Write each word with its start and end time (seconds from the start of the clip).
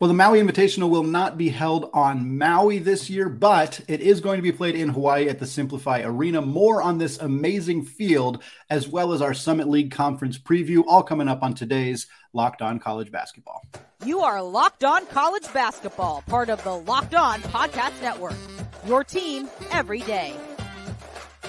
Well, 0.00 0.06
the 0.06 0.14
Maui 0.14 0.40
Invitational 0.40 0.90
will 0.90 1.02
not 1.02 1.36
be 1.36 1.48
held 1.48 1.90
on 1.92 2.38
Maui 2.38 2.78
this 2.78 3.10
year, 3.10 3.28
but 3.28 3.80
it 3.88 4.00
is 4.00 4.20
going 4.20 4.36
to 4.36 4.44
be 4.44 4.52
played 4.52 4.76
in 4.76 4.90
Hawaii 4.90 5.28
at 5.28 5.40
the 5.40 5.44
SimpliFi 5.44 6.04
Arena. 6.04 6.40
More 6.40 6.80
on 6.80 6.98
this 6.98 7.18
amazing 7.18 7.84
field, 7.84 8.40
as 8.70 8.86
well 8.86 9.12
as 9.12 9.20
our 9.20 9.34
Summit 9.34 9.68
League 9.68 9.90
Conference 9.90 10.38
preview, 10.38 10.84
all 10.86 11.02
coming 11.02 11.26
up 11.26 11.42
on 11.42 11.52
today's 11.52 12.06
Locked 12.32 12.62
On 12.62 12.78
College 12.78 13.10
Basketball. 13.10 13.66
You 14.04 14.20
are 14.20 14.40
Locked 14.40 14.84
On 14.84 15.04
College 15.06 15.52
Basketball, 15.52 16.22
part 16.28 16.48
of 16.48 16.62
the 16.62 16.76
Locked 16.76 17.16
On 17.16 17.40
Podcast 17.40 18.00
Network. 18.00 18.36
Your 18.86 19.02
team 19.02 19.48
every 19.72 20.02
day. 20.02 20.30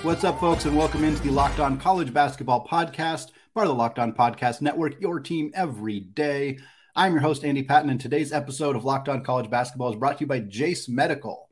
What's 0.01 0.23
up, 0.23 0.39
folks, 0.39 0.65
and 0.65 0.75
welcome 0.75 1.03
into 1.03 1.21
the 1.21 1.29
Locked 1.29 1.59
On 1.59 1.77
College 1.79 2.11
Basketball 2.11 2.65
Podcast, 2.65 3.27
part 3.53 3.67
of 3.67 3.67
the 3.67 3.75
Locked 3.75 3.99
On 3.99 4.11
Podcast 4.11 4.61
Network, 4.61 4.99
your 4.99 5.19
team 5.19 5.51
every 5.53 5.99
day. 5.99 6.57
I'm 6.99 7.13
your 7.13 7.21
host, 7.21 7.45
Andy 7.45 7.63
Patton, 7.63 7.89
and 7.89 7.97
today's 7.97 8.33
episode 8.33 8.75
of 8.75 8.83
Locked 8.83 9.07
On 9.07 9.23
College 9.23 9.49
Basketball 9.49 9.89
is 9.89 9.95
brought 9.95 10.17
to 10.17 10.25
you 10.25 10.27
by 10.27 10.41
Jase 10.41 10.89
Medical. 10.89 11.47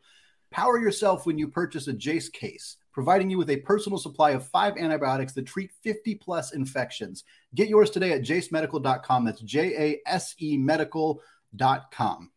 Power 0.51 0.77
yourself 0.77 1.25
when 1.25 1.37
you 1.37 1.47
purchase 1.47 1.87
a 1.87 1.93
Jase 1.93 2.27
case, 2.27 2.75
providing 2.91 3.29
you 3.29 3.37
with 3.37 3.49
a 3.49 3.61
personal 3.61 3.97
supply 3.97 4.31
of 4.31 4.45
five 4.45 4.75
antibiotics 4.75 5.31
that 5.35 5.45
treat 5.45 5.71
50 5.83 6.15
plus 6.15 6.51
infections. 6.51 7.23
Get 7.55 7.69
yours 7.69 7.89
today 7.89 8.11
at 8.11 8.23
jasemedical.com. 8.23 9.23
That's 9.23 9.39
J 9.39 9.73
A 9.77 10.01
S 10.05 10.35
E 10.41 10.57
medical.com. 10.57 12.31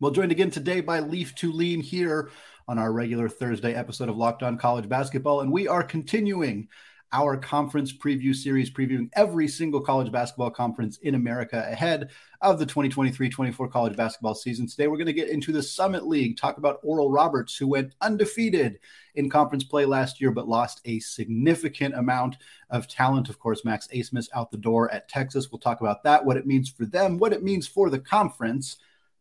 Well, 0.00 0.10
joined 0.10 0.32
again 0.32 0.50
today 0.50 0.80
by 0.80 0.98
Leif 0.98 1.36
Thulin 1.36 1.84
here 1.84 2.32
on 2.66 2.80
our 2.80 2.92
regular 2.92 3.28
Thursday 3.28 3.74
episode 3.74 4.08
of 4.08 4.16
Locked 4.16 4.42
On 4.42 4.58
College 4.58 4.88
Basketball, 4.88 5.42
and 5.42 5.52
we 5.52 5.68
are 5.68 5.84
continuing 5.84 6.66
our 7.12 7.36
conference 7.36 7.92
preview 7.92 8.34
series, 8.34 8.70
previewing 8.70 9.08
every 9.14 9.48
single 9.48 9.80
college 9.80 10.12
basketball 10.12 10.50
conference 10.50 10.98
in 10.98 11.14
America 11.14 11.66
ahead 11.70 12.10
of 12.40 12.58
the 12.58 12.66
2023 12.66 13.28
24 13.28 13.68
college 13.68 13.96
basketball 13.96 14.34
season. 14.34 14.66
Today, 14.66 14.88
we're 14.88 14.96
going 14.98 15.06
to 15.06 15.12
get 15.12 15.30
into 15.30 15.50
the 15.50 15.62
Summit 15.62 16.06
League, 16.06 16.36
talk 16.36 16.58
about 16.58 16.80
Oral 16.82 17.10
Roberts, 17.10 17.56
who 17.56 17.66
went 17.66 17.94
undefeated 18.00 18.78
in 19.14 19.30
conference 19.30 19.64
play 19.64 19.84
last 19.84 20.20
year, 20.20 20.30
but 20.30 20.48
lost 20.48 20.80
a 20.84 21.00
significant 21.00 21.94
amount 21.94 22.36
of 22.70 22.86
talent. 22.88 23.28
Of 23.28 23.38
course, 23.38 23.64
Max 23.64 23.88
Abmas 23.88 24.28
out 24.34 24.50
the 24.50 24.58
door 24.58 24.92
at 24.92 25.08
Texas. 25.08 25.50
We'll 25.50 25.58
talk 25.58 25.80
about 25.80 26.02
that, 26.04 26.24
what 26.24 26.36
it 26.36 26.46
means 26.46 26.68
for 26.68 26.84
them, 26.84 27.18
what 27.18 27.32
it 27.32 27.42
means 27.42 27.66
for 27.66 27.90
the 27.90 27.98
conference. 27.98 28.76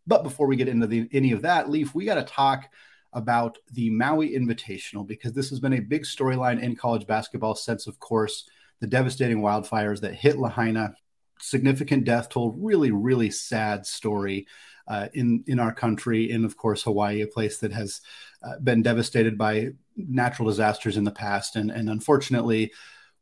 But 0.05 0.23
before 0.23 0.47
we 0.47 0.55
get 0.55 0.69
into 0.69 0.87
the, 0.87 1.09
any 1.11 1.31
of 1.31 1.41
that, 1.41 1.69
Leif, 1.69 1.95
we 1.95 2.05
got 2.05 2.15
to 2.15 2.23
talk 2.23 2.69
about 3.13 3.57
the 3.71 3.89
Maui 3.89 4.31
Invitational 4.31 5.05
because 5.05 5.33
this 5.33 5.49
has 5.49 5.59
been 5.59 5.73
a 5.73 5.79
big 5.79 6.03
storyline 6.03 6.61
in 6.61 6.75
college 6.75 7.07
basketball 7.07 7.55
since, 7.55 7.87
of 7.87 7.99
course, 7.99 8.49
the 8.79 8.87
devastating 8.87 9.41
wildfires 9.41 10.01
that 10.01 10.13
hit 10.13 10.37
Lahaina. 10.37 10.93
Significant 11.39 12.03
death 12.03 12.29
toll, 12.29 12.55
really, 12.57 12.91
really 12.91 13.29
sad 13.29 13.85
story 13.85 14.47
uh, 14.87 15.07
in 15.13 15.43
in 15.47 15.59
our 15.59 15.73
country, 15.73 16.31
in 16.31 16.45
of 16.45 16.57
course 16.57 16.83
Hawaii, 16.83 17.21
a 17.21 17.27
place 17.27 17.59
that 17.59 17.71
has 17.71 18.01
uh, 18.41 18.57
been 18.59 18.81
devastated 18.81 19.37
by 19.37 19.69
natural 19.95 20.47
disasters 20.47 20.97
in 20.97 21.03
the 21.03 21.11
past, 21.11 21.55
and 21.55 21.69
and 21.69 21.89
unfortunately, 21.89 22.71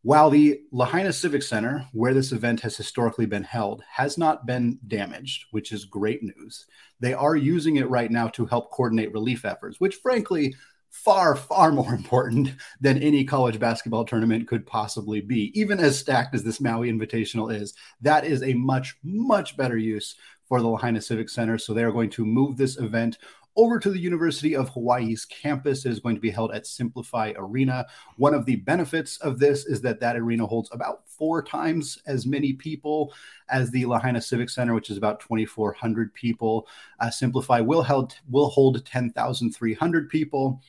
while 0.06 0.30
the 0.30 0.62
Lahaina 0.72 1.12
Civic 1.12 1.42
Center, 1.42 1.88
where 1.92 2.14
this 2.14 2.32
event 2.32 2.62
has 2.62 2.78
historically 2.78 3.26
been 3.26 3.42
held, 3.42 3.82
has 3.90 4.20
not 4.20 4.46
been 4.46 4.78
damaged, 4.88 5.46
which 5.50 5.72
is 5.72 5.84
great 5.84 6.22
news, 6.22 6.68
they 7.00 7.16
are 7.16 7.36
using 7.36 7.78
it 7.78 7.90
right 7.90 8.12
now 8.12 8.28
to 8.28 8.46
help 8.46 8.70
coordinate 8.70 9.12
relief 9.12 9.46
efforts, 9.46 9.80
which 9.80 9.96
frankly, 9.96 10.54
far, 10.92 11.36
far 11.36 11.72
more 11.72 11.92
important 11.96 12.52
than 12.80 13.02
any 13.02 13.24
college 13.24 13.58
basketball 13.58 14.06
tournament 14.06 14.48
could 14.48 14.68
possibly 14.68 15.22
be. 15.22 15.52
Even 15.60 15.80
as 15.80 15.98
stacked 15.98 16.36
as 16.36 16.44
this 16.44 16.62
Maui 16.62 16.92
Invitational 16.92 17.52
is, 17.52 17.74
that 18.00 18.26
is 18.26 18.44
a 18.44 18.54
much, 18.54 18.98
much 19.04 19.58
better 19.58 19.76
use 19.76 20.18
for 20.48 20.62
the 20.62 20.68
Lahaina 20.68 21.02
Civic 21.02 21.30
Center. 21.30 21.58
So 21.58 21.74
they 21.74 21.84
are 21.84 21.92
going 21.92 22.12
to 22.12 22.28
move 22.28 22.58
this 22.58 22.78
event 22.78 23.18
over 23.56 23.80
to 23.80 23.90
the 23.90 24.00
University 24.00 24.56
of 24.56 24.70
Hawaii's 24.70 25.26
campus. 25.26 25.86
It 25.86 25.92
is 25.92 26.00
going 26.00 26.16
to 26.16 26.22
be 26.22 26.30
held 26.30 26.54
at 26.54 26.64
SimpliFi 26.64 27.36
Arena. 27.38 27.86
One 28.18 28.34
of 28.34 28.46
the 28.46 28.58
benefits 28.58 29.18
of 29.18 29.40
this 29.40 29.66
is 29.66 29.82
that 29.82 30.00
that 30.02 30.18
arena 30.18 30.46
holds 30.46 30.70
about 30.72 31.08
four 31.08 31.42
times 31.42 31.98
as 32.06 32.26
many 32.26 32.54
people 32.54 33.14
as 33.50 33.72
the 33.72 33.86
Lahaina 33.86 34.22
Civic 34.22 34.50
Center, 34.50 34.74
which 34.74 34.90
is 34.90 34.98
about 34.98 35.20
2,400 35.22 36.14
people. 36.14 36.68
Uh, 37.00 37.08
SimpliFi 37.08 37.66
will 37.66 37.84
held 37.84 38.16
will 38.30 38.50
hold 38.50 38.86
10,300 38.86 40.10
people, 40.10 40.62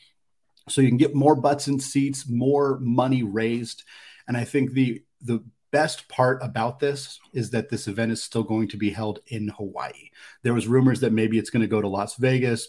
so 0.69 0.81
you 0.81 0.89
can 0.89 0.97
get 0.97 1.15
more 1.15 1.35
butts 1.35 1.67
and 1.67 1.83
seats, 1.83 2.29
more 2.29 2.79
money 2.81 3.23
raised, 3.23 3.85
and 4.29 4.37
I 4.37 4.45
think 4.45 4.73
the 4.73 5.03
the 5.23 5.43
best 5.73 6.09
part 6.09 6.43
about 6.43 6.79
this 6.79 7.21
is 7.33 7.51
that 7.51 7.69
this 7.69 7.89
event 7.89 8.13
is 8.13 8.23
still 8.23 8.43
going 8.43 8.69
to 8.69 8.77
be 8.77 8.91
held 8.91 9.19
in 9.27 9.49
Hawaii. 9.49 10.11
There 10.43 10.55
was 10.55 10.67
rumors 10.67 11.01
that 11.01 11.13
maybe 11.13 11.39
it's 11.39 11.51
going 11.51 11.63
to 11.63 11.67
go 11.67 11.81
to 11.81 11.89
Las 11.89 12.17
Vegas, 12.17 12.69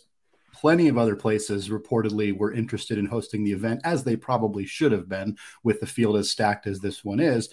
plenty 0.60 0.88
of 0.88 0.98
other 0.98 1.16
places 1.16 1.70
reportedly 1.70 2.36
were 2.36 2.54
interested 2.54 2.98
in 2.98 3.06
hosting 3.06 3.44
the 3.44 3.52
event, 3.52 3.82
as 3.84 4.04
they 4.04 4.16
probably 4.16 4.66
should 4.66 4.92
have 4.92 5.08
been 5.08 5.38
with 5.64 5.80
the 5.80 5.86
field 5.86 6.18
as 6.18 6.32
stacked 6.32 6.68
as 6.68 6.80
this 6.80 7.06
one 7.06 7.20
is. 7.20 7.50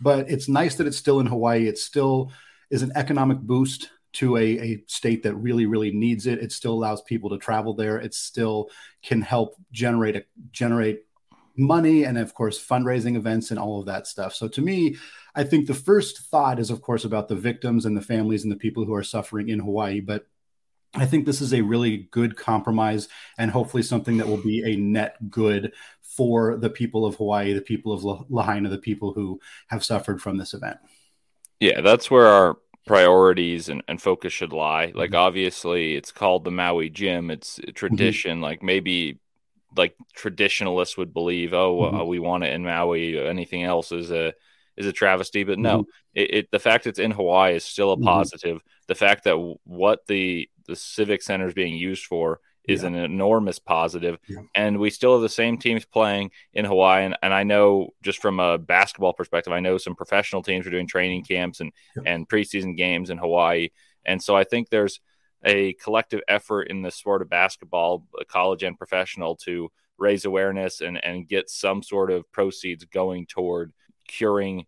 But 0.00 0.30
it's 0.30 0.48
nice 0.48 0.74
that 0.76 0.86
it's 0.86 0.96
still 0.96 1.20
in 1.20 1.26
Hawaii. 1.26 1.66
It 1.66 1.78
still 1.78 2.32
is 2.70 2.82
an 2.82 2.92
economic 2.94 3.38
boost 3.38 3.90
to 4.14 4.36
a, 4.36 4.42
a 4.42 4.82
state 4.86 5.22
that 5.22 5.34
really, 5.34 5.66
really 5.66 5.92
needs 5.92 6.26
it. 6.26 6.42
It 6.42 6.52
still 6.52 6.72
allows 6.72 7.02
people 7.02 7.30
to 7.30 7.38
travel 7.38 7.74
there. 7.74 7.98
It 7.98 8.14
still 8.14 8.70
can 9.02 9.22
help 9.22 9.54
generate 9.70 10.16
a, 10.16 10.24
generate 10.50 11.04
money 11.56 12.04
and 12.04 12.16
of 12.16 12.34
course 12.34 12.64
fundraising 12.64 13.16
events 13.16 13.50
and 13.50 13.58
all 13.58 13.80
of 13.80 13.86
that 13.86 14.06
stuff. 14.06 14.34
So 14.34 14.48
to 14.48 14.62
me, 14.62 14.96
I 15.34 15.44
think 15.44 15.66
the 15.66 15.74
first 15.74 16.20
thought 16.30 16.58
is 16.58 16.70
of 16.70 16.82
course 16.82 17.04
about 17.04 17.28
the 17.28 17.34
victims 17.34 17.84
and 17.84 17.96
the 17.96 18.00
families 18.00 18.44
and 18.44 18.52
the 18.52 18.56
people 18.56 18.84
who 18.84 18.94
are 18.94 19.02
suffering 19.02 19.48
in 19.48 19.58
Hawaii, 19.58 20.00
but 20.00 20.26
I 20.94 21.06
think 21.06 21.26
this 21.26 21.40
is 21.40 21.52
a 21.52 21.60
really 21.60 22.08
good 22.10 22.36
compromise 22.36 23.08
and 23.36 23.50
hopefully 23.50 23.82
something 23.82 24.16
that 24.18 24.26
will 24.26 24.42
be 24.42 24.62
a 24.64 24.76
net 24.76 25.30
good 25.30 25.72
for 26.02 26.56
the 26.56 26.70
people 26.70 27.04
of 27.04 27.16
Hawaii, 27.16 27.52
the 27.52 27.60
people 27.60 27.92
of 27.92 28.26
Lahaina, 28.30 28.68
the 28.68 28.78
people 28.78 29.12
who 29.12 29.40
have 29.68 29.84
suffered 29.84 30.20
from 30.20 30.38
this 30.38 30.54
event. 30.54 30.78
Yeah, 31.60 31.80
that's 31.80 32.10
where 32.10 32.26
our 32.26 32.56
priorities 32.86 33.68
and, 33.68 33.82
and 33.86 34.00
focus 34.00 34.32
should 34.32 34.52
lie. 34.52 34.92
Like, 34.94 35.10
mm-hmm. 35.10 35.16
obviously, 35.16 35.94
it's 35.94 36.10
called 36.10 36.44
the 36.44 36.50
Maui 36.50 36.88
Jim, 36.88 37.30
it's 37.30 37.60
tradition. 37.74 38.36
Mm-hmm. 38.36 38.42
Like, 38.42 38.62
maybe 38.62 39.20
like 39.76 39.94
traditionalists 40.14 40.96
would 40.96 41.12
believe, 41.12 41.52
oh, 41.52 41.82
mm-hmm. 41.82 41.96
uh, 41.96 42.04
we 42.04 42.18
want 42.18 42.44
it 42.44 42.52
in 42.52 42.64
Maui. 42.64 43.18
Anything 43.18 43.62
else 43.62 43.92
is 43.92 44.10
a 44.10 44.32
is 44.76 44.86
a 44.86 44.92
travesty. 44.92 45.44
But 45.44 45.58
no, 45.58 45.82
mm-hmm. 45.82 45.90
it, 46.14 46.34
it, 46.34 46.50
the 46.50 46.58
fact 46.58 46.86
it's 46.86 46.98
in 46.98 47.10
Hawaii 47.10 47.56
is 47.56 47.64
still 47.64 47.92
a 47.92 47.96
mm-hmm. 47.96 48.58
The 48.88 48.94
fact 48.94 49.24
that 49.24 49.56
what 49.64 50.06
the 50.06 50.48
the 50.66 50.76
civic 50.76 51.22
center 51.22 51.46
is 51.46 51.54
being 51.54 51.74
used 51.74 52.04
for 52.04 52.40
is 52.68 52.82
yeah. 52.82 52.88
an 52.88 52.94
enormous 52.94 53.58
positive. 53.58 54.18
Yeah. 54.28 54.42
And 54.54 54.78
we 54.78 54.90
still 54.90 55.14
have 55.14 55.22
the 55.22 55.28
same 55.28 55.56
teams 55.56 55.86
playing 55.86 56.30
in 56.52 56.66
Hawaii. 56.66 57.06
And, 57.06 57.16
and, 57.22 57.32
I 57.32 57.42
know 57.42 57.88
just 58.02 58.20
from 58.20 58.38
a 58.38 58.58
basketball 58.58 59.14
perspective, 59.14 59.52
I 59.52 59.60
know 59.60 59.78
some 59.78 59.94
professional 59.94 60.42
teams 60.42 60.66
are 60.66 60.70
doing 60.70 60.86
training 60.86 61.24
camps 61.24 61.60
and, 61.60 61.72
yeah. 61.96 62.02
and 62.04 62.28
preseason 62.28 62.76
games 62.76 63.08
in 63.08 63.16
Hawaii. 63.16 63.70
And 64.04 64.22
so 64.22 64.36
I 64.36 64.44
think 64.44 64.68
there's 64.68 65.00
a 65.44 65.72
collective 65.74 66.20
effort 66.28 66.64
in 66.64 66.82
the 66.82 66.90
sport 66.90 67.22
of 67.22 67.30
basketball, 67.30 68.04
uh, 68.20 68.24
college 68.28 68.62
and 68.62 68.76
professional, 68.76 69.36
to 69.36 69.70
raise 69.96 70.26
awareness 70.26 70.80
and, 70.82 71.02
and 71.02 71.26
get 71.26 71.48
some 71.48 71.82
sort 71.82 72.10
of 72.10 72.30
proceeds 72.32 72.84
going 72.84 73.26
toward 73.26 73.72
curing 74.06 74.66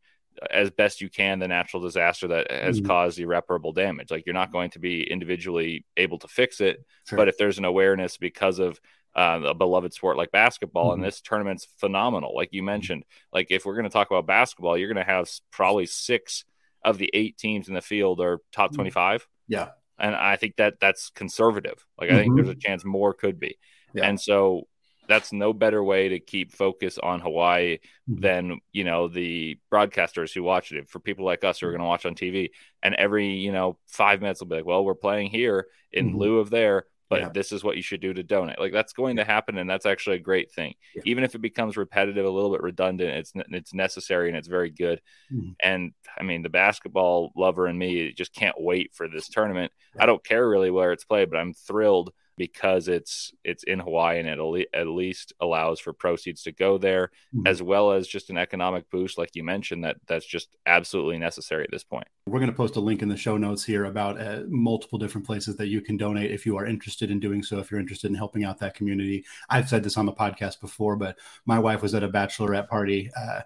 as 0.50 0.70
best 0.70 1.00
you 1.00 1.10
can 1.10 1.38
the 1.38 1.48
natural 1.48 1.82
disaster 1.82 2.28
that 2.28 2.50
has 2.50 2.78
mm-hmm. 2.78 2.86
caused 2.86 3.18
irreparable 3.18 3.72
damage. 3.72 4.10
Like 4.10 4.24
you're 4.26 4.34
not 4.34 4.52
going 4.52 4.70
to 4.70 4.78
be 4.78 5.02
individually 5.02 5.84
able 5.96 6.18
to 6.18 6.28
fix 6.28 6.60
it, 6.60 6.84
sure. 7.06 7.16
but 7.16 7.28
if 7.28 7.36
there's 7.36 7.58
an 7.58 7.64
awareness 7.64 8.16
because 8.16 8.58
of 8.58 8.80
uh, 9.14 9.40
a 9.44 9.54
beloved 9.54 9.92
sport 9.92 10.16
like 10.16 10.30
basketball, 10.30 10.90
mm-hmm. 10.90 11.02
and 11.02 11.04
this 11.04 11.20
tournament's 11.20 11.66
phenomenal. 11.78 12.34
Like 12.34 12.50
you 12.52 12.60
mm-hmm. 12.60 12.66
mentioned, 12.66 13.04
like 13.32 13.48
if 13.50 13.64
we're 13.64 13.74
going 13.74 13.84
to 13.84 13.90
talk 13.90 14.10
about 14.10 14.26
basketball, 14.26 14.78
you're 14.78 14.92
going 14.92 15.04
to 15.04 15.12
have 15.12 15.28
probably 15.50 15.86
six 15.86 16.44
of 16.84 16.98
the 16.98 17.10
eight 17.12 17.36
teams 17.36 17.68
in 17.68 17.74
the 17.74 17.82
field 17.82 18.20
are 18.20 18.40
top 18.52 18.70
mm-hmm. 18.70 18.76
25. 18.76 19.26
Yeah. 19.48 19.70
And 19.98 20.14
I 20.14 20.36
think 20.36 20.56
that 20.56 20.74
that's 20.80 21.10
conservative. 21.10 21.84
Like 21.98 22.10
I 22.10 22.14
think 22.14 22.32
mm-hmm. 22.32 22.36
there's 22.44 22.56
a 22.56 22.58
chance 22.58 22.84
more 22.84 23.12
could 23.12 23.38
be. 23.38 23.58
Yeah. 23.92 24.06
And 24.06 24.18
so 24.18 24.66
that's 25.08 25.32
no 25.32 25.52
better 25.52 25.82
way 25.82 26.10
to 26.10 26.20
keep 26.20 26.52
focus 26.52 26.98
on 26.98 27.20
Hawaii 27.20 27.78
mm-hmm. 28.08 28.20
than 28.20 28.60
you 28.72 28.84
know 28.84 29.08
the 29.08 29.58
broadcasters 29.72 30.32
who 30.32 30.42
watch 30.42 30.72
it. 30.72 30.88
For 30.88 31.00
people 31.00 31.24
like 31.24 31.44
us 31.44 31.60
who 31.60 31.66
are 31.66 31.72
going 31.72 31.80
to 31.80 31.86
watch 31.86 32.06
on 32.06 32.14
TV, 32.14 32.50
and 32.82 32.94
every 32.94 33.34
you 33.34 33.52
know 33.52 33.78
five 33.88 34.20
minutes 34.20 34.40
will 34.40 34.48
be 34.48 34.56
like, 34.56 34.66
"Well, 34.66 34.84
we're 34.84 34.94
playing 34.94 35.30
here 35.30 35.66
in 35.92 36.08
mm-hmm. 36.08 36.18
lieu 36.18 36.38
of 36.38 36.50
there." 36.50 36.86
But 37.08 37.20
yeah. 37.22 37.28
this 37.34 37.50
is 37.50 37.64
what 37.64 37.74
you 37.74 37.82
should 37.82 38.00
do 38.00 38.14
to 38.14 38.22
donate. 38.22 38.60
Like 38.60 38.72
that's 38.72 38.92
going 38.92 39.16
to 39.16 39.24
happen, 39.24 39.58
and 39.58 39.68
that's 39.68 39.84
actually 39.84 40.16
a 40.16 40.20
great 40.20 40.52
thing. 40.52 40.74
Yeah. 40.94 41.02
Even 41.06 41.24
if 41.24 41.34
it 41.34 41.40
becomes 41.40 41.76
repetitive, 41.76 42.24
a 42.24 42.30
little 42.30 42.52
bit 42.52 42.62
redundant, 42.62 43.10
it's 43.10 43.32
it's 43.34 43.74
necessary 43.74 44.28
and 44.28 44.38
it's 44.38 44.46
very 44.46 44.70
good. 44.70 45.00
Mm-hmm. 45.32 45.50
And 45.64 45.92
I 46.16 46.22
mean, 46.22 46.42
the 46.42 46.50
basketball 46.50 47.32
lover 47.36 47.66
in 47.66 47.76
me 47.76 48.12
just 48.12 48.32
can't 48.32 48.54
wait 48.56 48.94
for 48.94 49.08
this 49.08 49.28
tournament. 49.28 49.72
Yeah. 49.96 50.04
I 50.04 50.06
don't 50.06 50.24
care 50.24 50.48
really 50.48 50.70
where 50.70 50.92
it's 50.92 51.04
played, 51.04 51.30
but 51.30 51.40
I'm 51.40 51.52
thrilled 51.52 52.12
because 52.40 52.88
it's 52.88 53.34
it's 53.44 53.64
in 53.64 53.78
Hawaii 53.78 54.18
and 54.18 54.26
it 54.26 54.68
at 54.72 54.86
least 54.86 55.34
allows 55.40 55.78
for 55.78 55.92
proceeds 55.92 56.42
to 56.44 56.52
go 56.52 56.78
there 56.78 57.10
mm-hmm. 57.36 57.46
as 57.46 57.62
well 57.62 57.92
as 57.92 58.08
just 58.08 58.30
an 58.30 58.38
economic 58.38 58.88
boost 58.88 59.18
like 59.18 59.36
you 59.36 59.44
mentioned 59.44 59.84
that 59.84 59.98
that's 60.06 60.24
just 60.24 60.56
absolutely 60.64 61.18
necessary 61.18 61.64
at 61.64 61.70
this 61.70 61.84
point. 61.84 62.06
We're 62.26 62.38
going 62.38 62.50
to 62.50 62.56
post 62.56 62.76
a 62.76 62.80
link 62.80 63.02
in 63.02 63.10
the 63.10 63.16
show 63.18 63.36
notes 63.36 63.62
here 63.62 63.84
about 63.84 64.18
uh, 64.18 64.44
multiple 64.48 64.98
different 64.98 65.26
places 65.26 65.56
that 65.56 65.66
you 65.66 65.82
can 65.82 65.98
donate 65.98 66.30
if 66.30 66.46
you 66.46 66.56
are 66.56 66.64
interested 66.64 67.10
in 67.10 67.20
doing 67.20 67.42
so 67.42 67.58
if 67.58 67.70
you're 67.70 67.78
interested 67.78 68.10
in 68.10 68.14
helping 68.14 68.42
out 68.42 68.58
that 68.60 68.72
community. 68.72 69.26
I've 69.50 69.68
said 69.68 69.82
this 69.82 69.98
on 69.98 70.06
the 70.06 70.14
podcast 70.14 70.62
before 70.62 70.96
but 70.96 71.18
my 71.44 71.58
wife 71.58 71.82
was 71.82 71.94
at 71.94 72.02
a 72.02 72.08
bachelorette 72.08 72.68
party 72.68 73.10
uh, 73.14 73.40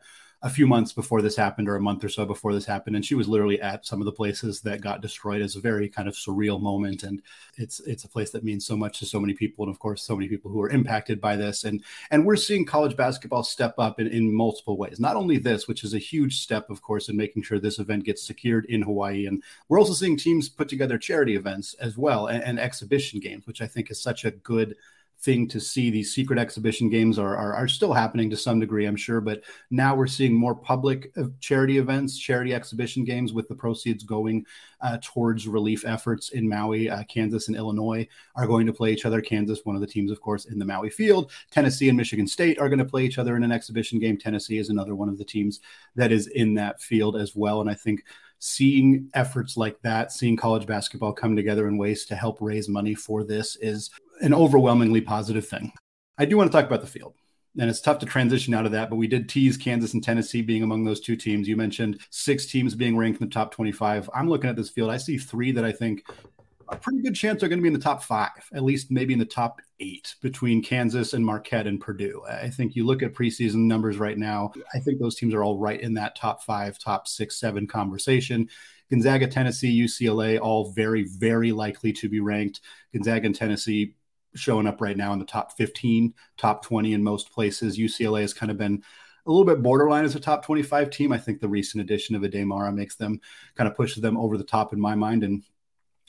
a 0.44 0.50
few 0.50 0.66
months 0.66 0.92
before 0.92 1.22
this 1.22 1.36
happened 1.36 1.70
or 1.70 1.76
a 1.76 1.80
month 1.80 2.04
or 2.04 2.08
so 2.10 2.26
before 2.26 2.52
this 2.52 2.66
happened 2.66 2.94
and 2.94 3.04
she 3.04 3.14
was 3.14 3.26
literally 3.26 3.58
at 3.62 3.86
some 3.86 4.02
of 4.02 4.04
the 4.04 4.12
places 4.12 4.60
that 4.60 4.82
got 4.82 5.00
destroyed 5.00 5.40
as 5.40 5.56
a 5.56 5.60
very 5.60 5.88
kind 5.88 6.06
of 6.06 6.14
surreal 6.14 6.60
moment. 6.60 7.02
And 7.02 7.22
it's 7.56 7.80
it's 7.80 8.04
a 8.04 8.08
place 8.08 8.30
that 8.32 8.44
means 8.44 8.66
so 8.66 8.76
much 8.76 8.98
to 8.98 9.06
so 9.06 9.18
many 9.18 9.32
people 9.32 9.64
and 9.64 9.74
of 9.74 9.78
course 9.78 10.02
so 10.02 10.14
many 10.14 10.28
people 10.28 10.50
who 10.50 10.60
are 10.60 10.68
impacted 10.68 11.18
by 11.18 11.36
this. 11.36 11.64
And 11.64 11.82
and 12.10 12.26
we're 12.26 12.36
seeing 12.36 12.66
college 12.66 12.94
basketball 12.94 13.42
step 13.42 13.74
up 13.78 13.98
in, 13.98 14.06
in 14.06 14.34
multiple 14.34 14.76
ways. 14.76 15.00
Not 15.00 15.16
only 15.16 15.38
this 15.38 15.66
which 15.66 15.82
is 15.82 15.94
a 15.94 15.98
huge 15.98 16.40
step 16.40 16.68
of 16.68 16.82
course 16.82 17.08
in 17.08 17.16
making 17.16 17.44
sure 17.44 17.58
this 17.58 17.78
event 17.78 18.04
gets 18.04 18.22
secured 18.22 18.66
in 18.66 18.82
hawaii. 18.82 19.24
And 19.24 19.42
we're 19.70 19.80
also 19.80 19.94
seeing 19.94 20.18
teams 20.18 20.50
put 20.50 20.68
together 20.68 20.98
charity 20.98 21.36
events 21.36 21.72
as 21.80 21.96
well 21.96 22.26
and, 22.26 22.44
and 22.44 22.60
exhibition 22.60 23.18
games 23.18 23.46
which 23.46 23.62
i 23.62 23.66
think 23.66 23.90
is 23.90 24.00
such 24.00 24.24
a 24.24 24.30
good 24.30 24.76
thing 25.24 25.48
to 25.48 25.60
see. 25.60 25.90
These 25.90 26.14
secret 26.14 26.38
exhibition 26.38 26.90
games 26.90 27.18
are, 27.18 27.36
are, 27.36 27.54
are 27.54 27.68
still 27.68 27.92
happening 27.92 28.28
to 28.30 28.36
some 28.36 28.60
degree, 28.60 28.86
I'm 28.86 28.96
sure, 28.96 29.20
but 29.20 29.42
now 29.70 29.94
we're 29.94 30.06
seeing 30.06 30.34
more 30.34 30.54
public 30.54 31.10
uh, 31.16 31.24
charity 31.40 31.78
events, 31.78 32.18
charity 32.18 32.54
exhibition 32.54 33.04
games 33.04 33.32
with 33.32 33.48
the 33.48 33.54
proceeds 33.54 34.04
going 34.04 34.44
uh, 34.80 34.98
towards 35.02 35.48
relief 35.48 35.84
efforts 35.86 36.30
in 36.30 36.48
Maui. 36.48 36.90
Uh, 36.90 37.02
Kansas 37.04 37.48
and 37.48 37.56
Illinois 37.56 38.06
are 38.36 38.46
going 38.46 38.66
to 38.66 38.72
play 38.72 38.92
each 38.92 39.06
other. 39.06 39.20
Kansas, 39.20 39.60
one 39.64 39.74
of 39.74 39.80
the 39.80 39.86
teams, 39.86 40.10
of 40.10 40.20
course, 40.20 40.44
in 40.44 40.58
the 40.58 40.64
Maui 40.64 40.90
field. 40.90 41.32
Tennessee 41.50 41.88
and 41.88 41.96
Michigan 41.96 42.26
State 42.26 42.58
are 42.58 42.68
going 42.68 42.78
to 42.78 42.84
play 42.84 43.04
each 43.04 43.18
other 43.18 43.36
in 43.36 43.44
an 43.44 43.52
exhibition 43.52 43.98
game. 43.98 44.18
Tennessee 44.18 44.58
is 44.58 44.68
another 44.68 44.94
one 44.94 45.08
of 45.08 45.18
the 45.18 45.24
teams 45.24 45.60
that 45.96 46.12
is 46.12 46.26
in 46.28 46.54
that 46.54 46.80
field 46.80 47.16
as 47.16 47.34
well. 47.34 47.60
And 47.60 47.70
I 47.70 47.74
think 47.74 48.04
seeing 48.38 49.08
efforts 49.14 49.56
like 49.56 49.80
that, 49.80 50.12
seeing 50.12 50.36
college 50.36 50.66
basketball 50.66 51.14
come 51.14 51.34
together 51.34 51.66
in 51.66 51.78
ways 51.78 52.04
to 52.04 52.14
help 52.14 52.42
raise 52.42 52.68
money 52.68 52.94
for 52.94 53.24
this 53.24 53.56
is 53.56 53.90
an 54.20 54.34
overwhelmingly 54.34 55.00
positive 55.00 55.46
thing. 55.46 55.72
I 56.18 56.24
do 56.24 56.36
want 56.36 56.50
to 56.50 56.56
talk 56.56 56.66
about 56.66 56.80
the 56.80 56.86
field. 56.86 57.14
And 57.58 57.70
it's 57.70 57.80
tough 57.80 58.00
to 58.00 58.06
transition 58.06 58.52
out 58.52 58.66
of 58.66 58.72
that, 58.72 58.90
but 58.90 58.96
we 58.96 59.06
did 59.06 59.28
tease 59.28 59.56
Kansas 59.56 59.94
and 59.94 60.02
Tennessee 60.02 60.42
being 60.42 60.64
among 60.64 60.84
those 60.84 61.00
two 61.00 61.14
teams. 61.14 61.46
You 61.46 61.56
mentioned 61.56 62.00
six 62.10 62.46
teams 62.46 62.74
being 62.74 62.96
ranked 62.96 63.20
in 63.20 63.28
the 63.28 63.32
top 63.32 63.52
25. 63.52 64.10
I'm 64.12 64.28
looking 64.28 64.50
at 64.50 64.56
this 64.56 64.70
field. 64.70 64.90
I 64.90 64.96
see 64.96 65.18
three 65.18 65.52
that 65.52 65.64
I 65.64 65.70
think 65.70 66.02
a 66.68 66.76
pretty 66.76 67.02
good 67.02 67.14
chance 67.14 67.42
are 67.42 67.48
going 67.48 67.58
to 67.58 67.62
be 67.62 67.68
in 67.68 67.74
the 67.74 67.78
top 67.78 68.02
five, 68.02 68.30
at 68.54 68.64
least 68.64 68.90
maybe 68.90 69.12
in 69.12 69.20
the 69.20 69.24
top 69.24 69.60
eight 69.78 70.16
between 70.20 70.62
Kansas 70.62 71.12
and 71.12 71.24
Marquette 71.24 71.68
and 71.68 71.80
Purdue. 71.80 72.22
I 72.28 72.48
think 72.48 72.74
you 72.74 72.84
look 72.84 73.02
at 73.02 73.14
preseason 73.14 73.66
numbers 73.66 73.98
right 73.98 74.18
now, 74.18 74.52
I 74.74 74.80
think 74.80 74.98
those 74.98 75.14
teams 75.14 75.34
are 75.34 75.44
all 75.44 75.58
right 75.58 75.80
in 75.80 75.94
that 75.94 76.16
top 76.16 76.42
five, 76.42 76.78
top 76.78 77.06
six, 77.06 77.38
seven 77.38 77.68
conversation. 77.68 78.48
Gonzaga, 78.90 79.26
Tennessee, 79.26 79.80
UCLA, 79.80 80.40
all 80.40 80.72
very, 80.72 81.04
very 81.04 81.52
likely 81.52 81.92
to 81.94 82.08
be 82.08 82.20
ranked. 82.20 82.60
Gonzaga 82.92 83.26
and 83.26 83.34
Tennessee 83.34 83.94
showing 84.34 84.66
up 84.66 84.80
right 84.80 84.96
now 84.96 85.12
in 85.12 85.18
the 85.18 85.24
top 85.24 85.56
15, 85.56 86.14
top 86.36 86.64
20 86.64 86.92
in 86.92 87.02
most 87.02 87.32
places. 87.32 87.78
UCLA 87.78 88.22
has 88.22 88.34
kind 88.34 88.50
of 88.50 88.58
been 88.58 88.82
a 89.26 89.30
little 89.30 89.44
bit 89.44 89.62
borderline 89.62 90.04
as 90.04 90.14
a 90.14 90.20
top 90.20 90.44
25 90.44 90.90
team. 90.90 91.12
I 91.12 91.18
think 91.18 91.40
the 91.40 91.48
recent 91.48 91.80
addition 91.80 92.14
of 92.14 92.22
Aday 92.22 92.44
Mara 92.44 92.72
makes 92.72 92.96
them 92.96 93.20
kind 93.54 93.68
of 93.68 93.76
pushes 93.76 94.02
them 94.02 94.16
over 94.16 94.36
the 94.36 94.44
top 94.44 94.72
in 94.72 94.80
my 94.80 94.94
mind. 94.94 95.24
And 95.24 95.42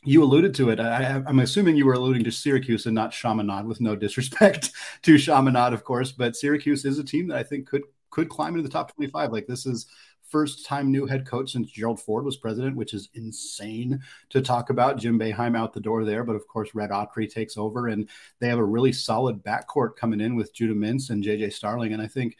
you 0.03 0.23
alluded 0.23 0.53
to 0.55 0.69
it. 0.69 0.79
I, 0.79 1.23
am 1.27 1.39
assuming 1.39 1.75
you 1.75 1.85
were 1.85 1.93
alluding 1.93 2.23
to 2.25 2.31
Syracuse 2.31 2.85
and 2.85 2.95
not 2.95 3.11
Chaminade, 3.11 3.65
with 3.65 3.81
no 3.81 3.95
disrespect 3.95 4.71
to 5.03 5.17
Chaminade, 5.17 5.73
of 5.73 5.83
course. 5.83 6.11
But 6.11 6.35
Syracuse 6.35 6.85
is 6.85 6.99
a 6.99 7.03
team 7.03 7.27
that 7.27 7.37
I 7.37 7.43
think 7.43 7.67
could 7.67 7.83
could 8.11 8.29
climb 8.29 8.53
into 8.53 8.63
the 8.63 8.69
top 8.69 8.93
25. 8.95 9.31
Like 9.31 9.47
this 9.47 9.65
is 9.65 9.87
first 10.35 10.65
time 10.65 10.91
new 10.91 11.05
head 11.05 11.25
coach 11.25 11.53
since 11.53 11.71
Gerald 11.71 11.97
Ford 11.97 12.25
was 12.25 12.35
president, 12.35 12.75
which 12.75 12.93
is 12.93 13.07
insane 13.13 14.01
to 14.27 14.41
talk 14.41 14.69
about. 14.69 14.97
Jim 14.97 15.17
Boeheim 15.17 15.55
out 15.55 15.71
the 15.71 15.79
door 15.79 16.03
there, 16.03 16.25
but 16.25 16.35
of 16.35 16.45
course 16.45 16.75
Red 16.75 16.89
Autry 16.89 17.31
takes 17.31 17.55
over, 17.55 17.87
and 17.87 18.09
they 18.39 18.49
have 18.49 18.59
a 18.59 18.63
really 18.65 18.91
solid 18.91 19.41
backcourt 19.41 19.95
coming 19.95 20.19
in 20.19 20.35
with 20.35 20.53
Judah 20.53 20.73
Mintz 20.73 21.09
and 21.09 21.23
JJ 21.23 21.53
Starling, 21.53 21.93
and 21.93 22.01
I 22.01 22.07
think. 22.07 22.35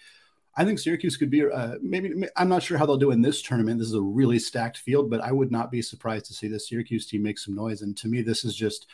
I 0.58 0.64
think 0.64 0.80
Syracuse 0.80 1.18
could 1.18 1.30
be 1.30 1.46
uh, 1.46 1.76
maybe. 1.82 2.14
I'm 2.38 2.48
not 2.48 2.64
sure 2.64 2.78
how 2.78 2.86
they'll 2.86 2.96
do 2.96 3.12
in 3.12 3.22
this 3.22 3.42
tournament. 3.42 3.78
This 3.78 3.90
is 3.90 3.94
a 3.94 4.02
really 4.02 4.40
stacked 4.40 4.78
field, 4.78 5.10
but 5.10 5.20
I 5.20 5.34
would 5.34 5.52
not 5.52 5.70
be 5.70 5.82
surprised 5.82 6.28
to 6.28 6.34
see 6.34 6.48
the 6.48 6.62
Syracuse 6.62 7.06
team 7.08 7.24
make 7.24 7.40
some 7.40 7.56
noise. 7.56 7.82
And 7.82 7.96
to 7.98 8.08
me, 8.08 8.22
this 8.22 8.46
is 8.46 8.56
just 8.56 8.88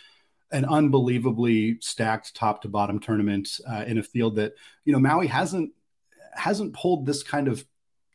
an 0.52 0.66
unbelievably 0.66 1.78
stacked 1.80 2.36
top 2.36 2.64
to 2.64 2.68
bottom 2.68 3.00
tournament 3.00 3.60
uh, 3.70 3.84
in 3.86 4.00
a 4.00 4.04
field 4.04 4.38
that 4.38 4.54
you 4.86 4.94
know 4.94 5.00
Maui 5.00 5.28
hasn't 5.28 5.72
hasn't 6.34 6.74
pulled 6.74 7.06
this 7.06 7.24
kind 7.24 7.48
of 7.48 7.64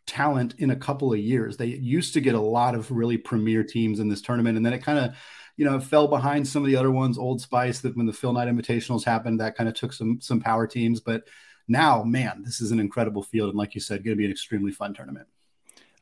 talent 0.06 0.54
in 0.58 0.70
a 0.70 0.76
couple 0.76 1.12
of 1.12 1.18
years. 1.18 1.56
They 1.56 1.66
used 1.66 2.14
to 2.14 2.20
get 2.20 2.34
a 2.34 2.40
lot 2.40 2.74
of 2.74 2.90
really 2.90 3.18
premier 3.18 3.64
teams 3.64 4.00
in 4.00 4.08
this 4.08 4.22
tournament, 4.22 4.56
and 4.56 4.64
then 4.64 4.72
it 4.72 4.82
kind 4.82 4.98
of, 4.98 5.16
you 5.56 5.64
know, 5.64 5.80
fell 5.80 6.08
behind 6.08 6.46
some 6.46 6.62
of 6.62 6.68
the 6.68 6.76
other 6.76 6.90
ones. 6.90 7.18
Old 7.18 7.40
Spice, 7.40 7.80
that 7.80 7.96
when 7.96 8.06
the 8.06 8.12
Phil 8.12 8.32
Knight 8.32 8.48
Invitationals 8.48 9.04
happened, 9.04 9.40
that 9.40 9.56
kind 9.56 9.68
of 9.68 9.74
took 9.74 9.92
some 9.92 10.20
some 10.20 10.40
power 10.40 10.66
teams. 10.66 11.00
But 11.00 11.24
now, 11.68 12.02
man, 12.02 12.42
this 12.44 12.60
is 12.60 12.70
an 12.70 12.80
incredible 12.80 13.22
field, 13.22 13.50
and 13.50 13.58
like 13.58 13.74
you 13.74 13.80
said, 13.80 14.04
going 14.04 14.16
to 14.16 14.18
be 14.18 14.24
an 14.24 14.30
extremely 14.30 14.72
fun 14.72 14.94
tournament. 14.94 15.26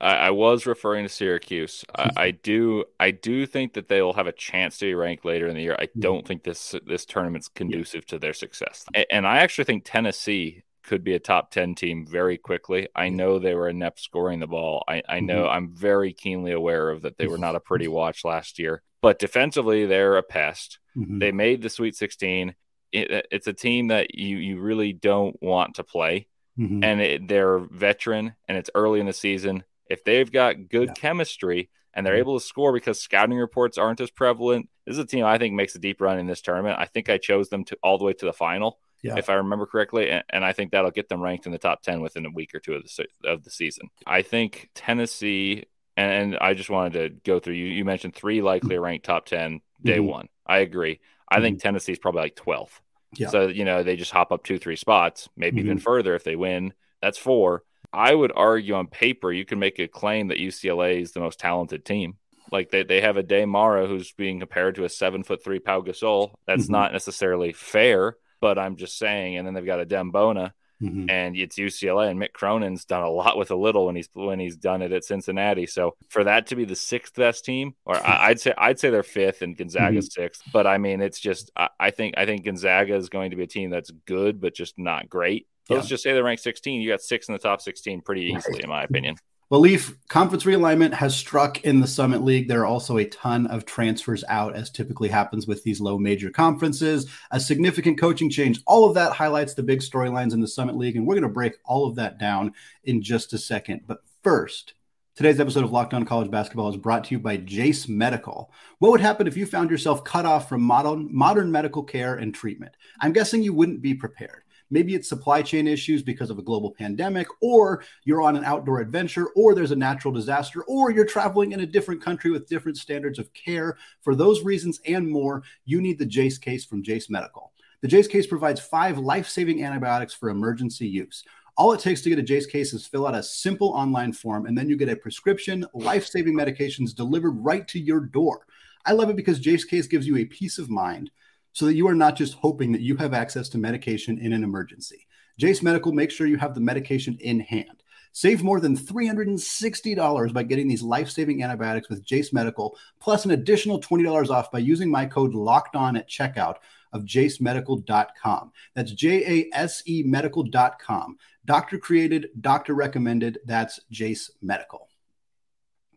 I, 0.01 0.17
I 0.17 0.31
was 0.31 0.67
referring 0.67 1.05
to 1.05 1.09
Syracuse. 1.09 1.85
I, 1.95 2.11
I, 2.17 2.31
do, 2.33 2.85
I 3.01 3.11
do 3.11 3.47
think 3.47 3.75
that 3.75 3.89
they 3.89 4.03
will 4.03 4.13
have 4.13 4.27
a 4.27 4.33
chance 4.33 4.79
to 4.79 4.87
be 4.87 4.95
ranked 4.95 5.25
later 5.25 5.47
in 5.47 5.55
the 5.55 5.63
year. 5.63 5.77
I 5.79 5.87
mm-hmm. 5.87 6.01
don't 6.01 6.27
think 6.27 6.43
this 6.43 6.75
this 6.87 7.05
tournament's 7.05 7.49
conducive 7.49 8.05
yeah. 8.07 8.11
to 8.11 8.19
their 8.19 8.35
success, 8.35 8.85
and 9.11 9.27
I 9.27 9.39
actually 9.39 9.65
think 9.65 9.85
Tennessee 9.85 10.65
could 10.85 11.03
be 11.03 11.15
a 11.15 11.19
top 11.19 11.51
10 11.51 11.75
team 11.75 12.07
very 12.07 12.37
quickly. 12.37 12.89
I 12.95 13.09
know 13.09 13.39
they 13.39 13.55
were 13.55 13.69
inept 13.69 14.01
scoring 14.01 14.41
the 14.41 14.47
ball. 14.47 14.85
I, 14.87 15.03
I 15.09 15.21
know 15.21 15.45
mm-hmm. 15.45 15.57
I'm 15.57 15.75
very 15.75 16.13
keenly 16.13 16.53
aware 16.53 16.91
of 16.91 17.03
that 17.03 17.17
they 17.19 17.27
were 17.27 17.39
not 17.39 17.57
a 17.57 17.61
pretty 17.61 17.89
watch 17.89 18.25
last 18.25 18.59
year, 18.59 18.83
but 19.03 19.19
defensively, 19.19 19.87
they're 19.87 20.17
a 20.17 20.23
pest. 20.23 20.79
Mm-hmm. 20.97 21.19
They 21.19 21.33
made 21.33 21.63
the 21.63 21.71
Sweet 21.71 21.97
16. 21.97 22.55
It, 22.93 23.27
it's 23.33 23.47
a 23.47 23.53
team 23.53 23.89
that 23.89 24.15
you, 24.15 24.37
you 24.37 24.61
really 24.61 24.93
don't 24.93 25.37
want 25.43 25.77
to 25.77 25.85
play. 25.85 26.29
Mm-hmm. 26.59 26.85
And 26.85 27.01
it, 27.01 27.29
they're 27.29 27.59
veteran 27.59 28.35
and 28.47 28.57
it's 28.57 28.71
early 28.75 29.01
in 29.01 29.07
the 29.07 29.13
season. 29.13 29.65
If 29.91 30.05
they've 30.05 30.31
got 30.31 30.69
good 30.69 30.89
yeah. 30.89 30.95
chemistry 30.95 31.71
and 31.93 32.07
they're 32.07 32.15
mm-hmm. 32.15 32.21
able 32.21 32.39
to 32.39 32.45
score 32.45 32.73
because 32.73 33.01
scouting 33.01 33.39
reports 33.39 33.77
aren't 33.77 34.01
as 34.01 34.11
prevalent, 34.11 34.69
this 34.87 34.95
is 34.95 35.01
a 35.01 35.07
team 35.07 35.25
I 35.25 35.39
think 35.39 35.55
makes 35.55 35.75
a 35.75 35.81
deep 35.81 36.01
run 36.01 36.19
in 36.19 36.27
this 36.27 36.43
tournament. 36.43 36.79
I 36.79 36.87
think 36.87 37.09
I 37.09 37.19
chose 37.19 37.49
them 37.49 37.65
to 37.65 37.79
all 37.83 37.99
the 37.99 38.05
way 38.05 38.13
to 38.13 38.27
the 38.27 38.33
final 38.33 38.79
yeah. 39.05 39.19
if 39.19 39.29
I 39.29 39.35
remember 39.35 39.67
correctly. 39.67 40.11
And, 40.11 40.25
and, 40.31 40.45
I 40.45 40.53
think 40.53 40.73
that'll 40.73 40.91
get 40.91 41.09
them 41.09 41.21
ranked 41.21 41.47
in 41.47 41.53
the 41.53 41.59
top 41.59 41.83
10 41.83 42.01
within 42.01 42.27
a 42.27 42.31
week 42.31 42.55
or 42.55 42.61
two 42.61 42.75
of 42.75 42.83
the, 42.83 43.07
of 43.25 43.45
the 43.45 43.51
season. 43.51 43.91
I 44.07 44.23
think 44.23 44.71
Tennessee, 44.75 45.65
and, 45.97 46.13
and 46.13 46.39
I 46.41 46.55
just 46.55 46.71
wanted 46.71 46.93
to 46.95 47.09
go 47.25 47.39
through 47.39 47.55
you. 47.55 47.67
You 47.67 47.85
mentioned 47.85 48.15
three 48.15 48.43
likely 48.43 48.79
ranked 48.79 49.07
top 49.07 49.27
10 49.27 49.61
day 49.83 49.99
mm-hmm. 49.99 50.07
one. 50.07 50.29
I 50.47 50.59
agree. 50.59 51.01
I 51.29 51.37
mm-hmm. 51.37 51.45
think 51.45 51.63
Tennessee's 51.63 51.99
probably 51.99 52.23
like 52.23 52.37
12th. 52.37 52.81
Yeah. 53.17 53.29
So, 53.29 53.47
you 53.47 53.65
know, 53.65 53.83
they 53.83 53.97
just 53.97 54.11
hop 54.11 54.33
up 54.33 54.43
two, 54.43 54.59
three 54.59 54.77
spots, 54.77 55.29
maybe 55.37 55.59
mm-hmm. 55.59 55.67
even 55.67 55.79
further 55.79 56.15
if 56.15 56.25
they 56.25 56.37
win. 56.37 56.73
That's 57.01 57.19
four. 57.19 57.63
I 57.93 58.13
would 58.13 58.33
argue 58.35 58.75
on 58.75 58.89
paper, 58.89 59.33
you 59.33 59.45
can 59.45 59.61
make 59.61 59.79
a 59.79 59.87
claim 59.87 60.29
that 60.29 60.39
UCLA 60.39 61.01
is 61.01 61.13
the 61.13 61.21
most 61.21 61.39
talented 61.39 61.85
team. 61.85 62.17
Like 62.51 62.71
they, 62.71 62.83
they 62.83 63.01
have 63.01 63.17
Aday 63.17 63.49
Mara 63.49 63.87
who's 63.87 64.13
being 64.13 64.41
compared 64.41 64.75
to 64.77 64.85
a 64.85 64.89
seven 64.89 65.23
foot 65.23 65.45
three 65.45 65.61
Pau 65.61 65.81
Gasol. 65.81 66.35
That's 66.47 66.65
mm-hmm. 66.65 66.73
not 66.73 66.93
necessarily 66.93 67.53
fair, 67.53 68.17
but 68.45 68.59
I'm 68.59 68.77
just 68.77 68.99
saying. 68.99 69.39
And 69.39 69.47
then 69.47 69.55
they've 69.55 69.65
got 69.65 69.79
Adem 69.79 70.13
Bona, 70.13 70.53
mm-hmm. 70.83 71.09
and 71.09 71.35
it's 71.35 71.57
UCLA, 71.57 72.11
and 72.11 72.21
Mick 72.21 72.35
Cronin's 72.35 72.85
done 72.85 73.03
a 73.03 73.09
lot 73.09 73.39
with 73.39 73.51
a 73.51 73.57
little 73.57 73.87
when 73.87 73.97
he's 73.97 74.11
when 74.13 74.39
he's 74.39 74.59
done 74.59 74.83
it 74.83 74.93
at 74.93 75.03
Cincinnati. 75.03 75.65
So 75.65 75.97
for 76.11 76.25
that 76.25 76.49
to 76.49 76.57
be 76.57 76.67
the 76.67 76.77
sixth 76.77 77.15
best 77.15 77.47
team, 77.47 77.75
or 77.87 77.97
I, 77.97 78.29
would 78.29 78.41
say 78.41 78.53
I'd 78.59 78.79
say 78.79 78.91
they're 78.91 79.03
fifth 79.03 79.41
and 79.41 79.57
Gonzaga's 79.57 80.11
mm-hmm. 80.11 80.23
sixth. 80.23 80.43
But 80.53 80.67
I 80.67 80.77
mean, 80.77 81.01
it's 81.01 81.19
just 81.19 81.53
I, 81.57 81.71
I, 81.81 81.91
think 81.91 82.19
I 82.19 82.27
think 82.27 82.45
Gonzaga 82.45 82.95
is 82.97 83.09
going 83.09 83.31
to 83.31 83.37
be 83.37 83.45
a 83.45 83.47
team 83.47 83.71
that's 83.71 83.91
good, 84.05 84.43
but 84.43 84.55
just 84.55 84.79
not 84.79 85.09
great. 85.09 85.47
Yeah. 85.71 85.77
Let's 85.77 85.89
just 85.89 86.03
say 86.03 86.13
they're 86.13 86.23
ranked 86.23 86.43
16. 86.43 86.83
You 86.83 86.91
got 86.91 87.01
six 87.01 87.29
in 87.29 87.33
the 87.33 87.39
top 87.39 87.63
16 87.63 88.03
pretty 88.03 88.27
easily, 88.27 88.63
in 88.63 88.69
my 88.69 88.83
opinion. 88.83 89.17
Well, 89.55 89.61
Leif 89.61 89.97
conference 90.09 90.43
realignment 90.43 90.95
has 90.95 91.15
struck 91.15 91.63
in 91.63 91.79
the 91.79 91.87
Summit 91.87 92.25
League. 92.25 92.49
There 92.49 92.63
are 92.63 92.67
also 92.67 92.99
a 92.99 93.05
ton 93.05 93.47
of 93.47 93.65
transfers 93.65 94.25
out, 94.27 94.57
as 94.57 94.69
typically 94.69 95.09
happens 95.09 95.47
with 95.47 95.63
these 95.63 95.81
low 95.81 95.97
major 95.97 96.29
conferences. 96.29 97.09
A 97.31 97.39
significant 97.39 97.97
coaching 97.97 98.29
change. 98.29 98.61
All 98.67 98.85
of 98.85 98.95
that 98.95 99.13
highlights 99.13 99.55
the 99.55 99.63
big 99.63 99.79
storylines 99.79 100.33
in 100.33 100.41
the 100.41 100.49
Summit 100.49 100.77
League, 100.77 100.97
and 100.97 101.07
we're 101.07 101.15
going 101.15 101.23
to 101.23 101.29
break 101.29 101.53
all 101.65 101.87
of 101.87 101.95
that 101.95 102.19
down 102.19 102.53
in 102.83 103.01
just 103.01 103.33
a 103.33 103.39
second. 103.39 103.83
But 103.87 103.99
first, 104.25 104.75
today's 105.15 105.39
episode 105.39 105.63
of 105.63 105.71
Locked 105.71 105.95
On 105.95 106.05
College 106.05 106.33
Basketball 106.33 106.71
is 106.71 106.77
brought 106.77 107.05
to 107.05 107.15
you 107.15 107.21
by 107.21 107.37
Jase 107.37 107.87
Medical. 107.87 108.51
What 108.81 108.91
would 108.91 109.01
happen 109.01 109.29
if 109.29 109.37
you 109.37 109.47
found 109.47 109.71
yourself 109.71 110.03
cut 110.03 110.27
off 110.27 110.49
from 110.49 110.63
modern 110.63 111.15
modern 111.15 111.53
medical 111.53 111.85
care 111.85 112.17
and 112.17 112.35
treatment? 112.35 112.77
I'm 113.01 113.13
guessing 113.13 113.45
you 113.45 113.53
wouldn't 113.53 113.83
be 113.83 113.95
prepared. 113.95 114.43
Maybe 114.71 114.95
it's 114.95 115.09
supply 115.09 115.43
chain 115.43 115.67
issues 115.67 116.03
because 116.03 116.31
of 116.31 116.39
a 116.39 116.43
global 116.43 116.73
pandemic, 116.73 117.29
or 117.41 117.85
you're 118.05 118.23
on 118.23 118.37
an 118.37 118.45
outdoor 118.45 118.81
adventure, 118.81 119.29
or 119.37 119.55
there's 119.55 119.71
a 119.71 119.77
natural 119.77 120.13
disaster, 120.13 120.63
or 120.65 120.91
you're 120.91 121.05
traveling 121.05 121.53
in 121.53 121.61
a 121.61 121.67
different 121.67 122.03
country 122.03 122.31
with 122.31 122.49
different 122.49 122.79
standards 122.79 123.19
of 123.19 123.33
care. 123.35 123.77
For 124.01 124.15
those 124.15 124.43
reasons 124.43 124.81
and 124.87 125.09
more, 125.09 125.43
you 125.65 125.81
need 125.81 125.99
the 125.99 126.07
Jase 126.07 126.39
case 126.39 126.65
from 126.65 126.83
Jase 126.83 127.11
Medical. 127.11 127.53
The 127.83 127.89
Jase 127.89 128.09
case 128.09 128.27
provides 128.27 128.61
five 128.61 128.99
life 128.99 129.29
saving 129.29 129.63
antibiotics 129.63 130.15
for 130.15 130.31
emergency 130.31 130.87
use. 130.87 131.23
All 131.57 131.73
it 131.73 131.81
takes 131.81 132.01
to 132.03 132.09
get 132.09 132.19
a 132.19 132.23
Jase 132.23 132.47
case 132.47 132.73
is 132.73 132.87
fill 132.87 133.07
out 133.07 133.15
a 133.15 133.23
simple 133.23 133.69
online 133.69 134.13
form, 134.13 134.47
and 134.47 134.59
then 134.59 134.69
you 134.69 134.77
get 134.77 134.89
a 134.89 134.97
prescription, 134.97 135.65
life 135.75 136.07
saving 136.07 136.35
medications 136.35 136.95
delivered 136.95 137.33
right 137.33 137.69
to 137.69 137.79
your 137.79 138.01
door. 138.01 138.47
I 138.87 138.93
love 138.93 139.09
it 139.09 139.17
because 139.17 139.39
Jase 139.39 139.65
case 139.65 139.87
gives 139.87 140.07
you 140.07 140.17
a 140.17 140.25
peace 140.25 140.59
of 140.59 140.69
mind 140.69 141.11
so 141.55 141.65
that 141.65 141.75
you 141.75 141.89
are 141.89 141.95
not 141.95 142.17
just 142.17 142.35
hoping 142.35 142.73
that 142.73 142.83
you 142.83 142.97
have 142.97 143.15
access 143.15 143.49
to 143.49 143.59
medication 143.59 144.19
in 144.19 144.35
an 144.35 144.45
emergency. 144.45 145.07
Jase 145.39 145.63
Medical 145.63 145.93
makes 145.93 146.13
sure 146.13 146.27
you 146.27 146.37
have 146.37 146.55
the 146.55 146.61
medication 146.61 147.17
in 147.21 147.41
hand. 147.41 147.83
Save 148.13 148.45
more 148.45 148.61
than 148.61 148.77
$360 148.77 150.33
by 150.33 150.43
getting 150.43 150.69
these 150.69 150.83
life 150.83 151.11
saving 151.11 151.43
antibiotics 151.43 151.89
with 151.89 152.05
Jase 152.05 152.33
Medical, 152.33 152.77
plus 153.01 153.25
an 153.25 153.33
additional 153.33 153.81
$20 153.81 154.31
off 154.31 154.53
by 154.53 154.61
using 154.61 154.91
my 154.91 155.07
code 155.07 155.35
locked 155.35 155.75
on 155.75 155.97
at 155.97 156.09
checkout 156.09 156.57
of 156.93 157.03
jasemedical.com. 157.03 158.53
That's 158.75 158.93
J 158.93 159.49
A 159.53 159.57
S 159.57 159.83
E 159.87 160.05
medical.com. 160.05 161.19
Doctor 161.45 161.79
created, 161.79 162.31
doctor 162.41 162.75
recommended. 162.75 163.39
That's 163.47 163.81
Jase 163.91 164.31
Medical. 164.41 164.89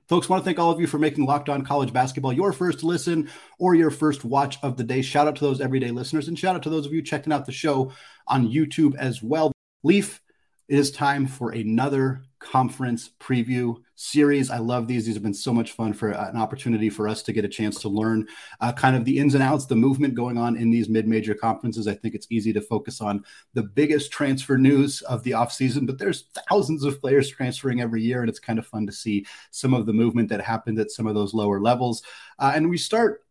Folks, 0.07 0.29
want 0.29 0.41
to 0.41 0.45
thank 0.45 0.57
all 0.57 0.71
of 0.71 0.79
you 0.79 0.87
for 0.87 0.97
making 0.97 1.25
Locked 1.25 1.49
On 1.49 1.65
College 1.65 1.91
Basketball 1.91 2.31
your 2.31 2.53
first 2.53 2.81
listen 2.81 3.29
or 3.59 3.75
your 3.75 3.91
first 3.91 4.23
watch 4.23 4.57
of 4.63 4.77
the 4.77 4.83
day. 4.85 5.01
Shout 5.01 5.27
out 5.27 5.35
to 5.35 5.43
those 5.43 5.59
everyday 5.59 5.91
listeners 5.91 6.29
and 6.29 6.39
shout 6.39 6.55
out 6.55 6.63
to 6.63 6.69
those 6.69 6.85
of 6.85 6.93
you 6.93 7.01
checking 7.01 7.33
out 7.33 7.45
the 7.45 7.51
show 7.51 7.91
on 8.25 8.47
YouTube 8.47 8.95
as 8.95 9.21
well. 9.21 9.51
Leif, 9.83 10.21
it 10.67 10.77
is 10.77 10.91
time 10.91 11.27
for 11.27 11.51
another 11.51 12.23
conference 12.39 13.11
preview 13.19 13.75
series. 13.95 14.51
I 14.51 14.57
love 14.57 14.87
these. 14.87 15.05
These 15.05 15.15
have 15.15 15.23
been 15.23 15.33
so 15.33 15.53
much 15.53 15.71
fun 15.71 15.93
for 15.93 16.13
uh, 16.13 16.29
an 16.29 16.37
opportunity 16.37 16.89
for 16.89 17.07
us 17.07 17.23
to 17.23 17.33
get 17.33 17.45
a 17.45 17.49
chance 17.49 17.79
to 17.81 17.89
learn 17.89 18.27
uh, 18.59 18.73
kind 18.73 18.95
of 18.95 19.05
the 19.05 19.17
ins 19.17 19.33
and 19.33 19.41
outs, 19.41 19.65
the 19.65 19.75
movement 19.75 20.13
going 20.13 20.37
on 20.37 20.55
in 20.55 20.69
these 20.69 20.89
mid 20.89 21.07
major 21.07 21.33
conferences. 21.33 21.87
I 21.87 21.95
think 21.95 22.13
it's 22.15 22.27
easy 22.29 22.53
to 22.53 22.61
focus 22.61 23.01
on 23.01 23.23
the 23.53 23.63
biggest 23.63 24.11
transfer 24.11 24.57
news 24.57 25.01
of 25.03 25.23
the 25.23 25.31
offseason, 25.31 25.87
but 25.87 25.97
there's 25.97 26.25
thousands 26.49 26.83
of 26.83 27.01
players 27.01 27.29
transferring 27.29 27.81
every 27.81 28.01
year, 28.01 28.21
and 28.21 28.29
it's 28.29 28.39
kind 28.39 28.59
of 28.59 28.67
fun 28.67 28.85
to 28.85 28.91
see 28.91 29.25
some 29.51 29.73
of 29.73 29.85
the 29.85 29.93
movement 29.93 30.29
that 30.29 30.41
happened 30.41 30.79
at 30.79 30.91
some 30.91 31.07
of 31.07 31.15
those 31.15 31.33
lower 31.33 31.59
levels. 31.59 32.03
Uh, 32.39 32.51
and 32.53 32.69
we 32.69 32.77
start 32.77 33.23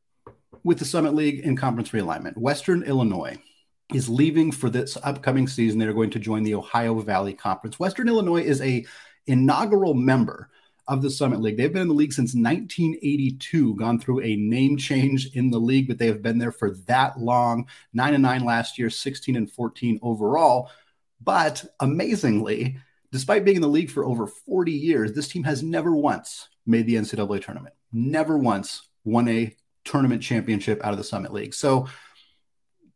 with 0.64 0.78
the 0.78 0.85
Summit 0.85 1.14
League 1.14 1.40
in 1.40 1.55
conference 1.55 1.90
realignment. 1.90 2.37
Western 2.37 2.83
Illinois 2.83 3.38
is 3.95 4.09
leaving 4.09 4.50
for 4.50 4.69
this 4.69 4.97
upcoming 5.02 5.47
season. 5.47 5.78
They're 5.78 5.93
going 5.93 6.11
to 6.11 6.19
join 6.19 6.43
the 6.43 6.55
Ohio 6.55 6.99
Valley 7.00 7.35
Conference. 7.35 7.78
Western 7.78 8.09
Illinois 8.09 8.43
is 8.43 8.61
a 8.61 8.85
inaugural 9.26 9.95
member 9.95 10.50
of 10.88 11.02
the 11.02 11.11
Summit 11.11 11.40
League. 11.40 11.57
They've 11.57 11.73
been 11.73 11.83
in 11.83 11.88
the 11.88 11.95
league 11.95 12.12
since 12.12 12.35
1982, 12.35 13.75
gone 13.75 13.99
through 13.99 14.23
a 14.23 14.37
name 14.37 14.76
change 14.76 15.35
in 15.35 15.50
the 15.50 15.59
league, 15.59 15.88
but 15.88 15.99
they 15.99 16.07
have 16.07 16.23
been 16.23 16.38
there 16.38 16.52
for 16.52 16.76
that 16.87 17.19
long. 17.19 17.66
9 17.93 18.14
and 18.14 18.23
9 18.23 18.45
last 18.45 18.78
year, 18.78 18.90
16 18.90 19.37
and 19.37 19.50
14 19.50 19.99
overall. 20.02 20.71
But 21.21 21.64
amazingly, 21.81 22.78
despite 23.11 23.45
being 23.45 23.57
in 23.57 23.62
the 23.62 23.69
league 23.69 23.90
for 23.90 24.05
over 24.05 24.26
40 24.26 24.73
years, 24.73 25.12
this 25.12 25.28
team 25.28 25.45
has 25.45 25.62
never 25.62 25.95
once 25.95 26.49
made 26.66 26.87
the 26.87 26.97
NCAA 26.97 27.45
tournament. 27.45 27.75
Never 27.93 28.38
once 28.38 28.88
won 29.05 29.28
a 29.28 29.55
tournament 29.85 30.23
championship 30.23 30.85
out 30.85 30.93
of 30.93 30.99
the 30.99 31.05
Summit 31.05 31.33
League. 31.33 31.55
So 31.55 31.88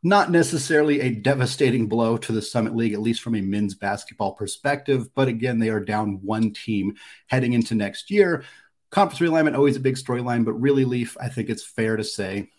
not 0.02 0.30
necessarily 0.30 1.00
a 1.00 1.10
devastating 1.10 1.86
blow 1.86 2.16
to 2.16 2.32
the 2.32 2.40
Summit 2.40 2.74
League, 2.74 2.94
at 2.94 3.00
least 3.00 3.20
from 3.20 3.34
a 3.34 3.40
men's 3.40 3.74
basketball 3.74 4.32
perspective. 4.32 5.14
But 5.14 5.28
again, 5.28 5.58
they 5.58 5.68
are 5.68 5.80
down 5.80 6.20
one 6.22 6.52
team 6.52 6.94
heading 7.26 7.52
into 7.52 7.74
next 7.74 8.10
year. 8.10 8.44
Conference 8.90 9.20
realignment, 9.20 9.56
always 9.56 9.76
a 9.76 9.80
big 9.80 9.96
storyline, 9.96 10.44
but 10.44 10.54
really, 10.54 10.84
Leif, 10.84 11.16
I 11.20 11.28
think 11.28 11.48
it's 11.48 11.64
fair 11.64 11.96
to 11.96 12.04
say 12.04 12.50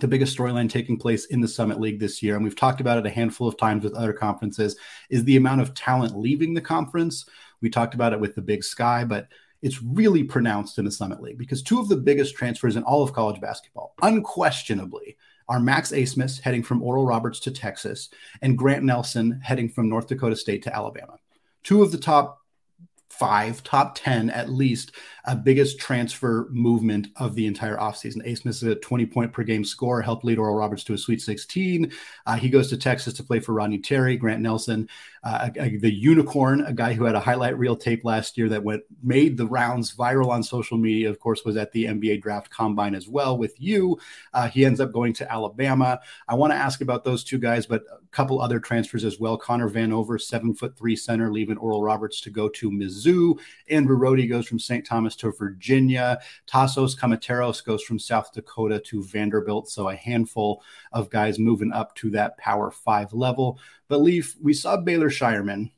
the 0.00 0.08
biggest 0.08 0.36
storyline 0.36 0.68
taking 0.68 0.98
place 0.98 1.26
in 1.26 1.40
the 1.40 1.48
Summit 1.48 1.80
League 1.80 1.98
this 1.98 2.22
year, 2.22 2.34
and 2.34 2.44
we've 2.44 2.56
talked 2.56 2.80
about 2.80 2.98
it 2.98 3.06
a 3.06 3.10
handful 3.10 3.48
of 3.48 3.56
times 3.56 3.84
with 3.84 3.94
other 3.94 4.12
conferences, 4.12 4.76
is 5.08 5.24
the 5.24 5.36
amount 5.36 5.60
of 5.60 5.74
talent 5.74 6.16
leaving 6.16 6.54
the 6.54 6.60
conference. 6.60 7.24
We 7.62 7.70
talked 7.70 7.94
about 7.94 8.12
it 8.12 8.20
with 8.20 8.34
the 8.34 8.42
Big 8.42 8.62
Sky, 8.62 9.04
but 9.04 9.28
it's 9.62 9.82
really 9.82 10.22
pronounced 10.22 10.78
in 10.78 10.84
the 10.84 10.90
Summit 10.90 11.20
League 11.20 11.38
because 11.38 11.62
two 11.62 11.80
of 11.80 11.88
the 11.88 11.96
biggest 11.96 12.36
transfers 12.36 12.76
in 12.76 12.82
all 12.82 13.02
of 13.02 13.12
college 13.12 13.40
basketball, 13.40 13.94
unquestionably, 14.02 15.16
are 15.48 15.60
Max 15.60 15.92
Abmas 15.92 16.40
heading 16.40 16.62
from 16.62 16.82
Oral 16.82 17.06
Roberts 17.06 17.40
to 17.40 17.50
Texas 17.50 18.10
and 18.42 18.58
Grant 18.58 18.84
Nelson 18.84 19.40
heading 19.42 19.68
from 19.68 19.88
North 19.88 20.06
Dakota 20.06 20.36
State 20.36 20.62
to 20.64 20.74
Alabama. 20.74 21.18
Two 21.62 21.82
of 21.82 21.90
the 21.92 21.98
top 21.98 22.42
five, 23.08 23.62
top 23.64 23.94
10 23.96 24.30
at 24.30 24.48
least, 24.48 24.92
biggest 25.36 25.78
transfer 25.78 26.48
movement 26.50 27.08
of 27.16 27.34
the 27.34 27.46
entire 27.46 27.76
offseason. 27.76 28.26
Abmas 28.26 28.48
is 28.48 28.62
a 28.62 28.74
20 28.76 29.06
point 29.06 29.32
per 29.32 29.42
game 29.42 29.64
scorer, 29.64 30.02
helped 30.02 30.24
lead 30.24 30.38
Oral 30.38 30.56
Roberts 30.56 30.84
to 30.84 30.94
a 30.94 30.98
Sweet 30.98 31.20
16. 31.20 31.92
Uh, 32.26 32.36
he 32.36 32.48
goes 32.48 32.68
to 32.70 32.76
Texas 32.76 33.14
to 33.14 33.22
play 33.22 33.40
for 33.40 33.52
Rodney 33.52 33.78
Terry, 33.78 34.16
Grant 34.16 34.40
Nelson, 34.40 34.88
uh, 35.24 35.50
a, 35.56 35.62
a, 35.62 35.76
the 35.76 35.92
unicorn, 35.92 36.62
a 36.62 36.72
guy 36.72 36.92
who 36.92 37.04
had 37.04 37.14
a 37.14 37.20
highlight 37.20 37.58
reel 37.58 37.76
tape 37.76 38.04
last 38.04 38.38
year 38.38 38.48
that 38.48 38.62
went 38.62 38.82
made 39.02 39.36
the 39.36 39.46
rounds 39.46 39.94
viral 39.94 40.28
on 40.28 40.42
social 40.42 40.78
media. 40.78 41.10
Of 41.10 41.18
course, 41.18 41.44
was 41.44 41.56
at 41.56 41.72
the 41.72 41.84
NBA 41.84 42.22
draft 42.22 42.50
combine 42.50 42.94
as 42.94 43.08
well 43.08 43.36
with 43.36 43.60
you. 43.60 43.98
Uh, 44.32 44.48
he 44.48 44.64
ends 44.64 44.80
up 44.80 44.92
going 44.92 45.12
to 45.14 45.30
Alabama. 45.30 46.00
I 46.28 46.34
want 46.34 46.52
to 46.52 46.56
ask 46.56 46.80
about 46.80 47.04
those 47.04 47.24
two 47.24 47.38
guys, 47.38 47.66
but 47.66 47.84
a 47.90 47.98
couple 48.12 48.40
other 48.40 48.60
transfers 48.60 49.04
as 49.04 49.18
well. 49.18 49.36
Connor 49.36 49.68
Vanover, 49.68 50.20
seven 50.20 50.54
foot 50.54 50.76
three 50.76 50.96
center, 50.96 51.30
leaving 51.30 51.58
Oral 51.58 51.82
Roberts 51.82 52.20
to 52.22 52.30
go 52.30 52.48
to 52.48 52.70
Mizzou. 52.70 53.38
Andrew 53.68 53.98
Rohde 53.98 54.28
goes 54.28 54.46
from 54.46 54.58
St. 54.58 54.86
Thomas 54.86 55.16
to 55.18 55.32
Virginia. 55.32 56.18
Tassos 56.46 56.98
Kamateros 56.98 57.64
goes 57.64 57.82
from 57.82 57.98
South 57.98 58.32
Dakota 58.32 58.80
to 58.80 59.02
Vanderbilt. 59.04 59.68
So 59.68 59.88
a 59.88 59.96
handful 59.96 60.62
of 60.92 61.10
guys 61.10 61.38
moving 61.38 61.72
up 61.72 61.94
to 61.96 62.10
that 62.10 62.38
Power 62.38 62.70
Five 62.70 63.12
level. 63.12 63.58
But 63.88 64.00
Leif, 64.00 64.36
we 64.40 64.54
saw 64.54 64.76
Baylor 64.76 65.10
Scheierman 65.10 65.70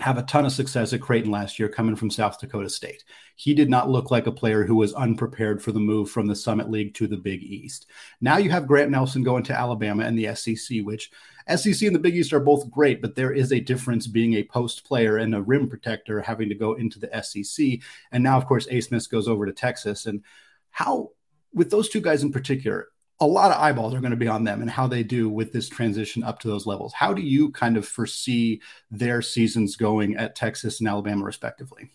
have 0.00 0.16
a 0.16 0.22
ton 0.22 0.46
of 0.46 0.52
success 0.52 0.92
at 0.92 1.00
Creighton 1.00 1.30
last 1.30 1.58
year 1.58 1.68
coming 1.68 1.96
from 1.96 2.10
South 2.10 2.38
Dakota 2.38 2.68
State. 2.68 3.04
He 3.34 3.52
did 3.52 3.68
not 3.68 3.90
look 3.90 4.10
like 4.10 4.26
a 4.26 4.32
player 4.32 4.64
who 4.64 4.76
was 4.76 4.94
unprepared 4.94 5.60
for 5.60 5.72
the 5.72 5.80
move 5.80 6.10
from 6.10 6.26
the 6.26 6.36
Summit 6.36 6.70
League 6.70 6.94
to 6.94 7.08
the 7.08 7.16
Big 7.16 7.42
East. 7.42 7.86
Now 8.20 8.36
you 8.36 8.50
have 8.50 8.66
Grant 8.66 8.90
Nelson 8.90 9.24
going 9.24 9.42
to 9.44 9.58
Alabama 9.58 10.04
and 10.04 10.16
the 10.16 10.34
SEC, 10.36 10.82
which 10.82 11.10
SEC 11.56 11.86
and 11.86 11.94
the 11.94 12.00
Big 12.00 12.16
East 12.16 12.32
are 12.32 12.40
both 12.40 12.70
great, 12.70 13.00
but 13.00 13.14
there 13.14 13.32
is 13.32 13.52
a 13.52 13.60
difference 13.60 14.06
being 14.06 14.34
a 14.34 14.44
post 14.44 14.84
player 14.84 15.16
and 15.16 15.34
a 15.34 15.42
rim 15.42 15.68
protector 15.68 16.20
having 16.20 16.48
to 16.48 16.54
go 16.54 16.74
into 16.74 16.98
the 16.98 17.22
SEC. 17.22 17.80
And 18.12 18.22
now, 18.22 18.36
of 18.36 18.46
course, 18.46 18.66
Abmas 18.66 19.10
goes 19.10 19.28
over 19.28 19.46
to 19.46 19.52
Texas. 19.52 20.06
And 20.06 20.22
how, 20.70 21.10
with 21.52 21.70
those 21.70 21.88
two 21.88 22.00
guys 22.00 22.22
in 22.22 22.32
particular, 22.32 22.88
a 23.20 23.26
lot 23.26 23.50
of 23.50 23.60
eyeballs 23.60 23.94
are 23.94 24.00
going 24.00 24.12
to 24.12 24.16
be 24.16 24.28
on 24.28 24.44
them 24.44 24.60
and 24.60 24.70
how 24.70 24.86
they 24.86 25.02
do 25.02 25.28
with 25.28 25.52
this 25.52 25.68
transition 25.68 26.22
up 26.22 26.38
to 26.40 26.48
those 26.48 26.66
levels. 26.66 26.92
How 26.92 27.12
do 27.12 27.22
you 27.22 27.50
kind 27.50 27.76
of 27.76 27.86
foresee 27.86 28.60
their 28.90 29.22
seasons 29.22 29.76
going 29.76 30.16
at 30.16 30.36
Texas 30.36 30.78
and 30.78 30.88
Alabama, 30.88 31.24
respectively? 31.24 31.90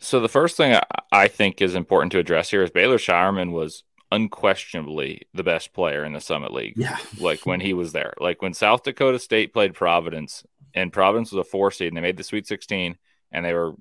So 0.00 0.20
the 0.20 0.28
first 0.28 0.56
thing 0.56 0.78
I 1.10 1.26
think 1.28 1.60
is 1.60 1.74
important 1.74 2.12
to 2.12 2.18
address 2.18 2.50
here 2.50 2.62
is 2.62 2.70
Baylor 2.70 2.98
Scheierman 2.98 3.50
was 3.52 3.82
unquestionably 4.10 5.22
the 5.34 5.42
best 5.42 5.72
player 5.72 6.04
in 6.04 6.12
the 6.12 6.20
Summit 6.20 6.52
League. 6.52 6.74
Yeah. 6.76 6.96
like 7.20 7.46
when 7.46 7.60
he 7.60 7.74
was 7.74 7.92
there. 7.92 8.14
Like 8.18 8.42
when 8.42 8.54
South 8.54 8.82
Dakota 8.82 9.18
State 9.18 9.52
played 9.52 9.74
Providence 9.74 10.44
and 10.74 10.92
Providence 10.92 11.32
was 11.32 11.46
a 11.46 11.50
four 11.50 11.70
seed 11.70 11.88
and 11.88 11.96
they 11.96 12.02
made 12.02 12.16
the 12.16 12.24
Sweet 12.24 12.46
16 12.46 12.96
and 13.32 13.44
they 13.44 13.52
were, 13.52 13.74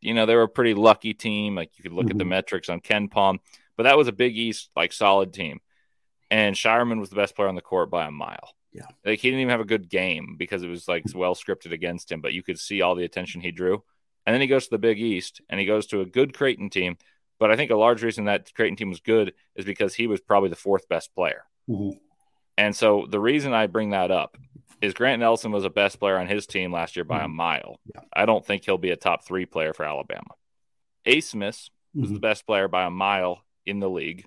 you 0.00 0.14
know, 0.14 0.26
they 0.26 0.34
were 0.34 0.42
a 0.42 0.48
pretty 0.48 0.74
lucky 0.74 1.14
team. 1.14 1.54
Like 1.54 1.70
you 1.76 1.82
could 1.82 1.92
look 1.92 2.06
mm-hmm. 2.06 2.12
at 2.12 2.18
the 2.18 2.24
mm-hmm. 2.24 2.30
metrics 2.30 2.68
on 2.68 2.80
KenPom, 2.80 3.38
but 3.76 3.82
that 3.84 3.98
was 3.98 4.08
a 4.08 4.12
Big 4.12 4.36
East, 4.36 4.70
like 4.74 4.92
solid 4.92 5.32
team 5.32 5.60
and 6.34 6.56
Scheierman 6.56 6.98
was 6.98 7.10
the 7.10 7.16
best 7.16 7.36
player 7.36 7.48
on 7.48 7.54
the 7.54 7.60
court 7.60 7.90
by 7.90 8.06
a 8.06 8.10
mile. 8.10 8.54
Yeah. 8.72 8.86
Like 9.04 9.20
he 9.20 9.28
didn't 9.28 9.42
even 9.42 9.50
have 9.50 9.60
a 9.60 9.64
good 9.64 9.88
game 9.88 10.34
because 10.36 10.64
it 10.64 10.68
was 10.68 10.88
like 10.88 11.04
well 11.14 11.36
scripted 11.36 11.70
against 11.70 12.10
him, 12.10 12.20
but 12.20 12.32
you 12.32 12.42
could 12.42 12.58
see 12.58 12.82
all 12.82 12.96
the 12.96 13.04
attention 13.04 13.40
he 13.40 13.52
drew. 13.52 13.84
And 14.26 14.34
then 14.34 14.40
he 14.40 14.48
goes 14.48 14.64
to 14.64 14.70
the 14.70 14.78
Big 14.78 14.98
East 14.98 15.42
and 15.48 15.60
he 15.60 15.66
goes 15.66 15.86
to 15.88 16.00
a 16.00 16.06
good 16.06 16.34
Creighton 16.34 16.70
team. 16.70 16.96
But 17.38 17.50
I 17.50 17.56
think 17.56 17.70
a 17.70 17.76
large 17.76 18.02
reason 18.02 18.26
that 18.26 18.52
Creighton 18.54 18.76
team 18.76 18.90
was 18.90 19.00
good 19.00 19.34
is 19.56 19.64
because 19.64 19.94
he 19.94 20.06
was 20.06 20.20
probably 20.20 20.50
the 20.50 20.56
fourth 20.56 20.88
best 20.88 21.14
player. 21.14 21.44
Mm-hmm. 21.68 21.98
And 22.56 22.76
so 22.76 23.06
the 23.08 23.20
reason 23.20 23.52
I 23.52 23.66
bring 23.66 23.90
that 23.90 24.10
up 24.10 24.36
is 24.80 24.94
Grant 24.94 25.20
Nelson 25.20 25.50
was 25.50 25.64
a 25.64 25.70
best 25.70 25.98
player 25.98 26.18
on 26.18 26.28
his 26.28 26.46
team 26.46 26.72
last 26.72 26.94
year 26.96 27.04
by 27.04 27.18
mm-hmm. 27.18 27.24
a 27.24 27.28
mile. 27.28 27.80
Yeah. 27.92 28.02
I 28.12 28.26
don't 28.26 28.44
think 28.44 28.64
he'll 28.64 28.78
be 28.78 28.90
a 28.90 28.96
top 28.96 29.24
three 29.24 29.46
player 29.46 29.72
for 29.72 29.84
Alabama. 29.84 30.34
Abmas 31.06 31.34
was 31.34 31.70
mm-hmm. 31.96 32.14
the 32.14 32.20
best 32.20 32.46
player 32.46 32.68
by 32.68 32.84
a 32.84 32.90
mile 32.90 33.44
in 33.66 33.80
the 33.80 33.90
league 33.90 34.26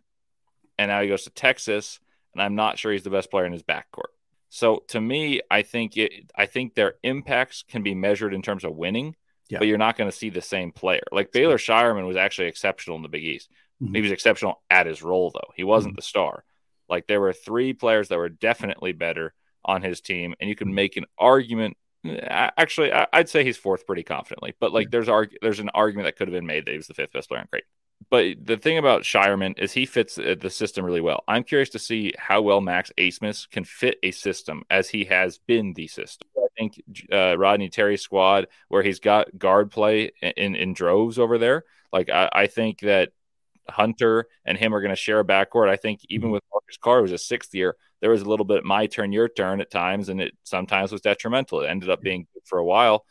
and 0.77 0.89
now 0.89 1.01
he 1.01 1.07
goes 1.07 1.23
to 1.23 1.29
Texas, 1.29 1.99
and 2.33 2.41
I'm 2.41 2.55
not 2.55 2.77
sure 2.77 2.91
he's 2.91 3.03
the 3.03 3.09
best 3.09 3.31
player 3.31 3.45
in 3.45 3.53
his 3.53 3.63
backcourt. 3.63 4.13
So 4.49 4.83
to 4.89 5.01
me, 5.01 5.41
I 5.51 5.61
think 5.61 5.97
it. 5.97 6.31
I 6.35 6.45
think 6.45 6.75
their 6.75 6.95
impacts 7.03 7.63
can 7.67 7.83
be 7.83 7.95
measured 7.95 8.33
in 8.33 8.41
terms 8.41 8.63
of 8.63 8.75
winning, 8.75 9.15
yeah. 9.49 9.59
but 9.59 9.67
you're 9.67 9.77
not 9.77 9.97
going 9.97 10.09
to 10.09 10.15
see 10.15 10.29
the 10.29 10.41
same 10.41 10.71
player. 10.71 11.03
Like 11.11 11.31
Baylor 11.31 11.57
Scheierman 11.57 12.07
was 12.07 12.17
actually 12.17 12.47
exceptional 12.47 12.97
in 12.97 13.03
the 13.03 13.09
Big 13.09 13.23
East. 13.23 13.49
Mm-hmm. 13.81 13.95
He 13.95 14.01
was 14.01 14.11
exceptional 14.11 14.61
at 14.69 14.87
his 14.87 15.03
role, 15.03 15.31
though. 15.33 15.51
He 15.55 15.63
wasn't 15.63 15.93
mm-hmm. 15.93 15.97
the 15.97 16.03
star. 16.03 16.43
Like 16.89 17.07
there 17.07 17.21
were 17.21 17.33
three 17.33 17.73
players 17.73 18.09
that 18.09 18.17
were 18.17 18.29
definitely 18.29 18.93
better 18.93 19.33
on 19.63 19.81
his 19.81 20.01
team, 20.01 20.33
and 20.39 20.49
you 20.49 20.55
can 20.55 20.73
make 20.73 20.97
an 20.97 21.05
argument. 21.17 21.77
Actually, 22.05 22.91
I'd 22.91 23.29
say 23.29 23.43
he's 23.43 23.57
fourth 23.57 23.85
pretty 23.85 24.03
confidently, 24.03 24.55
but 24.59 24.71
like 24.71 24.89
there's 24.91 25.09
arg- 25.09 25.35
there's 25.41 25.59
an 25.59 25.69
argument 25.73 26.07
that 26.07 26.15
could 26.15 26.27
have 26.27 26.33
been 26.33 26.45
made 26.45 26.65
that 26.65 26.71
he 26.71 26.77
was 26.77 26.87
the 26.87 26.93
fifth 26.93 27.11
best 27.11 27.27
player 27.27 27.41
on 27.41 27.47
Great. 27.51 27.65
But 28.09 28.45
the 28.45 28.57
thing 28.57 28.77
about 28.77 29.01
Scheierman 29.01 29.59
is 29.59 29.73
he 29.73 29.85
fits 29.85 30.15
the 30.15 30.49
system 30.49 30.85
really 30.85 31.01
well. 31.01 31.23
I'm 31.27 31.43
curious 31.43 31.69
to 31.71 31.79
see 31.79 32.13
how 32.17 32.41
well 32.41 32.61
Max 32.61 32.91
Abmas 32.97 33.49
can 33.49 33.65
fit 33.65 33.97
a 34.03 34.11
system 34.11 34.63
as 34.69 34.89
he 34.89 35.05
has 35.05 35.39
been 35.39 35.73
the 35.73 35.87
system. 35.87 36.29
I 36.57 36.61
think 36.61 36.81
uh, 37.11 37.37
Rodney 37.37 37.69
Terry 37.69 37.97
squad, 37.97 38.47
where 38.67 38.83
he's 38.83 38.99
got 38.99 39.37
guard 39.37 39.71
play 39.71 40.11
in, 40.21 40.55
in 40.55 40.73
droves 40.73 41.19
over 41.19 41.37
there, 41.37 41.65
like 41.93 42.09
I, 42.09 42.29
I 42.31 42.47
think 42.47 42.79
that 42.79 43.11
Hunter 43.69 44.27
and 44.45 44.57
him 44.57 44.73
are 44.73 44.81
going 44.81 44.89
to 44.89 44.95
share 44.95 45.19
a 45.19 45.25
backcourt. 45.25 45.69
I 45.69 45.75
think 45.75 46.01
even 46.09 46.27
mm-hmm. 46.27 46.33
with 46.33 46.43
Marcus 46.51 46.77
Carr, 46.77 47.01
who's 47.01 47.11
a 47.11 47.17
sixth 47.17 47.53
year, 47.53 47.75
there 48.01 48.09
was 48.09 48.21
a 48.21 48.29
little 48.29 48.45
bit 48.45 48.63
my 48.63 48.87
turn, 48.87 49.11
your 49.11 49.27
turn 49.27 49.61
at 49.61 49.71
times, 49.71 50.09
and 50.09 50.21
it 50.21 50.33
sometimes 50.43 50.91
was 50.91 51.01
detrimental. 51.01 51.61
It 51.61 51.67
ended 51.67 51.89
up 51.89 52.01
being 52.01 52.27
good 52.33 52.43
for 52.45 52.59
a 52.59 52.65
while. 52.65 53.05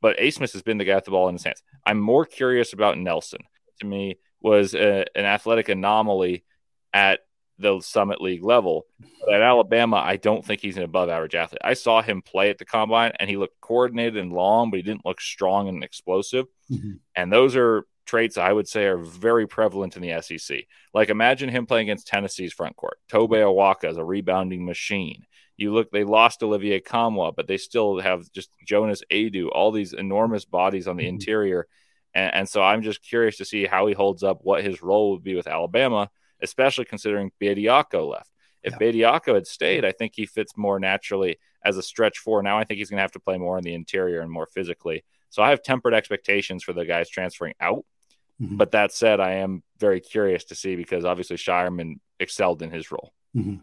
But 0.00 0.18
Abmas 0.18 0.52
has 0.52 0.62
been 0.62 0.78
the 0.78 0.84
guy 0.84 0.94
with 0.94 1.06
the 1.06 1.10
ball 1.10 1.28
in 1.28 1.34
his 1.34 1.44
hands. 1.44 1.62
I'm 1.84 1.98
more 1.98 2.24
curious 2.24 2.72
about 2.72 2.98
Nelson. 2.98 3.40
To 3.80 3.86
me, 3.86 4.18
was 4.40 4.74
a, 4.74 5.04
an 5.14 5.24
athletic 5.24 5.68
anomaly 5.68 6.44
at 6.92 7.20
the 7.58 7.80
Summit 7.80 8.20
League 8.20 8.44
level. 8.44 8.86
But 9.24 9.34
at 9.34 9.42
Alabama, 9.42 9.96
I 9.96 10.16
don't 10.16 10.44
think 10.44 10.60
he's 10.60 10.76
an 10.76 10.82
above 10.82 11.08
average 11.08 11.34
athlete. 11.34 11.60
I 11.64 11.74
saw 11.74 12.02
him 12.02 12.22
play 12.22 12.50
at 12.50 12.58
the 12.58 12.64
combine 12.64 13.12
and 13.18 13.28
he 13.28 13.36
looked 13.36 13.60
coordinated 13.60 14.16
and 14.16 14.32
long, 14.32 14.70
but 14.70 14.76
he 14.76 14.82
didn't 14.82 15.06
look 15.06 15.20
strong 15.20 15.68
and 15.68 15.82
explosive. 15.82 16.46
Mm-hmm. 16.70 16.92
And 17.14 17.32
those 17.32 17.56
are 17.56 17.84
traits 18.06 18.38
I 18.38 18.52
would 18.52 18.66
say 18.66 18.86
are 18.86 18.96
very 18.96 19.46
prevalent 19.46 19.96
in 19.96 20.02
the 20.02 20.20
SEC. 20.22 20.64
Like 20.94 21.10
imagine 21.10 21.50
him 21.50 21.66
playing 21.66 21.88
against 21.88 22.06
Tennessee's 22.06 22.52
front 22.52 22.76
court. 22.76 22.98
Tobe 23.08 23.32
Awaka 23.32 23.90
is 23.90 23.98
a 23.98 24.04
rebounding 24.04 24.64
machine. 24.64 25.24
You 25.56 25.74
look, 25.74 25.90
they 25.90 26.04
lost 26.04 26.42
Olivier 26.42 26.80
Nkamhoua, 26.80 27.34
but 27.34 27.48
they 27.48 27.58
still 27.58 28.00
have 28.00 28.30
just 28.32 28.50
Jonas 28.64 29.02
Aidoo, 29.10 29.48
all 29.48 29.72
these 29.72 29.92
enormous 29.92 30.44
bodies 30.44 30.86
on 30.86 30.96
the 30.96 31.02
mm-hmm. 31.02 31.14
interior. 31.14 31.66
And, 32.14 32.34
and, 32.34 32.48
so 32.48 32.62
I'm 32.62 32.82
just 32.82 33.02
curious 33.02 33.36
to 33.38 33.44
see 33.44 33.66
how 33.66 33.86
he 33.88 33.92
holds 33.92 34.22
up, 34.22 34.38
what 34.42 34.64
his 34.64 34.82
role 34.82 35.10
would 35.10 35.24
be 35.24 35.34
with 35.34 35.48
Alabama, 35.48 36.10
especially 36.42 36.84
considering 36.84 37.32
Bediako 37.40 38.10
left. 38.10 38.30
If 38.62 38.74
yeah. 38.74 38.78
Bediako 38.78 39.34
had 39.34 39.46
stayed, 39.46 39.84
I 39.84 39.92
think 39.92 40.12
he 40.14 40.26
fits 40.26 40.56
more 40.56 40.80
naturally 40.80 41.38
as 41.64 41.76
a 41.76 41.82
stretch 41.82 42.18
four. 42.18 42.42
Now 42.42 42.58
I 42.58 42.64
think 42.64 42.78
he's 42.78 42.90
going 42.90 42.98
to 42.98 43.02
have 43.02 43.12
to 43.12 43.20
play 43.20 43.38
more 43.38 43.58
in 43.58 43.64
the 43.64 43.74
interior 43.74 44.20
and 44.20 44.30
more 44.30 44.46
physically. 44.46 45.04
So 45.30 45.42
I 45.42 45.50
have 45.50 45.62
tempered 45.62 45.94
expectations 45.94 46.64
for 46.64 46.72
the 46.72 46.84
guys 46.84 47.08
transferring 47.08 47.54
out. 47.60 47.84
Mm-hmm. 48.40 48.56
But 48.56 48.72
that 48.72 48.92
said, 48.92 49.20
I 49.20 49.34
am 49.34 49.62
very 49.78 50.00
curious 50.00 50.44
to 50.44 50.54
see 50.54 50.76
because 50.76 51.04
obviously 51.04 51.36
Scheierman 51.36 51.98
excelled 52.20 52.62
in 52.62 52.70
his 52.70 52.90
role. 52.90 53.12
Mm-hmm. 53.36 53.56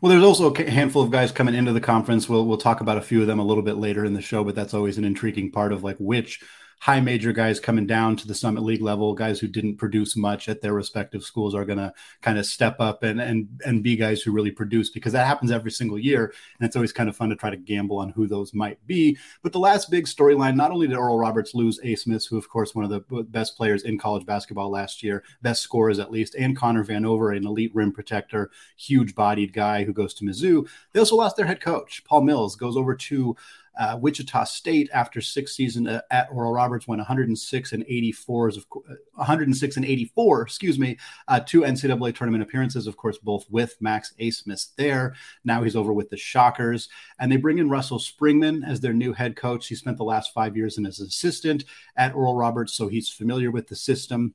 Well, 0.00 0.10
there's 0.10 0.22
also 0.22 0.52
a 0.52 0.70
handful 0.70 1.02
of 1.02 1.10
guys 1.10 1.32
coming 1.32 1.54
into 1.54 1.72
the 1.72 1.80
conference. 1.80 2.28
We'll 2.28 2.46
we'll 2.46 2.58
talk 2.58 2.80
about 2.80 2.98
a 2.98 3.02
few 3.02 3.20
of 3.20 3.26
them 3.26 3.38
a 3.38 3.44
little 3.44 3.62
bit 3.62 3.76
later 3.76 4.04
in 4.04 4.14
the 4.14 4.22
show, 4.22 4.44
but 4.44 4.54
that's 4.54 4.74
always 4.74 4.98
an 4.98 5.04
intriguing 5.04 5.50
part 5.50 5.72
of 5.72 5.82
like 5.82 5.96
which 5.98 6.40
high 6.80 6.98
major 6.98 7.30
guys 7.30 7.60
coming 7.60 7.86
down 7.86 8.16
to 8.16 8.26
the 8.26 8.34
Summit 8.34 8.62
League 8.62 8.80
level, 8.80 9.12
guys 9.12 9.38
who 9.38 9.46
didn't 9.46 9.76
produce 9.76 10.16
much 10.16 10.48
at 10.48 10.62
their 10.62 10.72
respective 10.72 11.22
schools 11.22 11.54
are 11.54 11.66
going 11.66 11.78
to 11.78 11.92
kind 12.22 12.38
of 12.38 12.46
step 12.46 12.76
up 12.80 13.02
and 13.02 13.20
and 13.20 13.48
and 13.66 13.82
be 13.82 13.96
guys 13.96 14.22
who 14.22 14.32
really 14.32 14.50
produce 14.50 14.88
because 14.88 15.12
that 15.12 15.26
happens 15.26 15.50
every 15.50 15.70
single 15.70 15.98
year, 15.98 16.32
and 16.58 16.66
it's 16.66 16.76
always 16.76 16.92
kind 16.92 17.10
of 17.10 17.16
fun 17.16 17.28
to 17.28 17.36
try 17.36 17.50
to 17.50 17.56
gamble 17.56 17.98
on 17.98 18.08
who 18.10 18.26
those 18.26 18.54
might 18.54 18.84
be. 18.86 19.16
But 19.42 19.52
the 19.52 19.58
last 19.58 19.90
big 19.90 20.06
storyline, 20.06 20.56
not 20.56 20.70
only 20.70 20.88
did 20.88 20.96
Oral 20.96 21.18
Roberts 21.18 21.54
lose 21.54 21.78
Abmas, 21.80 22.26
who 22.26 22.38
of 22.38 22.48
course 22.48 22.74
one 22.74 22.84
of 22.84 22.90
the 22.90 23.24
best 23.24 23.58
players 23.58 23.82
in 23.82 23.98
college 23.98 24.24
basketball 24.24 24.70
last 24.70 25.02
year, 25.02 25.22
best 25.42 25.62
scorers 25.62 25.98
at 25.98 26.10
least, 26.10 26.34
and 26.34 26.56
Connor 26.56 26.84
Vanover, 26.84 27.36
an 27.36 27.46
elite 27.46 27.74
rim 27.74 27.92
protector, 27.92 28.50
huge-bodied 28.78 29.52
guy 29.52 29.84
who 29.84 29.92
goes 29.92 30.14
to 30.14 30.24
Mizzou. 30.24 30.66
They 30.92 31.00
also 31.00 31.16
lost 31.16 31.36
their 31.36 31.46
head 31.46 31.60
coach, 31.60 32.02
Paul 32.04 32.22
Mills, 32.22 32.56
goes 32.56 32.76
over 32.76 32.94
to 32.94 33.36
uh, 33.78 33.98
Wichita 34.00 34.44
State, 34.44 34.90
after 34.92 35.20
six 35.20 35.54
seasons 35.54 35.88
uh, 35.88 36.00
at 36.10 36.28
Oral 36.32 36.52
Roberts, 36.52 36.88
went 36.88 36.98
106 36.98 37.72
and 37.72 37.84
84 37.84 38.48
of 38.48 38.66
106 39.14 39.76
and 39.76 39.84
84, 39.84 40.42
excuse 40.42 40.78
me, 40.78 40.96
uh, 41.28 41.40
two 41.40 41.62
NCAA 41.62 42.14
tournament 42.14 42.42
appearances, 42.42 42.86
of 42.86 42.96
course, 42.96 43.18
both 43.18 43.46
with 43.50 43.76
Max 43.80 44.12
Abmas 44.20 44.74
there. 44.76 45.14
Now 45.44 45.62
he's 45.62 45.76
over 45.76 45.92
with 45.92 46.10
the 46.10 46.16
Shockers, 46.16 46.88
and 47.18 47.30
they 47.30 47.36
bring 47.36 47.58
in 47.58 47.70
Russell 47.70 47.98
Springmann 47.98 48.66
as 48.66 48.80
their 48.80 48.92
new 48.92 49.12
head 49.12 49.36
coach. 49.36 49.68
He 49.68 49.74
spent 49.74 49.96
the 49.96 50.04
last 50.04 50.34
five 50.34 50.56
years 50.56 50.78
in 50.78 50.86
as 50.86 51.00
an 51.00 51.06
assistant 51.06 51.64
at 51.96 52.14
Oral 52.14 52.36
Roberts, 52.36 52.72
so 52.72 52.88
he's 52.88 53.08
familiar 53.08 53.50
with 53.50 53.68
the 53.68 53.76
system. 53.76 54.34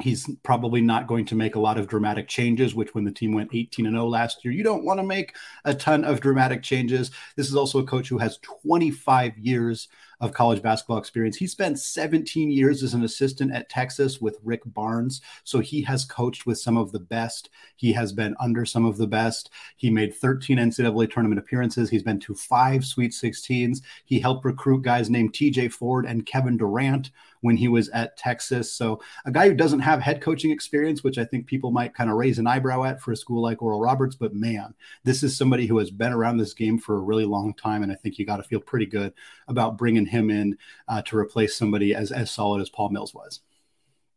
He's 0.00 0.28
probably 0.42 0.80
not 0.80 1.06
going 1.06 1.24
to 1.26 1.34
make 1.34 1.54
a 1.54 1.60
lot 1.60 1.78
of 1.78 1.86
dramatic 1.86 2.28
changes, 2.28 2.74
which 2.74 2.94
when 2.94 3.04
the 3.04 3.12
team 3.12 3.32
went 3.32 3.50
18 3.52 3.86
and 3.86 3.94
0 3.94 4.06
last 4.06 4.44
year, 4.44 4.52
you 4.52 4.64
don't 4.64 4.84
want 4.84 4.98
to 4.98 5.04
make 5.04 5.34
a 5.64 5.74
ton 5.74 6.04
of 6.04 6.20
dramatic 6.20 6.62
changes. 6.62 7.10
This 7.36 7.48
is 7.48 7.56
also 7.56 7.78
a 7.78 7.86
coach 7.86 8.08
who 8.08 8.18
has 8.18 8.38
25 8.38 9.38
years 9.38 9.88
of 10.20 10.32
college 10.32 10.62
basketball 10.62 10.98
experience. 10.98 11.36
He 11.36 11.46
spent 11.46 11.78
17 11.78 12.50
years 12.50 12.82
as 12.82 12.94
an 12.94 13.04
assistant 13.04 13.52
at 13.52 13.68
Texas 13.68 14.20
with 14.20 14.38
Rick 14.42 14.62
Barnes. 14.66 15.20
So 15.44 15.60
he 15.60 15.82
has 15.82 16.04
coached 16.04 16.46
with 16.46 16.58
some 16.58 16.76
of 16.76 16.92
the 16.92 17.00
best. 17.00 17.50
He 17.76 17.92
has 17.94 18.12
been 18.12 18.36
under 18.38 18.64
some 18.64 18.84
of 18.84 18.96
the 18.96 19.06
best. 19.06 19.50
He 19.76 19.90
made 19.90 20.14
13 20.14 20.58
NCAA 20.58 21.10
tournament 21.10 21.38
appearances. 21.38 21.90
He's 21.90 22.02
been 22.02 22.20
to 22.20 22.34
five 22.34 22.84
Sweet 22.84 23.12
16s. 23.12 23.80
He 24.04 24.20
helped 24.20 24.44
recruit 24.44 24.82
guys 24.82 25.08
named 25.10 25.32
TJ 25.32 25.72
Ford 25.72 26.06
and 26.06 26.26
Kevin 26.26 26.56
Durant 26.56 27.10
when 27.40 27.56
he 27.56 27.68
was 27.68 27.88
at 27.90 28.16
Texas. 28.16 28.72
So 28.72 29.00
a 29.24 29.30
guy 29.30 29.48
who 29.48 29.54
doesn't 29.54 29.80
have 29.80 30.00
head 30.00 30.20
coaching 30.20 30.50
experience, 30.50 31.02
which 31.02 31.18
I 31.18 31.24
think 31.24 31.46
people 31.46 31.70
might 31.70 31.94
kind 31.94 32.10
of 32.10 32.16
raise 32.16 32.38
an 32.38 32.46
eyebrow 32.46 32.84
at 32.84 33.00
for 33.00 33.12
a 33.12 33.16
school 33.16 33.42
like 33.42 33.62
Oral 33.62 33.80
Roberts, 33.80 34.16
but 34.16 34.34
man, 34.34 34.74
this 35.04 35.22
is 35.22 35.36
somebody 35.36 35.66
who 35.66 35.78
has 35.78 35.90
been 35.90 36.12
around 36.12 36.36
this 36.36 36.54
game 36.54 36.78
for 36.78 36.96
a 36.96 37.00
really 37.00 37.24
long 37.24 37.54
time, 37.54 37.82
and 37.82 37.90
I 37.90 37.94
think 37.94 38.18
you 38.18 38.26
got 38.26 38.38
to 38.38 38.42
feel 38.42 38.60
pretty 38.60 38.86
good 38.86 39.12
about 39.48 39.78
bringing 39.78 40.06
him 40.10 40.30
in 40.30 40.58
uh, 40.88 41.02
to 41.02 41.16
replace 41.16 41.56
somebody 41.56 41.94
as 41.94 42.12
as 42.12 42.30
solid 42.30 42.60
as 42.60 42.70
Paul 42.70 42.90
Mills 42.90 43.14
was. 43.14 43.40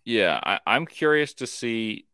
Yeah, 0.05 0.39
I, 0.43 0.59
I'm 0.67 0.85
curious 0.85 1.33
to 1.35 1.47
see 1.47 2.07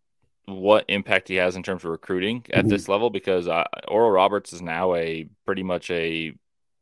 what 0.45 0.85
impact 0.87 1.27
he 1.27 1.35
has 1.35 1.55
in 1.55 1.63
terms 1.63 1.83
of 1.83 1.91
recruiting 1.91 2.45
at 2.51 2.61
mm-hmm. 2.61 2.69
this 2.69 2.87
level 2.87 3.09
because 3.09 3.47
uh, 3.47 3.63
Oral 3.87 4.11
Roberts 4.11 4.53
is 4.53 4.61
now 4.61 4.95
a 4.95 5.27
pretty 5.45 5.63
much 5.63 5.89
a 5.91 6.33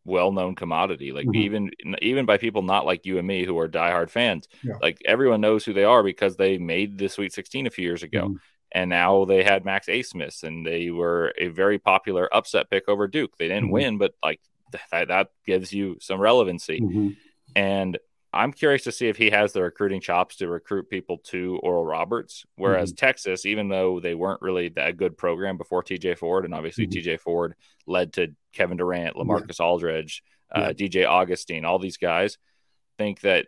well-known 0.06 0.56
commodity 0.56 1.12
like 1.12 1.26
mm-hmm. 1.26 1.36
even 1.36 1.72
even 2.02 2.26
by 2.26 2.38
people 2.38 2.62
not 2.62 2.86
like 2.86 3.06
you 3.06 3.18
and 3.18 3.28
me 3.28 3.44
who 3.44 3.60
are 3.60 3.68
diehard 3.68 4.10
fans 4.10 4.48
yeah. 4.64 4.76
like 4.82 5.02
everyone 5.04 5.42
knows 5.42 5.66
who 5.66 5.74
they 5.74 5.84
are 5.84 6.02
because 6.02 6.38
they 6.38 6.58
made 6.58 6.98
the 6.98 7.10
sweet 7.10 7.34
16 7.34 7.68
a 7.68 7.70
few 7.70 7.84
years 7.84 8.04
ago 8.04 8.30
mm-hmm. 8.30 8.36
and 8.72 8.90
now 8.90 9.26
they 9.26 9.44
had 9.44 9.66
max 9.66 9.88
Abmas 9.88 10.44
and 10.44 10.66
they 10.66 10.92
were 10.92 11.34
a 11.38 11.50
very 11.50 11.78
popular 11.78 12.34
upset 12.34 12.70
pick 12.70 12.88
over 12.88 13.06
duke 13.06 13.36
they 13.38 13.50
didn't 13.50 13.66
mm-hmm. 13.66 13.74
win 13.74 13.98
but 13.98 14.14
like 14.24 14.40
that, 14.72 15.08
that 15.08 15.28
gives 15.46 15.74
you 15.74 15.98
some 16.00 16.20
relevancy 16.20 16.80
mm-hmm. 16.80 17.10
and 17.56 17.98
I'm 18.34 18.52
curious 18.52 18.84
to 18.84 18.92
see 18.92 19.08
if 19.08 19.18
he 19.18 19.30
has 19.30 19.54
the 19.54 19.64
recruiting 19.64 20.02
chops 20.02 20.38
to 20.38 20.48
recruit 20.48 20.90
people 20.90 21.18
to 21.26 21.60
Oral 21.64 21.86
Roberts. 21.86 22.46
Whereas 22.56 22.92
mm-hmm. 22.92 23.06
Texas, 23.06 23.46
even 23.46 23.70
though 23.70 24.00
they 24.00 24.16
weren't 24.16 24.42
really 24.42 24.70
that 24.70 24.98
good 24.98 25.18
program 25.18 25.58
before 25.58 25.82
TJ 25.82 26.18
Ford, 26.18 26.46
and 26.46 26.54
obviously 26.54 26.88
mm-hmm. 26.88 27.10
TJ 27.10 27.20
Ford 27.20 27.56
led 27.86 28.14
to 28.14 28.36
Kevin 28.54 28.78
Durant, 28.78 29.16
Lamarcus 29.16 29.60
yeah. 29.60 29.66
Aldridge, 29.66 30.24
uh, 30.56 30.74
yeah. 30.78 30.88
DJ 30.88 31.08
Augustine, 31.08 31.66
all 31.66 31.80
these 31.80 31.98
guys, 31.98 32.38
think 32.98 33.22
that 33.22 33.48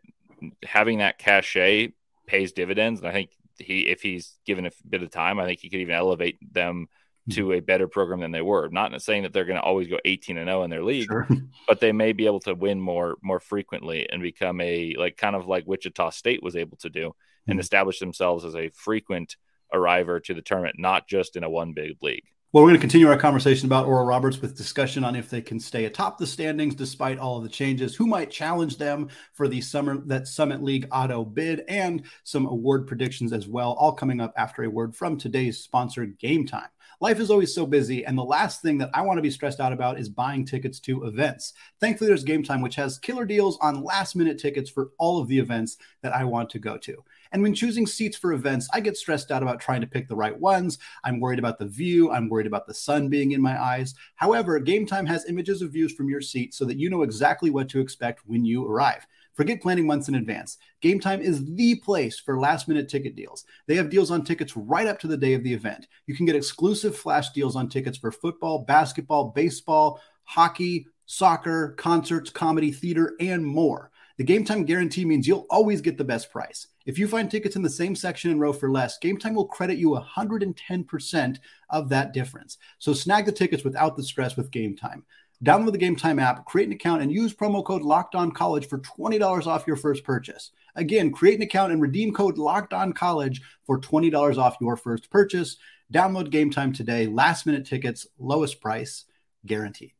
having 0.63 0.99
that 0.99 1.19
cachet 1.19 1.93
pays 2.25 2.53
dividends. 2.53 3.01
And 3.01 3.10
I 3.10 3.12
think 3.12 3.32
he, 3.58 3.82
if 3.82 4.01
he's 4.01 4.39
given 4.45 4.65
a 4.65 4.71
bit 4.88 5.03
of 5.03 5.12
time, 5.12 5.39
I 5.39 5.45
think 5.45 5.60
he 5.60 5.69
could 5.69 5.82
even 5.82 5.95
elevate 5.95 6.38
them 6.53 6.88
to 7.32 7.54
a 7.54 7.60
better 7.60 7.88
program 7.88 8.20
than 8.20 8.32
they 8.32 8.42
were. 8.42 8.70
Not 8.70 9.02
saying 9.02 9.24
that 9.24 9.34
they're 9.34 9.46
going 9.46 9.60
to 9.60 9.63
always 9.63 9.88
go 9.88 9.98
18 10.06 10.38
and 10.38 10.48
0 10.48 10.63
in 10.63 10.70
their 10.70 10.84
league, 10.84 11.08
sure. 11.08 11.28
but 11.68 11.80
they 11.80 11.92
may 11.92 12.13
be 12.13 12.26
able 12.26 12.39
to 12.42 12.54
win 12.54 12.80
more 12.80 13.18
more 13.22 13.39
frequently 13.39 14.08
and 14.10 14.22
become 14.22 14.62
a 14.62 14.96
like 14.98 15.18
kind 15.18 15.36
of 15.36 15.48
like 15.48 15.68
Wichita 15.68 16.12
State 16.12 16.44
was 16.44 16.56
able 16.56 16.78
to 16.78 16.89
do 16.89 17.15
and 17.48 17.56
mm-hmm. 17.56 17.60
establish 17.60 18.00
themselves 18.00 18.46
as 18.46 18.56
a 18.56 18.70
frequent 18.70 19.36
arriver 19.74 20.20
to 20.20 20.34
the 20.34 20.42
tournament, 20.42 20.76
not 20.80 21.08
just 21.08 21.36
in 21.36 21.44
a 21.44 21.50
one 21.50 21.74
big 21.74 21.98
league. 22.02 22.24
Well, 22.52 22.63
we're 22.63 22.72
going 22.72 22.80
to 22.80 22.82
continue 22.82 23.08
our 23.08 23.15
conversation 23.15 23.68
about 23.68 23.86
Oral 23.86 24.08
Roberts 24.08 24.42
with 24.42 24.58
discussion 24.58 25.04
on 25.04 25.15
if 25.15 25.30
they 25.30 25.39
can 25.39 25.60
stay 25.60 25.86
atop 25.86 26.18
the 26.18 26.26
standings 26.26 26.74
despite 26.74 27.20
all 27.20 27.38
of 27.38 27.44
the 27.44 27.50
changes, 27.50 27.96
who 27.96 28.08
might 28.08 28.32
challenge 28.32 28.78
them 28.78 29.10
for 29.34 29.48
the 29.48 29.62
summer 29.62 30.00
that 30.08 30.28
Summit 30.28 30.63
League 30.63 30.88
auto 30.92 31.24
bid, 31.24 31.62
and 31.68 32.02
some 32.24 32.48
award 32.48 32.88
predictions 32.88 33.34
as 33.34 33.48
well. 33.48 33.74
All 33.74 33.92
coming 33.92 34.20
up 34.20 34.34
after 34.36 34.63
a 34.63 34.70
word 34.70 34.96
from 34.96 35.15
today's 35.15 35.60
sponsor, 35.60 36.08
Gametime. 36.08 36.70
Life 37.01 37.21
is 37.21 37.31
always 37.31 37.55
so 37.55 37.65
busy, 37.65 38.05
and 38.05 38.17
the 38.17 38.23
last 38.25 38.62
thing 38.62 38.77
that 38.79 38.89
I 38.93 39.03
want 39.03 39.19
to 39.19 39.21
be 39.21 39.31
stressed 39.31 39.62
out 39.62 39.71
about 39.71 39.97
is 39.97 40.09
buying 40.09 40.43
tickets 40.43 40.81
to 40.81 41.05
events. 41.05 41.53
Thankfully, 41.79 42.09
there's 42.09 42.25
Gametime, 42.25 42.62
which 42.62 42.75
has 42.75 42.97
killer 42.97 43.23
deals 43.23 43.57
on 43.62 43.85
last 43.85 44.17
minute 44.17 44.38
tickets 44.38 44.69
for 44.69 44.91
all 44.97 45.17
of 45.17 45.29
the 45.29 45.39
events 45.39 45.77
that 46.01 46.13
I 46.13 46.25
want 46.25 46.49
to 46.49 46.59
go 46.59 46.77
to. 46.79 47.01
And 47.31 47.41
when 47.41 47.53
choosing 47.53 47.88
seats 47.88 48.17
for 48.17 48.33
events, 48.33 48.67
I 48.73 48.81
get 48.81 48.97
stressed 48.97 49.31
out 49.31 49.41
about 49.41 49.62
trying 49.62 49.79
to 49.79 49.88
pick 49.88 50.09
the 50.09 50.15
right 50.17 50.38
ones. 50.38 50.77
I'm 51.05 51.21
worried 51.21 51.39
about 51.39 51.57
the 51.57 51.67
view. 51.67 52.12
I'm 52.12 52.27
worried 52.27 52.47
about 52.47 52.67
the 52.67 52.73
sun 52.73 53.07
being 53.07 53.31
in 53.31 53.41
my 53.41 53.57
eyes. 53.57 53.95
However, 54.15 54.59
Gametime 54.59 55.07
has 55.07 55.29
images 55.29 55.62
of 55.62 55.71
views 55.71 55.93
from 55.93 56.09
your 56.09 56.19
seat 56.19 56.53
so 56.53 56.65
that 56.65 56.79
you 56.79 56.89
know 56.89 57.03
exactly 57.03 57.49
what 57.49 57.69
to 57.69 57.79
expect 57.79 58.23
when 58.25 58.43
you 58.43 58.67
arrive. 58.67 59.07
Forget 59.39 59.62
planning 59.62 59.88
months 59.88 60.10
in 60.10 60.15
advance. 60.15 60.58
Gametime 60.84 61.21
is 61.21 61.45
the 61.56 61.75
place 61.75 62.19
for 62.19 62.41
last 62.41 62.67
minute 62.67 62.89
ticket 62.89 63.15
deals. 63.15 63.45
They 63.67 63.78
have 63.78 63.89
deals 63.89 64.12
on 64.12 64.25
tickets 64.25 64.58
right 64.58 64.86
up 64.86 64.99
to 64.99 65.08
the 65.08 65.15
day 65.15 65.34
of 65.34 65.45
the 65.45 65.54
event. 65.54 65.88
You 66.08 66.13
can 66.17 66.25
get 66.25 66.36
exclusive 66.36 66.97
flash 66.97 67.30
deals 67.30 67.56
on 67.56 67.69
tickets 67.69 67.97
for 67.97 68.12
football, 68.12 68.65
basketball, 68.65 69.30
baseball, 69.30 70.02
hockey, 70.25 70.88
soccer, 71.06 71.73
concerts, 71.78 72.30
comedy, 72.30 72.69
theater, 72.69 73.15
and 73.21 73.45
more. 73.45 73.91
The 74.17 74.25
Gametime 74.25 74.65
guarantee 74.65 75.06
means 75.06 75.25
you'll 75.25 75.47
always 75.49 75.80
get 75.80 75.97
the 75.97 76.04
best 76.04 76.30
price. 76.30 76.67
If 76.86 76.99
you 76.99 77.08
find 77.08 77.32
tickets 77.32 77.56
in 77.56 77.62
the 77.62 77.69
same 77.69 77.95
section 77.95 78.32
and 78.32 78.41
row 78.41 78.52
for 78.52 78.69
less, 78.69 78.99
Gametime 78.99 79.36
will 79.36 79.47
credit 79.47 79.78
you 79.78 79.91
110% 79.91 81.38
of 81.69 81.88
that 81.88 82.12
difference. 82.12 82.58
So 82.80 82.93
snag 82.93 83.25
the 83.25 83.32
tickets 83.32 83.63
without 83.63 83.95
the 83.95 84.04
stress 84.04 84.36
with 84.36 84.52
Gametime. 84.52 85.04
Download 85.43 85.71
the 85.71 85.78
Gametime 85.78 86.21
app, 86.21 86.45
create 86.45 86.67
an 86.67 86.73
account, 86.73 87.02
and 87.02 87.12
use 87.12 87.34
promo 87.34 87.63
code 87.63 87.82
Locked 87.82 88.13
On 88.13 88.30
College 88.30 88.67
for 88.67 88.80
$20 88.80 89.47
off 89.47 89.65
your 89.65 89.78
first 89.78 90.04
purchase. 90.04 90.52
Again, 90.75 91.12
create 91.12 91.38
an 91.38 91.43
account 91.43 91.71
and 91.71 91.82
redeem 91.82 92.13
code 92.13 92.38
Locked 92.38 92.73
On 92.73 92.91
College 92.91 93.41
for 93.65 93.80
$20 93.80 94.38
off 94.38 94.58
your 94.60 94.75
first 94.75 95.10
purchase. 95.10 95.56
Download 95.93 96.30
Gametime 96.30 96.75
today. 96.75 97.08
Last 97.08 97.45
minute 97.45 97.65
tickets, 97.65 98.06
lowest 98.17 98.60
price, 98.60 99.06
guaranteed. 99.45 99.93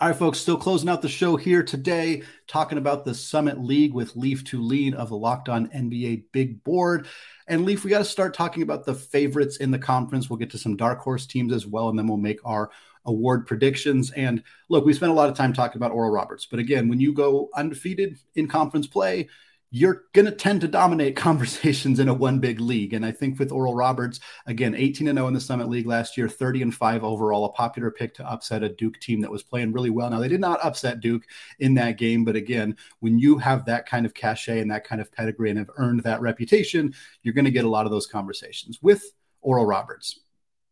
All 0.00 0.08
right, 0.08 0.16
folks, 0.16 0.38
still 0.38 0.56
closing 0.56 0.88
out 0.88 1.02
the 1.02 1.10
show 1.10 1.36
here 1.36 1.62
today, 1.62 2.22
talking 2.46 2.78
about 2.78 3.04
the 3.04 3.14
Summit 3.14 3.60
League 3.60 3.92
with 3.92 4.16
Leif 4.16 4.44
Thulin 4.44 4.94
of 4.94 5.10
the 5.10 5.16
Locked 5.16 5.50
On 5.50 5.68
NBA 5.68 6.24
Big 6.32 6.64
Board. 6.64 7.06
And 7.46 7.66
Leif, 7.66 7.84
we 7.84 7.90
got 7.90 7.98
to 7.98 8.04
start 8.06 8.32
talking 8.32 8.62
about 8.62 8.86
the 8.86 8.94
favorites 8.94 9.58
in 9.58 9.70
the 9.70 9.78
conference. 9.78 10.30
We'll 10.30 10.38
get 10.38 10.48
to 10.52 10.58
some 10.58 10.74
dark 10.74 11.00
horse 11.00 11.26
teams 11.26 11.52
as 11.52 11.66
well, 11.66 11.90
and 11.90 11.98
then 11.98 12.06
we'll 12.06 12.16
make 12.16 12.40
our 12.46 12.70
award 13.06 13.46
predictions. 13.46 14.10
And 14.12 14.42
look, 14.68 14.84
we 14.84 14.92
spent 14.92 15.12
a 15.12 15.14
lot 15.14 15.28
of 15.28 15.36
time 15.36 15.52
talking 15.52 15.78
about 15.78 15.92
Oral 15.92 16.10
Roberts, 16.10 16.46
but 16.46 16.58
again, 16.58 16.88
when 16.88 17.00
you 17.00 17.12
go 17.12 17.48
undefeated 17.54 18.18
in 18.34 18.48
conference 18.48 18.86
play, 18.86 19.28
you're 19.72 20.02
going 20.14 20.26
to 20.26 20.32
tend 20.32 20.60
to 20.60 20.68
dominate 20.68 21.16
conversations 21.16 22.00
in 22.00 22.08
a 22.08 22.14
one 22.14 22.40
big 22.40 22.60
league. 22.60 22.92
And 22.92 23.06
I 23.06 23.12
think 23.12 23.38
with 23.38 23.52
Oral 23.52 23.74
Roberts, 23.74 24.20
again, 24.46 24.74
18 24.74 25.08
and 25.08 25.16
0 25.16 25.28
in 25.28 25.34
the 25.34 25.40
Summit 25.40 25.68
League 25.68 25.86
last 25.86 26.16
year, 26.16 26.28
30 26.28 26.62
and 26.62 26.74
5 26.74 27.04
overall, 27.04 27.44
a 27.44 27.52
popular 27.52 27.90
pick 27.90 28.14
to 28.14 28.28
upset 28.28 28.62
a 28.62 28.68
Duke 28.68 28.98
team 28.98 29.20
that 29.20 29.30
was 29.30 29.42
playing 29.42 29.72
really 29.72 29.90
well. 29.90 30.10
Now, 30.10 30.18
they 30.18 30.28
did 30.28 30.40
not 30.40 30.64
upset 30.64 31.00
Duke 31.00 31.22
in 31.60 31.74
that 31.74 31.98
game, 31.98 32.24
but 32.24 32.36
again, 32.36 32.76
when 32.98 33.18
you 33.18 33.38
have 33.38 33.64
that 33.66 33.86
kind 33.86 34.04
of 34.04 34.14
cachet 34.14 34.60
and 34.60 34.70
that 34.70 34.84
kind 34.84 35.00
of 35.00 35.12
pedigree 35.12 35.50
and 35.50 35.58
have 35.58 35.70
earned 35.76 36.02
that 36.02 36.20
reputation, 36.20 36.92
you're 37.22 37.34
going 37.34 37.44
to 37.44 37.50
get 37.50 37.64
a 37.64 37.68
lot 37.68 37.86
of 37.86 37.92
those 37.92 38.06
conversations. 38.06 38.80
With 38.82 39.04
Oral 39.40 39.66
Roberts, 39.66 40.20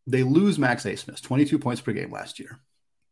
they 0.09 0.23
lose 0.23 0.59
Max 0.59 0.85
Abmas, 0.85 1.21
22 1.23 1.59
points 1.59 1.81
per 1.81 1.93
game 1.93 2.11
last 2.11 2.39
year. 2.39 2.59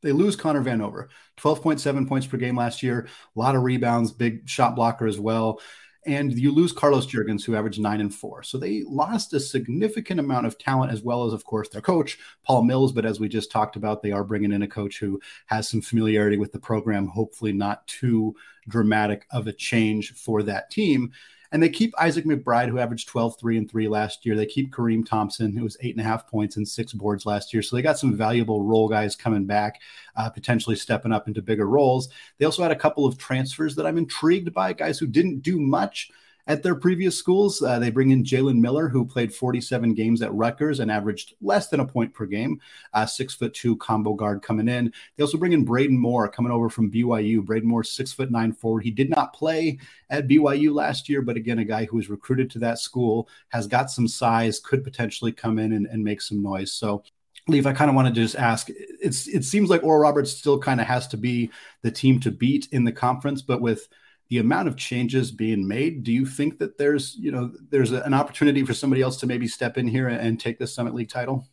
They 0.03 0.13
lose 0.13 0.37
Connor 0.37 0.63
Vanover, 0.63 1.09
12.7 1.39 2.09
points 2.09 2.27
per 2.27 2.37
game 2.37 2.57
last 2.57 2.83
year, 2.83 3.09
a 3.35 3.39
lot 3.39 3.57
of 3.57 3.63
rebounds, 3.63 4.13
big 4.13 4.49
shot 4.49 4.77
blocker 4.77 5.07
as 5.07 5.19
well. 5.19 5.61
And 6.07 6.33
you 6.33 6.53
lose 6.53 6.73
Carlos 6.73 7.07
Jurgens, 7.07 7.45
who 7.45 7.57
averaged 7.57 7.81
nine 7.81 8.01
and 8.01 8.15
four. 8.15 8.45
So 8.45 8.59
they 8.59 8.85
lost 8.87 9.33
a 9.33 9.41
significant 9.41 10.21
amount 10.21 10.47
of 10.47 10.57
talent, 10.57 10.93
as 10.93 11.03
well 11.03 11.25
as, 11.25 11.33
of 11.33 11.45
course, 11.45 11.69
their 11.69 11.81
coach, 11.81 12.19
Paul 12.45 12.63
Mills. 12.63 12.93
But 12.93 13.05
as 13.05 13.19
we 13.19 13.29
just 13.29 13.51
talked 13.51 13.75
about, 13.75 14.03
they 14.03 14.13
are 14.13 14.23
bringing 14.23 14.53
in 14.53 14.63
a 14.63 14.69
coach 14.69 15.01
who 15.01 15.21
has 15.47 15.69
some 15.69 15.81
familiarity 15.81 16.37
with 16.37 16.53
the 16.53 16.61
program, 16.61 17.09
hopefully 17.09 17.53
not 17.53 17.85
too 17.89 18.37
dramatic 18.69 19.27
of 19.33 19.49
a 19.49 19.53
change 19.53 20.13
for 20.13 20.45
that 20.45 20.71
team. 20.71 21.11
And 21.57 21.63
they 21.63 21.71
keep 21.71 21.95
Isaac 21.99 22.27
McBride, 22.27 22.69
who 22.69 22.79
averaged 22.79 23.09
12, 23.09 23.41
3, 23.41 23.57
and 23.57 23.71
3 23.71 23.89
last 23.89 24.27
year. 24.27 24.37
They 24.37 24.45
keep 24.45 24.71
Kareem 24.71 25.07
Thompson, 25.07 25.57
who 25.57 25.65
was 25.65 25.79
eight 25.81 25.95
and 25.95 26.05
a 26.05 26.07
half 26.07 26.29
points 26.29 26.59
and 26.59 26.69
six 26.69 26.93
boards 26.93 27.25
last 27.25 27.55
year. 27.55 27.63
So 27.63 27.75
they 27.75 27.81
got 27.81 27.99
some 27.99 28.15
valuable 28.15 28.63
role 28.63 28.91
guys 28.91 29.17
coming 29.17 29.47
back, 29.47 29.81
uh, 30.17 30.29
potentially 30.29 30.77
stepping 30.77 31.13
up 31.13 31.29
into 31.29 31.41
bigger 31.41 31.67
roles. 31.67 32.11
They 32.37 32.45
also 32.45 32.63
had 32.63 32.73
a 32.73 32.77
couple 32.77 33.07
of 33.07 33.17
transfers 33.17 33.75
that 33.77 33.87
I'm 33.87 33.97
intrigued 33.97 34.53
by, 34.53 34.75
guys 34.75 34.99
who 34.99 35.07
didn't 35.07 35.41
do 35.41 35.59
much 35.59 36.11
at 36.47 36.63
their 36.63 36.75
previous 36.75 37.17
schools. 37.17 37.63
Uh, 37.63 37.79
they 37.79 37.91
bring 37.91 38.11
in 38.11 38.25
Jalen 38.25 38.59
Miller, 38.61 38.89
who 38.89 39.05
played 39.05 39.35
47 39.35 39.95
games 39.95 40.23
at 40.23 40.33
Rutgers 40.33 40.81
and 40.81 40.91
averaged 40.91 41.35
less 41.41 41.69
than 41.69 41.81
a 41.81 41.87
point 41.87 42.15
per 42.15 42.27
game. 42.27 42.61
Uh, 42.93 43.07
six 43.07 43.35
foot 43.35 43.55
two 43.55 43.77
combo 43.77 44.15
guard 44.15 44.43
coming 44.43 44.69
in. 44.69 44.93
They 45.17 45.23
also 45.23 45.39
bring 45.39 45.53
in 45.53 45.65
Braden 45.65 45.99
Moore 45.99 46.29
coming 46.29 46.53
over 46.53 46.69
from 46.69 46.91
BYU. 46.91 47.45
Braden 47.45 47.69
Moore, 47.69 47.85
six 47.85 48.13
foot 48.13 48.31
nine 48.31 48.53
forward. 48.53 48.85
He 48.85 48.91
did 48.91 49.11
not 49.11 49.33
play 49.33 49.79
at 50.11 50.29
BYU 50.29 50.73
last 50.73 51.09
year, 51.09 51.23
but 51.23 51.37
again, 51.37 51.59
a 51.59 51.65
guy 51.65 51.85
who 51.85 51.97
was 51.97 52.11
recruited 52.11 52.51
to 52.51 52.59
that 52.61 52.79
school 52.79 53.29
has 53.49 53.67
got 53.67 53.91
some 53.91 54.09
size, 54.09 54.61
could 54.61 54.85
potentially 54.85 55.33
come 55.33 55.59
in 55.59 55.73
and, 55.73 55.87
and 55.87 56.03
make 56.03 56.21
some 56.21 56.43
noise. 56.43 56.73
So 56.73 57.03
Leif, 57.49 57.67
I 57.67 57.73
kind 57.73 57.89
of 57.89 57.95
wanted 57.95 58.15
to 58.15 58.23
just 58.23 58.35
ask. 58.35 58.69
It's 59.01 59.29
it 59.29 59.45
seems 59.45 59.71
like 59.71 59.85
Oral 59.85 60.01
Roberts 60.01 60.33
still 60.33 60.59
kind 60.59 60.81
of 60.81 60.87
has 60.87 61.07
to 61.09 61.17
be 61.17 61.51
the 61.83 61.93
team 61.93 62.19
to 62.21 62.31
beat 62.33 62.69
in 62.73 62.83
the 62.85 62.93
conference, 62.93 63.41
but 63.41 63.61
with 63.61 63.89
the 64.29 64.39
amount 64.39 64.69
of 64.69 64.77
changes 64.77 65.31
being 65.31 65.67
made, 65.67 66.03
do 66.03 66.13
you 66.13 66.27
think 66.27 66.59
that 66.59 66.79
there's, 66.79 67.17
you 67.17 67.31
know, 67.31 67.53
there's 67.71 67.93
an 67.93 68.15
opportunity 68.15 68.65
for 68.65 68.75
somebody 68.75 69.03
else 69.03 69.19
to 69.19 69.27
maybe 69.27 69.47
step 69.47 69.79
in 69.79 69.87
here 69.87 70.09
and 70.09 70.41
take 70.41 70.59
the 70.59 70.67
Summit 70.67 70.95
League 70.95 71.09
title? 71.09 71.47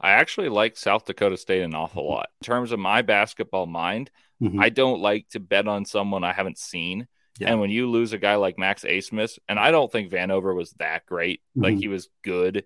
I 0.00 0.10
actually 0.10 0.48
like 0.48 0.76
South 0.76 1.04
Dakota 1.04 1.36
State 1.36 1.62
an 1.62 1.74
awful 1.74 2.08
lot. 2.08 2.28
In 2.40 2.44
terms 2.44 2.70
of 2.70 2.78
my 2.78 3.02
basketball 3.02 3.66
mind, 3.66 4.10
mm-hmm. 4.40 4.60
I 4.60 4.68
don't 4.68 5.00
like 5.00 5.28
to 5.30 5.40
bet 5.40 5.66
on 5.66 5.84
someone 5.84 6.22
I 6.22 6.32
haven't 6.32 6.58
seen. 6.58 7.08
Yeah. 7.38 7.50
And 7.50 7.60
when 7.60 7.70
you 7.70 7.90
lose 7.90 8.12
a 8.12 8.18
guy 8.18 8.36
like 8.36 8.58
Max 8.58 8.84
Abmas 8.84 9.38
and 9.48 9.58
I 9.58 9.70
don't 9.70 9.90
think 9.90 10.10
Vanover 10.10 10.54
was 10.54 10.72
that 10.78 11.06
great, 11.06 11.40
mm-hmm. 11.40 11.64
like 11.64 11.78
he 11.78 11.88
was 11.88 12.08
good. 12.22 12.64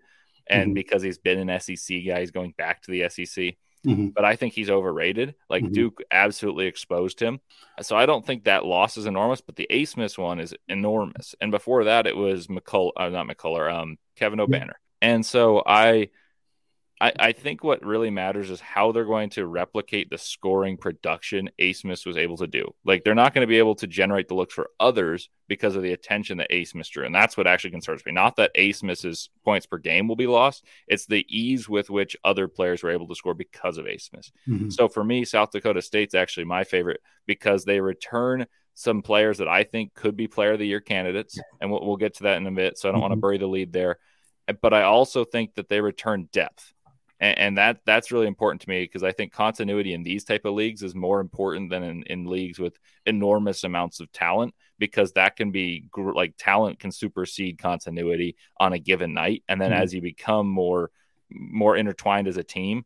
And 0.49 0.69
mm-hmm. 0.69 0.75
because 0.75 1.03
he's 1.03 1.19
been 1.19 1.49
an 1.49 1.61
SEC 1.61 2.05
guy, 2.07 2.21
he's 2.21 2.31
going 2.31 2.53
back 2.59 2.83
to 2.83 2.91
the 2.91 3.09
SEC. 3.09 3.55
Mm-hmm. 3.87 4.09
But 4.09 4.25
I 4.25 4.37
think 4.37 4.53
he's 4.53 4.71
overrated. 4.71 5.35
Like 5.49 5.65
mm-hmm. 5.65 5.73
Duke 5.73 6.03
absolutely 6.11 6.67
exposed 6.67 7.21
him. 7.21 7.41
So 7.81 7.97
I 7.97 8.07
don't 8.07 8.25
think 8.27 8.45
that 8.45 8.65
loss 8.65 8.97
is 8.97 9.07
enormous, 9.07 9.41
but 9.41 9.57
the 9.57 9.67
Abmas 9.71 10.19
one 10.19 10.39
is 10.39 10.55
enormous. 10.69 11.35
And 11.41 11.51
before 11.51 11.85
that, 11.85 12.07
it 12.07 12.17
was 12.17 12.49
McCull, 12.49 12.93
uh, 12.97 13.09
not 13.09 13.27
McCullar, 13.27 13.73
um, 13.73 13.97
Kevin 14.17 14.39
Obanor. 14.39 14.75
And 15.01 15.25
so 15.25 15.63
I 15.65 16.11
I, 17.01 17.13
I, 17.19 17.33
think 17.33 17.65
what 17.65 17.85
really 17.85 18.11
matters 18.11 18.51
is 18.51 18.61
how 18.61 18.93
they're 18.93 19.05
going 19.07 19.31
to 19.31 19.47
replicate 19.47 20.11
the 20.11 20.19
scoring 20.19 20.77
production 20.77 21.49
Abmas 21.59 22.05
was 22.05 22.19
able 22.19 22.37
to 22.37 22.47
do. 22.47 22.75
Like 22.85 23.05
they're 23.05 23.15
not 23.15 23.33
going 23.33 23.43
to 23.43 23.49
be 23.49 23.59
able 23.59 23.75
to 23.77 23.87
generate 23.87 24.29
the 24.29 24.35
looks 24.35 24.53
for 24.53 24.69
others 24.79 25.31
because 25.49 25.77
of 25.77 25.83
the 25.83 25.93
attention 25.93 26.39
that 26.39 26.51
Abmas 26.51 26.91
drew. 26.91 27.07
And 27.07 27.15
that's 27.15 27.37
what 27.37 27.47
actually 27.47 27.71
concerns 27.71 28.05
me. 28.05 28.13
Not 28.13 28.37
that 28.37 28.55
Abmas's 28.55 29.31
points 29.45 29.67
per 29.67 29.79
game 29.79 30.09
will 30.09 30.17
be 30.17 30.27
lost. 30.27 30.65
It's 30.89 31.07
the 31.07 31.25
ease 31.29 31.69
with 31.69 31.89
which 31.89 32.17
other 32.23 32.49
players 32.49 32.83
were 32.83 32.91
able 32.91 33.09
to 33.09 33.15
score 33.15 33.35
because 33.35 33.79
of 33.79 33.87
Abmas. 33.87 34.31
Mm-hmm. 34.47 34.69
So 34.69 34.89
for 34.89 35.03
me, 35.03 35.25
South 35.25 35.53
Dakota 35.53 35.81
State's 35.81 36.15
actually 36.15 36.45
my 36.45 36.65
favorite 36.65 37.01
because 37.27 37.65
they 37.65 37.81
return 37.81 38.47
some 38.75 39.01
players 39.03 39.39
that 39.39 39.49
I 39.49 39.65
think 39.65 39.95
could 39.95 40.17
be 40.17 40.29
player 40.29 40.53
of 40.53 40.59
the 40.59 40.67
year 40.67 40.81
candidates. 40.81 41.39
And 41.61 41.71
we'll, 41.71 41.87
we'll 41.87 41.97
get 41.97 42.17
to 42.17 42.25
that 42.25 42.37
in 42.37 42.47
a 42.47 42.53
bit. 42.53 42.79
So 42.79 42.89
I 42.89 42.93
don't 42.93 42.97
mm-hmm. 42.97 43.03
want 43.03 43.13
to 43.13 43.21
bury 43.21 43.39
the 43.39 43.47
lead 43.47 43.73
there. 43.73 43.99
But 44.61 44.75
I 44.75 44.83
also 44.83 45.25
think 45.25 45.55
that 45.55 45.69
they 45.69 45.81
return 45.81 46.29
depth 46.33 46.75
and, 47.21 47.39
and 47.39 47.59
that 47.59 47.81
that's 47.85 48.11
really 48.11 48.27
important 48.27 48.63
to 48.63 48.69
me 48.69 48.83
because 48.83 49.03
I 49.03 49.13
think 49.13 49.33
continuity 49.33 49.93
in 49.93 50.03
these 50.03 50.25
type 50.25 50.45
of 50.45 50.55
leagues 50.55 50.83
is 50.83 50.95
more 50.95 51.21
important 51.21 51.71
than 51.71 51.83
in, 51.83 52.03
in 52.05 52.27
leagues 52.27 52.59
with 52.59 52.79
enormous 53.07 53.65
amounts 53.65 54.01
of 54.01 54.11
talent 54.13 54.55
because 54.79 55.13
that 55.13 55.37
can 55.37 55.51
be 55.51 55.87
gr- 55.91 56.13
like 56.13 56.35
talent 56.39 56.81
can 56.81 56.91
supersede 56.91 57.59
continuity 57.59 58.37
on 58.59 58.73
a 58.73 58.79
given 58.79 59.15
night, 59.15 59.45
and 59.49 59.61
then 59.61 59.71
mm-hmm. 59.71 59.83
as 59.83 59.95
you 59.95 60.01
become 60.01 60.49
more 60.49 60.91
more 61.31 61.77
intertwined 61.77 62.27
as 62.27 62.37
a 62.37 62.43
team 62.43 62.85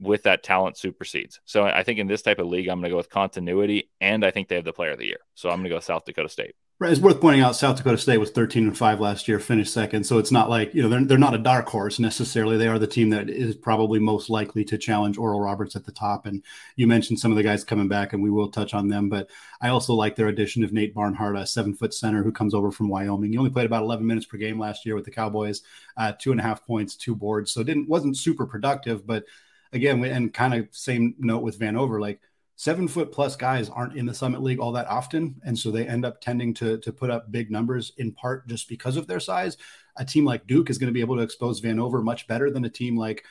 with 0.00 0.24
that 0.24 0.42
talent 0.42 0.76
supersedes. 0.76 1.40
So 1.44 1.64
I 1.64 1.82
think 1.82 1.98
in 1.98 2.06
this 2.06 2.22
type 2.22 2.38
of 2.38 2.46
league, 2.46 2.68
I'm 2.68 2.78
going 2.78 2.84
to 2.84 2.90
go 2.90 2.96
with 2.96 3.10
continuity, 3.10 3.90
and 4.00 4.24
I 4.24 4.30
think 4.30 4.48
they 4.48 4.56
have 4.56 4.64
the 4.64 4.72
player 4.72 4.92
of 4.92 4.98
the 4.98 5.06
year. 5.06 5.20
So 5.34 5.50
I'm 5.50 5.56
going 5.56 5.64
to 5.64 5.70
go 5.70 5.80
South 5.80 6.04
Dakota 6.04 6.28
State. 6.28 6.54
Right. 6.80 6.90
It's 6.90 7.00
worth 7.00 7.20
pointing 7.20 7.40
out 7.40 7.54
South 7.54 7.76
Dakota 7.76 7.96
State 7.96 8.18
was 8.18 8.32
13 8.32 8.64
and 8.64 8.76
5 8.76 8.98
last 8.98 9.28
year, 9.28 9.38
finished 9.38 9.72
second. 9.72 10.02
So 10.04 10.18
it's 10.18 10.32
not 10.32 10.50
like, 10.50 10.74
you 10.74 10.82
know, 10.82 10.88
they're, 10.88 11.04
they're 11.04 11.18
not 11.18 11.32
a 11.32 11.38
dark 11.38 11.68
horse 11.68 12.00
necessarily. 12.00 12.56
They 12.56 12.66
are 12.66 12.80
the 12.80 12.88
team 12.88 13.10
that 13.10 13.30
is 13.30 13.54
probably 13.54 14.00
most 14.00 14.28
likely 14.28 14.64
to 14.64 14.76
challenge 14.76 15.16
Oral 15.16 15.40
Roberts 15.40 15.76
at 15.76 15.84
the 15.84 15.92
top. 15.92 16.26
And 16.26 16.42
you 16.74 16.88
mentioned 16.88 17.20
some 17.20 17.30
of 17.30 17.36
the 17.36 17.44
guys 17.44 17.62
coming 17.62 17.86
back, 17.86 18.12
and 18.12 18.20
we 18.20 18.28
will 18.28 18.50
touch 18.50 18.74
on 18.74 18.88
them. 18.88 19.08
But 19.08 19.30
I 19.60 19.68
also 19.68 19.94
like 19.94 20.16
their 20.16 20.26
addition 20.26 20.64
of 20.64 20.72
Nate 20.72 20.94
Barnhart, 20.94 21.36
a 21.36 21.46
seven 21.46 21.74
foot 21.74 21.94
center 21.94 22.24
who 22.24 22.32
comes 22.32 22.54
over 22.54 22.72
from 22.72 22.88
Wyoming. 22.88 23.30
He 23.30 23.38
only 23.38 23.50
played 23.50 23.66
about 23.66 23.84
11 23.84 24.04
minutes 24.04 24.26
per 24.26 24.36
game 24.36 24.58
last 24.58 24.84
year 24.84 24.96
with 24.96 25.04
the 25.04 25.12
Cowboys, 25.12 25.62
uh, 25.96 26.12
two 26.18 26.32
and 26.32 26.40
a 26.40 26.44
half 26.44 26.66
points, 26.66 26.96
two 26.96 27.14
boards. 27.14 27.52
So 27.52 27.60
it 27.60 27.68
didn't 27.68 27.88
wasn't 27.88 28.16
super 28.16 28.46
productive. 28.46 29.06
But 29.06 29.26
again, 29.72 30.02
and 30.04 30.34
kind 30.34 30.54
of 30.54 30.66
same 30.72 31.14
note 31.20 31.44
with 31.44 31.58
Vanover, 31.58 32.00
like– 32.00 32.20
seven 32.56 32.86
foot 32.86 33.10
plus 33.10 33.36
guys 33.36 33.68
aren't 33.68 33.96
in 33.96 34.06
the 34.06 34.14
Summit 34.14 34.42
League 34.42 34.60
all 34.60 34.72
that 34.72 34.86
often. 34.86 35.40
And 35.44 35.58
so 35.58 35.70
they 35.70 35.86
end 35.86 36.04
up 36.04 36.20
tending 36.20 36.54
to, 36.54 36.78
to 36.78 36.92
put 36.92 37.10
up 37.10 37.32
big 37.32 37.50
numbers 37.50 37.92
in 37.98 38.12
part 38.12 38.46
just 38.46 38.68
because 38.68 38.96
of 38.96 39.06
their 39.06 39.20
size. 39.20 39.56
A 39.96 40.04
team 40.04 40.24
like 40.24 40.46
Duke 40.46 40.70
is 40.70 40.78
going 40.78 40.88
to 40.88 40.94
be 40.94 41.00
able 41.00 41.16
to 41.16 41.22
expose 41.22 41.60
Vanover 41.60 42.02
much 42.02 42.26
better 42.26 42.50
than 42.50 42.64
a 42.64 42.70
team 42.70 42.96
like, 42.96 43.24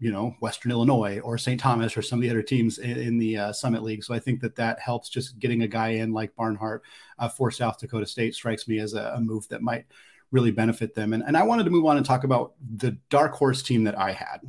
you 0.00 0.10
know, 0.10 0.34
Western 0.40 0.72
Illinois 0.72 1.20
or 1.20 1.38
St. 1.38 1.60
Thomas 1.60 1.96
or 1.96 2.02
some 2.02 2.18
of 2.18 2.22
the 2.22 2.30
other 2.30 2.42
teams 2.42 2.78
in, 2.78 2.98
in 2.98 3.18
the 3.18 3.38
uh, 3.38 3.52
Summit 3.52 3.82
League. 3.82 4.02
So 4.02 4.12
I 4.12 4.18
think 4.18 4.40
that 4.40 4.56
that 4.56 4.80
helps 4.80 5.08
just 5.08 5.38
getting 5.38 5.62
a 5.62 5.68
guy 5.68 5.88
in 5.90 6.12
like 6.12 6.34
Barnhart 6.34 6.82
uh, 7.18 7.28
for 7.28 7.50
South 7.50 7.78
Dakota 7.78 8.06
State 8.06 8.34
strikes 8.34 8.66
me 8.66 8.80
as 8.80 8.94
a, 8.94 9.14
a 9.16 9.20
move 9.20 9.48
that 9.48 9.62
might 9.62 9.86
really 10.32 10.50
benefit 10.50 10.94
them. 10.94 11.12
And, 11.12 11.22
and 11.22 11.36
I 11.36 11.44
wanted 11.44 11.64
to 11.64 11.70
move 11.70 11.86
on 11.86 11.96
and 11.96 12.04
talk 12.04 12.24
about 12.24 12.54
the 12.76 12.98
dark 13.08 13.34
horse 13.34 13.62
team 13.62 13.84
that 13.84 13.96
I 13.96 14.10
had 14.10 14.40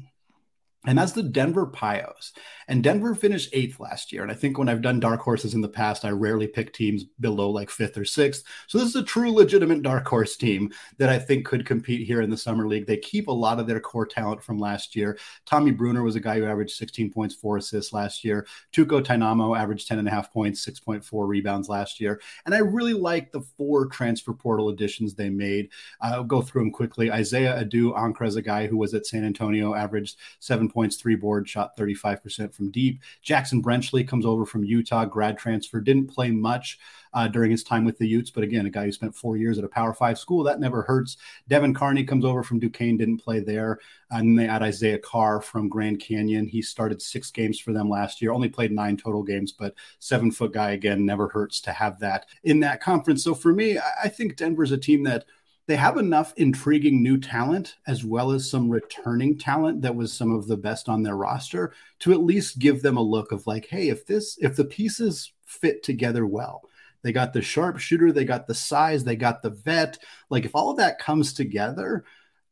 and 0.88 0.98
that's 0.98 1.14
the 1.14 1.24
Denver 1.24 1.68
Pios. 1.68 2.32
And 2.68 2.84
Denver 2.84 3.14
finished 3.14 3.50
eighth 3.54 3.80
last 3.80 4.12
year. 4.12 4.24
And 4.24 4.32
I 4.32 4.36
think 4.36 4.58
when 4.58 4.70
I've 4.70 4.82
done 4.82 5.00
dark 5.00 5.22
horses 5.22 5.54
in 5.54 5.62
the 5.62 5.70
past, 5.70 6.04
I 6.04 6.10
rarely 6.10 6.48
pick 6.48 6.74
teams 6.74 7.04
below 7.20 7.50
like 7.50 7.70
fifth 7.70 7.98
or 7.98 8.06
sixth. 8.06 8.44
So 8.68 8.78
this 8.78 8.90
is 8.90 8.96
a 8.96 9.04
true 9.04 9.32
legitimate 9.32 9.84
dark 9.84 10.08
horse 10.08 10.36
team 10.36 10.72
that 10.98 11.10
I 11.10 11.20
think 11.20 11.46
could 11.46 11.66
compete 11.66 12.08
here 12.08 12.22
in 12.22 12.30
the 12.30 12.38
Summit 12.38 12.68
League. 12.68 12.88
They 12.88 12.98
keep 12.98 13.28
a 13.28 13.32
lot 13.32 13.60
of 13.60 13.68
their 13.68 13.80
core 13.80 14.08
talent 14.08 14.44
from 14.44 14.58
last 14.58 14.96
year. 14.96 15.18
Tommy 15.46 15.72
Bruner 15.72 16.04
was 16.04 16.16
a 16.16 16.20
guy 16.20 16.40
who 16.40 16.46
averaged 16.46 16.76
16 16.76 17.12
points, 17.12 17.36
four 17.36 17.58
assists 17.58 17.94
last 17.94 18.24
year. 18.24 18.48
Touko 18.74 19.04
Tainamo 19.04 19.58
averaged 19.58 19.88
10 19.88 20.00
and 20.00 20.08
a 20.08 20.12
half 20.12 20.34
points, 20.34 20.66
6.4 20.66 21.28
rebounds 21.28 21.70
last 21.70 22.00
year. 22.00 22.20
And 22.46 22.56
I 22.56 22.60
really 22.60 22.94
like 22.94 23.32
the 23.32 23.42
four 23.42 23.86
transfer 23.88 24.34
portal 24.34 24.70
additions 24.70 25.14
they 25.14 25.30
made. 25.30 25.70
I'll 26.02 26.24
go 26.24 26.42
through 26.42 26.64
them 26.64 26.72
quickly. 26.72 27.12
Isaiah 27.12 27.64
Addo-Ankrah 27.64 28.28
is 28.28 28.36
a 28.36 28.42
guy 28.42 28.66
who 28.66 28.78
was 28.78 28.94
at 28.94 29.06
San 29.06 29.24
Antonio, 29.24 29.76
averaged 29.76 30.18
seven 30.40 30.70
points, 30.76 30.98
three 30.98 31.16
boards, 31.16 31.50
shot 31.50 31.76
35% 31.78 32.54
from 32.54 32.70
deep. 32.70 33.00
Jackson 33.24 33.64
Brenchley 33.64 34.08
comes 34.08 34.26
over 34.26 34.46
from 34.46 34.64
Utah, 34.64 35.06
grad 35.06 35.38
transfer, 35.38 35.80
didn't 35.80 36.08
play 36.08 36.30
much 36.30 36.78
uh, 37.16 37.30
during 37.30 37.50
his 37.50 37.64
time 37.64 37.86
with 37.86 37.98
the 37.98 38.08
Utes, 38.08 38.30
but 38.30 38.44
again, 38.44 38.66
a 38.66 38.70
guy 38.70 38.84
who 38.84 38.92
spent 38.92 39.16
four 39.16 39.38
years 39.38 39.58
at 39.58 39.64
a 39.64 39.70
Power 39.70 39.94
Five 39.94 40.20
school, 40.20 40.44
that 40.44 40.60
never 40.60 40.82
hurts. 40.82 41.16
Devin 41.48 41.74
Carney 41.74 42.04
comes 42.04 42.26
over 42.26 42.44
from 42.44 42.60
Duquesne, 42.60 42.98
didn't 42.98 43.24
play 43.24 43.40
there. 43.40 43.80
And 44.12 44.38
they 44.38 44.48
add 44.48 44.62
Isaiah 44.62 45.00
Carr 45.00 45.42
from 45.42 45.70
Grand 45.70 46.02
Canyon. 46.02 46.46
He 46.46 46.62
started 46.62 47.02
six 47.02 47.32
games 47.32 47.58
for 47.58 47.72
them 47.72 47.90
last 47.90 48.22
year, 48.22 48.34
only 48.34 48.50
played 48.50 48.74
nine 48.74 48.98
total 48.98 49.24
games, 49.24 49.54
but 49.54 49.74
seven 50.00 50.30
foot 50.30 50.54
guy 50.54 50.72
again, 50.72 51.06
never 51.06 51.30
hurts 51.30 51.62
to 51.62 51.72
have 51.72 52.00
that 52.00 52.26
in 52.44 52.60
that 52.60 52.82
conference. 52.82 53.24
So 53.24 53.34
for 53.34 53.54
me, 53.54 53.80
I 54.04 54.10
think 54.10 54.36
Denver's 54.36 54.74
a 54.74 54.78
team 54.78 55.04
that 55.04 55.26
they 55.68 55.76
have 55.76 55.98
enough 55.98 56.34
intriguing 56.38 57.02
new 57.02 57.18
talent 57.18 57.76
as 57.88 58.06
well 58.06 58.32
as 58.32 58.50
some 58.50 58.70
returning 58.70 59.38
talent 59.38 59.82
that 59.82 59.96
was 59.96 60.14
some 60.14 60.34
of 60.34 60.48
the 60.48 60.58
best 60.58 60.90
on 60.90 61.02
their 61.04 61.16
roster 61.16 61.74
to 62.00 62.12
at 62.12 62.24
least 62.24 62.60
give 62.60 62.82
them 62.82 62.98
a 62.98 63.02
look 63.02 63.32
of 63.32 63.46
like 63.48 63.66
hey 63.68 63.90
if 63.90 64.06
this 64.06 64.38
if 64.42 64.56
the 64.56 64.66
pieces 64.66 65.34
fit 65.46 65.84
together 65.84 66.26
well 66.26 66.62
they 67.02 67.12
got 67.12 67.34
the 67.34 67.42
sharpshooter 67.42 68.12
they 68.12 68.26
got 68.26 68.48
the 68.48 68.54
size 68.54 69.04
they 69.04 69.16
got 69.16 69.42
the 69.42 69.50
vet 69.50 69.98
like 70.30 70.46
if 70.46 70.56
all 70.56 70.72
of 70.72 70.78
that 70.78 71.00
comes 71.00 71.34
together 71.34 72.06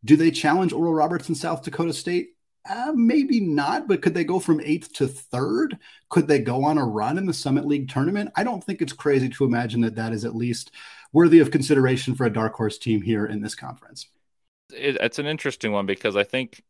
do 0.06 0.16
they 0.16 0.32
challenge 0.32 0.74
oral 0.74 0.94
roberts 0.94 1.30
in 1.30 1.36
south 1.36 1.64
dakota 1.64 1.94
state 1.94 2.30
uh, 2.70 2.94
maybe 2.96 3.42
not, 3.42 3.90
but 3.90 4.02
could 4.02 4.14
they 4.14 4.24
go 4.24 4.40
from 4.40 4.62
eighth 4.62 4.94
to 4.94 5.06
third? 5.06 5.78
Could 6.08 6.28
they 6.28 6.40
go 6.40 6.64
on 6.64 6.78
a 6.78 6.86
run 6.86 7.18
in 7.18 7.26
the 7.26 7.34
Summit 7.34 7.66
League 7.66 7.90
tournament? 7.90 8.32
I 8.38 8.46
don't 8.46 8.64
think 8.64 8.82
it's 8.82 8.94
crazy 8.94 9.28
to 9.28 9.44
imagine 9.44 9.82
that 9.82 9.96
that 9.96 10.14
is 10.14 10.24
at 10.24 10.36
least 10.36 10.72
worthy 11.14 11.40
of 11.40 11.52
consideration 11.52 12.16
for 12.16 12.26
a 12.26 12.34
dark 12.34 12.56
horse 12.56 12.78
team 12.78 13.02
here 13.02 13.26
in 13.26 13.42
this 13.42 13.56
conference. 13.56 14.08
It, 14.74 14.98
it's 15.00 15.20
an 15.20 15.28
interesting 15.28 15.72
one 15.72 15.86
because 15.86 16.18
I 16.18 16.24
think 16.24 16.64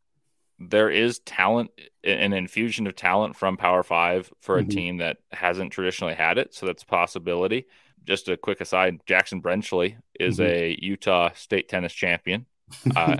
there 0.58 0.90
is 0.90 1.18
talent, 1.20 1.70
an 2.04 2.32
infusion 2.32 2.86
of 2.86 2.94
talent 2.94 3.36
from 3.36 3.56
Power 3.56 3.82
Five 3.82 4.32
for 4.40 4.58
a 4.58 4.60
mm-hmm. 4.60 4.70
team 4.70 4.96
that 4.98 5.16
hasn't 5.32 5.72
traditionally 5.72 6.14
had 6.14 6.38
it. 6.38 6.54
So 6.54 6.66
that's 6.66 6.84
a 6.84 6.86
possibility. 6.86 7.66
Just 8.04 8.28
a 8.28 8.36
quick 8.36 8.60
aside 8.60 9.00
Jackson 9.06 9.42
Brenchley 9.42 9.96
is 10.20 10.38
mm-hmm. 10.38 10.52
a 10.52 10.78
Utah 10.80 11.30
state 11.34 11.68
tennis 11.68 11.92
champion. 11.92 12.46
Uh, 12.96 13.16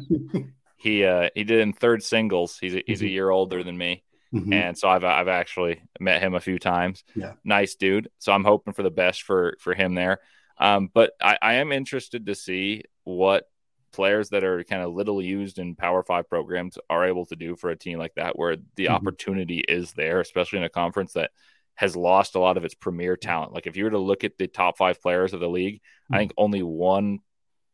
he 0.76 1.04
uh, 1.04 1.28
he 1.34 1.44
did 1.44 1.60
in 1.60 1.72
third 1.72 2.02
singles. 2.02 2.58
He's 2.58 2.74
a, 2.74 2.82
he's 2.86 2.98
mm-hmm. 2.98 3.06
a 3.06 3.10
year 3.10 3.30
older 3.30 3.62
than 3.62 3.76
me. 3.76 4.02
Mm-hmm. 4.34 4.52
And 4.52 4.78
so 4.78 4.88
I've 4.88 5.04
I've 5.04 5.28
actually 5.28 5.82
met 6.00 6.22
him 6.22 6.34
a 6.34 6.40
few 6.40 6.58
times. 6.58 7.04
Yeah. 7.14 7.34
Nice 7.44 7.74
dude. 7.74 8.10
So 8.18 8.32
I'm 8.32 8.44
hoping 8.44 8.72
for 8.72 8.82
the 8.82 8.90
best 8.90 9.22
for 9.22 9.56
for 9.60 9.74
him 9.74 9.94
there. 9.94 10.20
Um, 10.58 10.90
but 10.92 11.12
I, 11.20 11.38
I 11.40 11.54
am 11.54 11.72
interested 11.72 12.26
to 12.26 12.34
see 12.34 12.84
what 13.04 13.44
players 13.92 14.30
that 14.30 14.44
are 14.44 14.64
kind 14.64 14.82
of 14.82 14.92
little 14.92 15.22
used 15.22 15.58
in 15.58 15.76
Power 15.76 16.02
Five 16.02 16.28
programs 16.28 16.78
are 16.90 17.06
able 17.06 17.26
to 17.26 17.36
do 17.36 17.56
for 17.56 17.70
a 17.70 17.76
team 17.76 17.98
like 17.98 18.14
that, 18.16 18.38
where 18.38 18.56
the 18.76 18.86
mm-hmm. 18.86 18.94
opportunity 18.94 19.60
is 19.60 19.92
there, 19.92 20.20
especially 20.20 20.58
in 20.58 20.64
a 20.64 20.70
conference 20.70 21.14
that 21.14 21.30
has 21.76 21.96
lost 21.96 22.34
a 22.34 22.38
lot 22.38 22.56
of 22.56 22.64
its 22.64 22.74
premier 22.74 23.16
talent. 23.16 23.52
Like 23.52 23.66
if 23.66 23.76
you 23.76 23.84
were 23.84 23.90
to 23.90 23.98
look 23.98 24.24
at 24.24 24.38
the 24.38 24.46
top 24.46 24.78
five 24.78 25.00
players 25.00 25.32
of 25.32 25.40
the 25.40 25.48
league, 25.48 25.76
mm-hmm. 25.76 26.14
I 26.14 26.18
think 26.18 26.32
only 26.36 26.62
one 26.62 27.20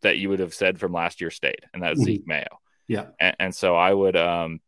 that 0.02 0.18
you 0.18 0.30
would 0.30 0.40
have 0.40 0.54
said 0.54 0.78
from 0.78 0.92
last 0.92 1.20
year 1.20 1.30
stayed, 1.30 1.64
and 1.74 1.82
that's 1.82 1.98
mm-hmm. 1.98 2.06
Zeke 2.06 2.26
Mayo. 2.26 2.60
Yeah, 2.88 3.06
and, 3.20 3.36
and, 3.38 3.54
so 3.54 3.76
I 3.76 3.94
would, 3.94 4.16
um, 4.16 4.60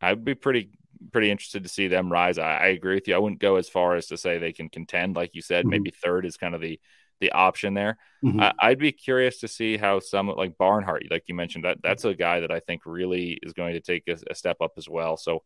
I'd 0.00 0.24
be 0.24 0.34
pretty 0.34 0.70
pretty 1.10 1.30
interested 1.30 1.64
to 1.64 1.68
see 1.68 1.88
them 1.88 2.10
rise. 2.10 2.38
I, 2.38 2.56
I, 2.56 2.66
agree 2.68 2.94
with 2.94 3.08
you. 3.08 3.14
I 3.14 3.18
wouldn't 3.18 3.40
go 3.40 3.56
as 3.56 3.68
far 3.68 3.96
as 3.96 4.06
to 4.06 4.16
say 4.16 4.38
they 4.38 4.52
can 4.52 4.68
contend, 4.68 5.16
like 5.16 5.34
you 5.34 5.42
said. 5.42 5.64
Mm-hmm. 5.64 5.70
Maybe 5.70 5.90
third 5.90 6.24
is 6.24 6.36
kind 6.36 6.54
of 6.54 6.60
the 6.60 6.78
the 7.22 7.32
option 7.32 7.72
there. 7.72 7.96
Mm-hmm. 8.22 8.40
Uh, 8.40 8.52
I'd 8.58 8.78
be 8.78 8.92
curious 8.92 9.38
to 9.40 9.48
see 9.48 9.78
how 9.78 10.00
some 10.00 10.26
like 10.26 10.58
Barnhart, 10.58 11.04
like 11.10 11.24
you 11.28 11.34
mentioned, 11.34 11.64
that 11.64 11.78
that's 11.82 12.04
a 12.04 12.14
guy 12.14 12.40
that 12.40 12.50
I 12.50 12.60
think 12.60 12.82
really 12.84 13.38
is 13.42 13.54
going 13.54 13.74
to 13.74 13.80
take 13.80 14.06
a, 14.08 14.18
a, 14.28 14.34
step 14.34 14.58
up 14.60 14.72
as 14.76 14.88
well. 14.88 15.16
So 15.16 15.44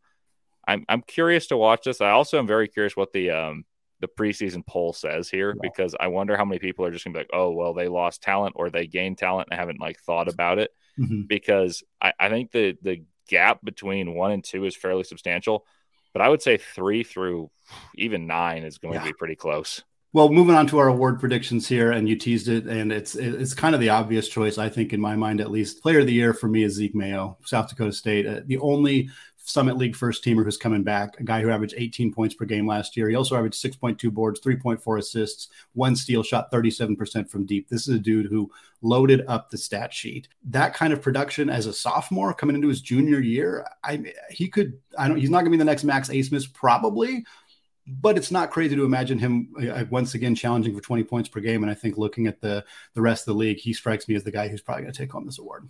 I'm 0.67 0.85
I'm 0.89 1.03
curious 1.03 1.47
to 1.49 1.57
watch 1.57 1.85
this. 1.85 2.01
I 2.01 2.11
also 2.11 2.39
am 2.39 2.47
very 2.47 2.67
curious 2.67 2.97
what 2.97 3.13
the 3.13 3.31
um 3.31 3.65
the 4.01 4.09
preseason 4.09 4.67
poll 4.67 4.93
says 4.93 5.29
here 5.29 5.51
yeah. 5.51 5.61
because 5.63 5.95
I 5.99 6.09
wonder 6.09 6.37
how 6.37 6.45
many 6.45 6.59
people 6.59 6.85
are 6.85 6.91
just 6.91 7.05
gonna 7.05 7.15
be 7.15 7.21
like, 7.21 7.31
oh 7.33 7.51
well, 7.53 7.75
they 7.75 7.89
lost 7.89 8.23
talent 8.23 8.55
or 8.57 8.71
they 8.71 8.87
gained 8.87 9.19
talent 9.19 9.49
and 9.51 9.61
haven't 9.61 9.81
like 9.81 10.01
thought 10.01 10.29
about 10.29 10.59
it. 10.59 10.71
Mm-hmm. 10.99 11.23
Because 11.29 11.85
I, 12.01 12.15
I 12.19 12.29
think 12.31 12.53
the 12.53 12.77
the 12.81 13.05
gap 13.29 13.61
between 13.63 14.15
one 14.15 14.33
and 14.33 14.43
two 14.43 14.65
is 14.65 14.75
fairly 14.75 15.05
substantial. 15.05 15.67
But 16.15 16.23
I 16.23 16.31
would 16.31 16.41
say 16.41 16.57
three 16.57 17.05
through 17.05 17.51
even 17.95 18.27
nine 18.27 18.63
is 18.63 18.79
going 18.79 18.95
yeah. 18.95 19.01
to 19.01 19.07
be 19.07 19.13
pretty 19.13 19.37
close. 19.37 19.85
Well, 20.13 20.31
moving 20.31 20.55
on 20.55 20.67
to 20.69 20.79
our 20.79 20.89
award 20.89 21.21
predictions 21.21 21.69
here, 21.69 21.93
and 21.93 22.09
you 22.09 22.17
teased 22.17 22.49
it, 22.49 22.65
and 22.67 22.91
it's 22.91 23.17
it's 23.17 23.53
kind 23.53 23.75
of 23.75 23.81
the 23.81 23.91
obvious 23.91 24.29
choice, 24.29 24.57
I 24.57 24.69
think, 24.69 24.93
in 24.93 25.01
my 25.01 25.15
mind 25.15 25.41
at 25.41 25.51
least. 25.51 25.83
Player 25.83 26.01
of 26.01 26.07
the 26.07 26.13
year 26.13 26.33
for 26.33 26.49
me 26.49 26.63
is 26.63 26.75
Zeke 26.75 26.95
Mayo, 26.95 27.37
South 27.45 27.69
Dakota 27.69 27.93
State, 27.93 28.27
uh, 28.27 28.41
the 28.47 28.59
only 28.59 29.11
Summit 29.47 29.77
League 29.77 29.95
first 29.95 30.25
teamer 30.25 30.43
who's 30.43 30.57
coming 30.57 30.83
back, 30.83 31.21
a 31.21 31.23
guy 31.23 31.41
who 31.41 31.51
averaged 31.51 31.75
18 31.77 32.13
points 32.13 32.35
per 32.35 32.45
game 32.45 32.67
last 32.67 32.97
year. 32.97 33.09
He 33.09 33.15
also 33.15 33.37
averaged 33.37 33.63
6.2 33.63 34.13
boards, 34.13 34.41
3.4 34.41 34.99
assists, 34.99 35.49
one 35.75 35.95
steal, 35.95 36.25
shot 36.25 36.51
37% 36.51 37.31
from 37.31 37.47
deep. 37.47 37.69
This 37.69 37.87
is 37.87 37.95
a 37.95 38.01
dude 38.01 38.27
who 38.27 38.51
loaded 38.83 39.25
up 39.29 39.51
the 39.51 39.57
stat 39.57 39.95
sheet. 39.95 40.29
That 40.45 40.75
kind 40.75 40.93
of 40.93 41.01
production 41.01 41.49
as 41.49 41.67
a 41.67 41.73
sophomore 41.73 42.35
coming 42.35 42.57
into 42.57 42.69
his 42.69 42.81
junior 42.81 43.21
year, 43.21 43.65
I 43.85 44.13
he 44.31 44.49
could 44.49 44.81
I 44.99 45.07
don't 45.07 45.17
he's 45.17 45.31
not 45.31 45.39
going 45.39 45.53
to 45.53 45.59
be 45.59 45.59
the 45.59 45.65
next 45.65 45.85
Max 45.85 46.09
Abmas 46.09 46.53
probably, 46.53 47.25
but 47.87 48.17
it's 48.17 48.31
not 48.31 48.51
crazy 48.51 48.75
to 48.75 48.85
imagine 48.85 49.19
him 49.19 49.53
uh, 49.61 49.85
once 49.91 50.15
again 50.15 50.35
challenging 50.35 50.75
for 50.75 50.83
20 50.83 51.05
points 51.05 51.29
per 51.29 51.41
game. 51.41 51.63
And 51.63 51.71
I 51.71 51.75
think 51.75 51.97
looking 51.97 52.27
at 52.27 52.41
the 52.41 52.65
the 52.95 53.03
rest 53.03 53.23
of 53.23 53.35
the 53.35 53.39
league, 53.39 53.59
he 53.59 53.73
strikes 53.73 54.09
me 54.09 54.15
as 54.17 54.25
the 54.25 54.33
guy 54.33 54.49
who's 54.49 54.61
probably 54.61 54.83
going 54.83 54.93
to 54.93 54.99
take 54.99 55.13
home 55.13 55.27
this 55.27 55.39
award. 55.39 55.69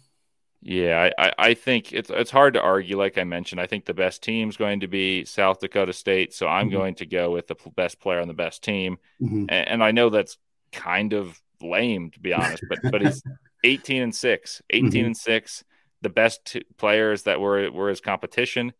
Yeah, 0.63 1.11
I, 1.19 1.33
I 1.39 1.55
think 1.55 1.93
it's 1.93 2.11
it's 2.11 2.31
hard 2.31 2.55
to 2.55 2.61
argue. 2.61 2.97
Like 2.97 3.19
I 3.19 3.25
mentioned, 3.25 3.61
I 3.61 3.67
think 3.67 3.85
the 3.85 3.95
best 3.95 4.23
team 4.23 4.49
is 4.49 4.57
going 4.57 4.81
to 4.81 4.89
be 4.89 5.25
South 5.25 5.61
Dakota 5.61 5.93
State, 5.93 6.33
so 6.35 6.49
I'm 6.49 6.67
mm-hmm. 6.67 6.77
going 6.77 6.95
to 6.97 7.07
go 7.07 7.31
with 7.31 7.47
the 7.47 7.57
best 7.77 8.01
player 8.01 8.21
on 8.21 8.29
the 8.29 8.35
best 8.35 8.65
team. 8.65 8.99
Mm-hmm. 9.23 9.47
And, 9.49 9.69
and, 9.69 9.85
I 9.85 9.93
know 9.93 10.11
that's 10.11 10.39
kind 10.73 11.13
of 11.13 11.41
lame 11.63 12.11
to 12.11 12.21
be 12.21 12.33
honest, 12.33 12.65
but 12.69 12.79
but 12.91 13.01
he's 13.01 13.23
18 13.65 14.03
and 14.03 14.15
six, 14.15 14.61
18 14.71 14.91
mm-hmm. 14.91 15.07
and 15.07 15.17
six. 15.17 15.63
The 16.03 16.09
best 16.09 16.45
t- 16.45 16.65
players 16.79 17.25
that 17.25 17.41
were 17.41 17.71
were 17.71 17.91
his 17.91 18.01
competition 18.01 18.73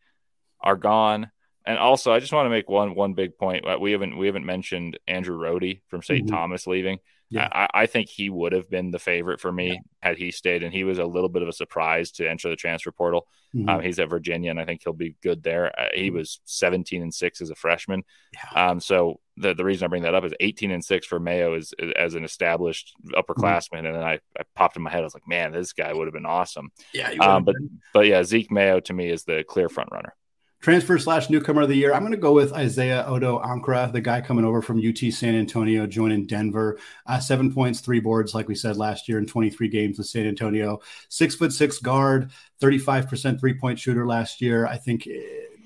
are 0.59 0.75
gone. 0.75 1.31
And 1.67 1.77
also, 1.77 2.13
I 2.13 2.19
just 2.19 2.31
want 2.31 2.45
to 2.45 2.49
make 2.49 2.69
one 2.69 2.95
one 2.95 3.13
big 3.13 3.37
point. 3.37 3.67
Uh, 3.67 3.77
we 3.79 3.91
haven't 3.91 4.17
we 4.17 4.25
haven't 4.27 4.45
mentioned 4.45 4.97
Andrew 5.05 5.37
Rohde 5.37 5.81
from 5.89 6.01
saint 6.01 6.25
mm-hmm. 6.25 6.35
Thomas 6.35 6.65
leaving. 6.65 6.99
Yeah. 7.29 7.49
I, 7.51 7.67
I, 7.73 7.85
think 7.87 8.07
he 8.07 8.29
would 8.29 8.53
have 8.53 8.69
been 8.69 8.91
the 8.91 8.99
favorite 8.99 9.41
for 9.41 9.51
me 9.51 9.71
yeah. 9.71 9.79
had 9.99 10.17
he 10.17 10.31
stayed, 10.31 10.63
and 10.63 10.73
he 10.73 10.85
was 10.85 10.97
a 10.97 11.03
little 11.05 11.27
bit 11.27 11.41
of 11.41 11.49
a 11.49 11.53
surprise 11.53 12.11
to 12.13 12.29
enter 12.29 12.49
the 12.49 12.55
transfer 12.55 12.93
portal. 12.93 13.27
Mm-hmm. 13.53 13.67
Um, 13.67 13.81
he's 13.81 13.99
at 13.99 14.09
Virginia, 14.09 14.49
and 14.49 14.59
I 14.59 14.63
think 14.63 14.79
he'll 14.81 14.93
be 14.93 15.17
good 15.21 15.43
there. 15.43 15.77
Uh, 15.77 15.89
he 15.93 16.07
mm-hmm. 16.07 16.19
was 16.19 16.39
17 16.45 17.01
and 17.01 17.13
six 17.13 17.41
as 17.41 17.49
a 17.49 17.55
freshman. 17.55 18.03
Yeah. 18.33 18.69
Um, 18.69 18.79
so 18.79 19.19
the 19.35 19.53
the 19.53 19.65
reason 19.65 19.83
I 19.83 19.89
bring 19.89 20.03
that 20.03 20.15
up 20.15 20.23
is 20.23 20.33
18 20.39 20.71
and 20.71 20.83
six 20.83 21.05
for 21.05 21.19
Mayo 21.19 21.53
is, 21.55 21.73
is 21.77 21.91
as 21.97 22.15
an 22.15 22.23
established 22.23 22.93
upperclassman, 23.13 23.79
mm-hmm. 23.79 23.85
and 23.87 23.95
then 23.95 24.03
I, 24.03 24.19
I, 24.39 24.43
popped 24.55 24.77
in 24.77 24.83
my 24.83 24.89
head. 24.89 25.01
I 25.01 25.03
was 25.03 25.13
like, 25.13 25.27
man, 25.27 25.51
this 25.51 25.73
guy 25.73 25.91
would 25.91 26.07
have 26.07 26.13
been 26.13 26.25
awesome. 26.25 26.71
Yeah, 26.93 27.09
um, 27.19 27.43
but 27.43 27.55
but 27.93 28.07
yeah, 28.07 28.23
Zeke 28.23 28.51
Mayo 28.51 28.79
to 28.79 28.93
me 28.93 29.09
is 29.09 29.25
the 29.25 29.43
clear 29.45 29.67
front 29.67 29.91
runner. 29.91 30.15
Transfer 30.59 30.97
slash 30.97 31.29
newcomer 31.29 31.61
of 31.61 31.69
the 31.69 31.75
year. 31.75 31.93
I'm 31.93 32.01
going 32.01 32.11
to 32.11 32.17
go 32.17 32.33
with 32.33 32.51
Isaiah 32.51 33.05
Addo-Ankrah, 33.07 33.93
the 33.93 34.01
guy 34.01 34.21
coming 34.21 34.43
over 34.43 34.61
from 34.61 34.79
UT 34.79 34.97
San 35.13 35.35
Antonio, 35.35 35.85
joining 35.85 36.25
Denver. 36.25 36.79
Uh, 37.05 37.19
seven 37.19 37.53
points, 37.53 37.79
three 37.79 37.99
boards, 37.99 38.33
like 38.33 38.47
we 38.47 38.55
said 38.55 38.75
last 38.75 39.07
year 39.07 39.19
in 39.19 39.27
23 39.27 39.67
games 39.69 39.97
with 39.99 40.07
San 40.07 40.25
Antonio. 40.25 40.79
Six 41.09 41.35
foot 41.35 41.53
six 41.53 41.77
guard, 41.77 42.31
35% 42.59 43.39
three 43.39 43.53
point 43.53 43.77
shooter 43.77 44.07
last 44.07 44.41
year. 44.41 44.65
I 44.65 44.77
think 44.77 45.05
eh, 45.07 45.19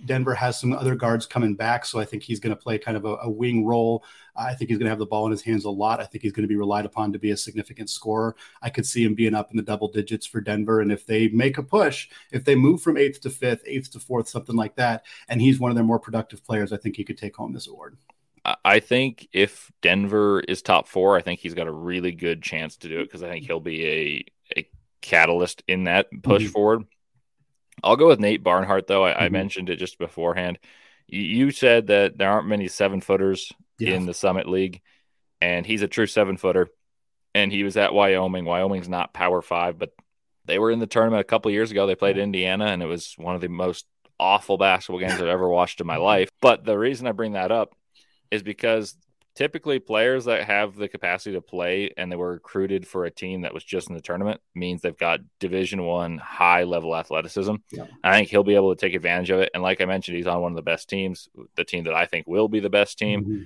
Denver 0.05 0.33
has 0.33 0.59
some 0.59 0.73
other 0.73 0.95
guards 0.95 1.25
coming 1.25 1.55
back, 1.55 1.85
so 1.85 1.99
I 1.99 2.05
think 2.05 2.23
he's 2.23 2.39
going 2.39 2.55
to 2.55 2.61
play 2.61 2.77
kind 2.77 2.97
of 2.97 3.05
a, 3.05 3.17
a 3.23 3.29
wing 3.29 3.65
role. 3.65 4.03
I 4.35 4.53
think 4.53 4.69
he's 4.69 4.77
going 4.77 4.85
to 4.85 4.91
have 4.91 4.99
the 4.99 5.05
ball 5.05 5.25
in 5.25 5.31
his 5.31 5.41
hands 5.41 5.65
a 5.65 5.69
lot. 5.69 5.99
I 5.99 6.05
think 6.05 6.21
he's 6.23 6.31
going 6.31 6.43
to 6.43 6.47
be 6.47 6.55
relied 6.55 6.85
upon 6.85 7.11
to 7.13 7.19
be 7.19 7.31
a 7.31 7.37
significant 7.37 7.89
scorer. 7.89 8.35
I 8.61 8.69
could 8.69 8.85
see 8.85 9.03
him 9.03 9.13
being 9.13 9.35
up 9.35 9.51
in 9.51 9.57
the 9.57 9.63
double 9.63 9.87
digits 9.87 10.25
for 10.25 10.41
Denver, 10.41 10.81
and 10.81 10.91
if 10.91 11.05
they 11.05 11.27
make 11.29 11.57
a 11.57 11.63
push, 11.63 12.09
if 12.31 12.43
they 12.43 12.55
move 12.55 12.81
from 12.81 12.97
eighth 12.97 13.21
to 13.21 13.29
fifth, 13.29 13.63
eighth 13.65 13.91
to 13.91 13.99
fourth, 13.99 14.27
something 14.27 14.55
like 14.55 14.75
that, 14.75 15.05
and 15.27 15.41
he's 15.41 15.59
one 15.59 15.71
of 15.71 15.75
their 15.75 15.83
more 15.83 15.99
productive 15.99 16.43
players, 16.43 16.73
I 16.73 16.77
think 16.77 16.95
he 16.95 17.03
could 17.03 17.17
take 17.17 17.35
home 17.35 17.53
this 17.53 17.67
award. 17.67 17.97
I 18.65 18.79
think 18.79 19.27
if 19.33 19.71
Denver 19.81 20.39
is 20.39 20.63
top 20.63 20.87
four, 20.87 21.15
I 21.15 21.21
think 21.21 21.39
he's 21.39 21.53
got 21.53 21.67
a 21.67 21.71
really 21.71 22.11
good 22.11 22.41
chance 22.41 22.77
to 22.77 22.89
do 22.89 22.99
it 22.99 23.03
because 23.03 23.21
I 23.21 23.29
think 23.29 23.45
he'll 23.45 23.59
be 23.59 23.85
a, 23.85 24.25
a 24.57 24.69
catalyst 25.01 25.63
in 25.67 25.83
that 25.83 26.07
push 26.23 26.43
mm-hmm. 26.43 26.51
forward 26.51 26.85
I'll 27.83 27.95
go 27.95 28.07
with 28.07 28.19
Nate 28.19 28.43
Barnhart, 28.43 28.87
though. 28.87 29.05
I, 29.05 29.11
mm-hmm. 29.11 29.23
I 29.23 29.29
mentioned 29.29 29.69
it 29.69 29.77
just 29.77 29.97
beforehand. 29.97 30.59
You, 31.07 31.21
you, 31.21 31.51
said 31.51 31.87
that 31.87 32.17
there 32.17 32.29
aren't 32.29 32.47
many 32.47 32.67
seven 32.67 33.01
footers 33.01 33.51
yeah. 33.79 33.93
in 33.93 34.05
the 34.05 34.13
Summit 34.13 34.47
League, 34.47 34.81
and 35.39 35.65
he's 35.65 35.81
a 35.81 35.87
true 35.87 36.07
seven 36.07 36.37
footer. 36.37 36.69
And 37.33 37.51
he 37.51 37.63
was 37.63 37.77
at 37.77 37.93
Wyoming. 37.93 38.45
Wyoming's 38.45 38.89
not 38.89 39.13
Power 39.13 39.41
Five, 39.41 39.79
but 39.79 39.91
they 40.45 40.59
were 40.59 40.71
in 40.71 40.79
the 40.79 40.87
tournament 40.87 41.21
a 41.21 41.25
couple 41.25 41.49
years 41.51 41.71
ago. 41.71 41.87
They 41.87 41.95
played 41.95 42.17
Indiana, 42.17 42.65
and 42.65 42.83
it 42.83 42.87
was 42.87 43.13
one 43.17 43.35
of 43.35 43.41
the 43.41 43.47
most 43.47 43.85
awful 44.19 44.57
basketball 44.57 44.99
games 44.99 45.13
I've 45.21 45.27
ever 45.27 45.47
watched 45.47 45.81
in 45.81 45.87
my 45.87 45.97
life. 45.97 46.29
But 46.41 46.65
the 46.65 46.77
reason 46.77 47.07
I 47.07 47.13
bring 47.13 47.33
that 47.33 47.51
up 47.51 47.73
is 48.29 48.43
because 48.43 48.95
typically 49.35 49.79
players 49.79 50.25
that 50.25 50.43
have 50.43 50.75
the 50.75 50.87
capacity 50.87 51.33
to 51.33 51.41
play 51.41 51.93
and 51.95 52.11
they 52.11 52.15
were 52.15 52.33
recruited 52.33 52.85
for 52.85 53.05
a 53.05 53.11
team 53.11 53.41
that 53.41 53.53
was 53.53 53.63
just 53.63 53.89
in 53.89 53.95
the 53.95 54.01
tournament 54.01 54.41
means 54.53 54.81
they've 54.81 54.97
got 54.97 55.21
division 55.39 55.83
one 55.83 56.17
high 56.17 56.63
level 56.63 56.95
athleticism. 56.95 57.55
Yeah. 57.71 57.85
i 58.03 58.15
think 58.15 58.29
he'll 58.29 58.43
be 58.43 58.55
able 58.55 58.75
to 58.75 58.79
take 58.79 58.93
advantage 58.93 59.29
of 59.29 59.39
it. 59.39 59.51
And 59.53 59.63
like 59.63 59.79
i 59.81 59.85
mentioned 59.85 60.17
he's 60.17 60.27
on 60.27 60.41
one 60.41 60.51
of 60.51 60.57
the 60.57 60.61
best 60.61 60.89
teams 60.89 61.29
the 61.55 61.63
team 61.63 61.85
that 61.85 61.93
i 61.93 62.05
think 62.05 62.27
will 62.27 62.49
be 62.49 62.59
the 62.59 62.69
best 62.69 62.97
team. 62.97 63.23
Mm-hmm. 63.23 63.43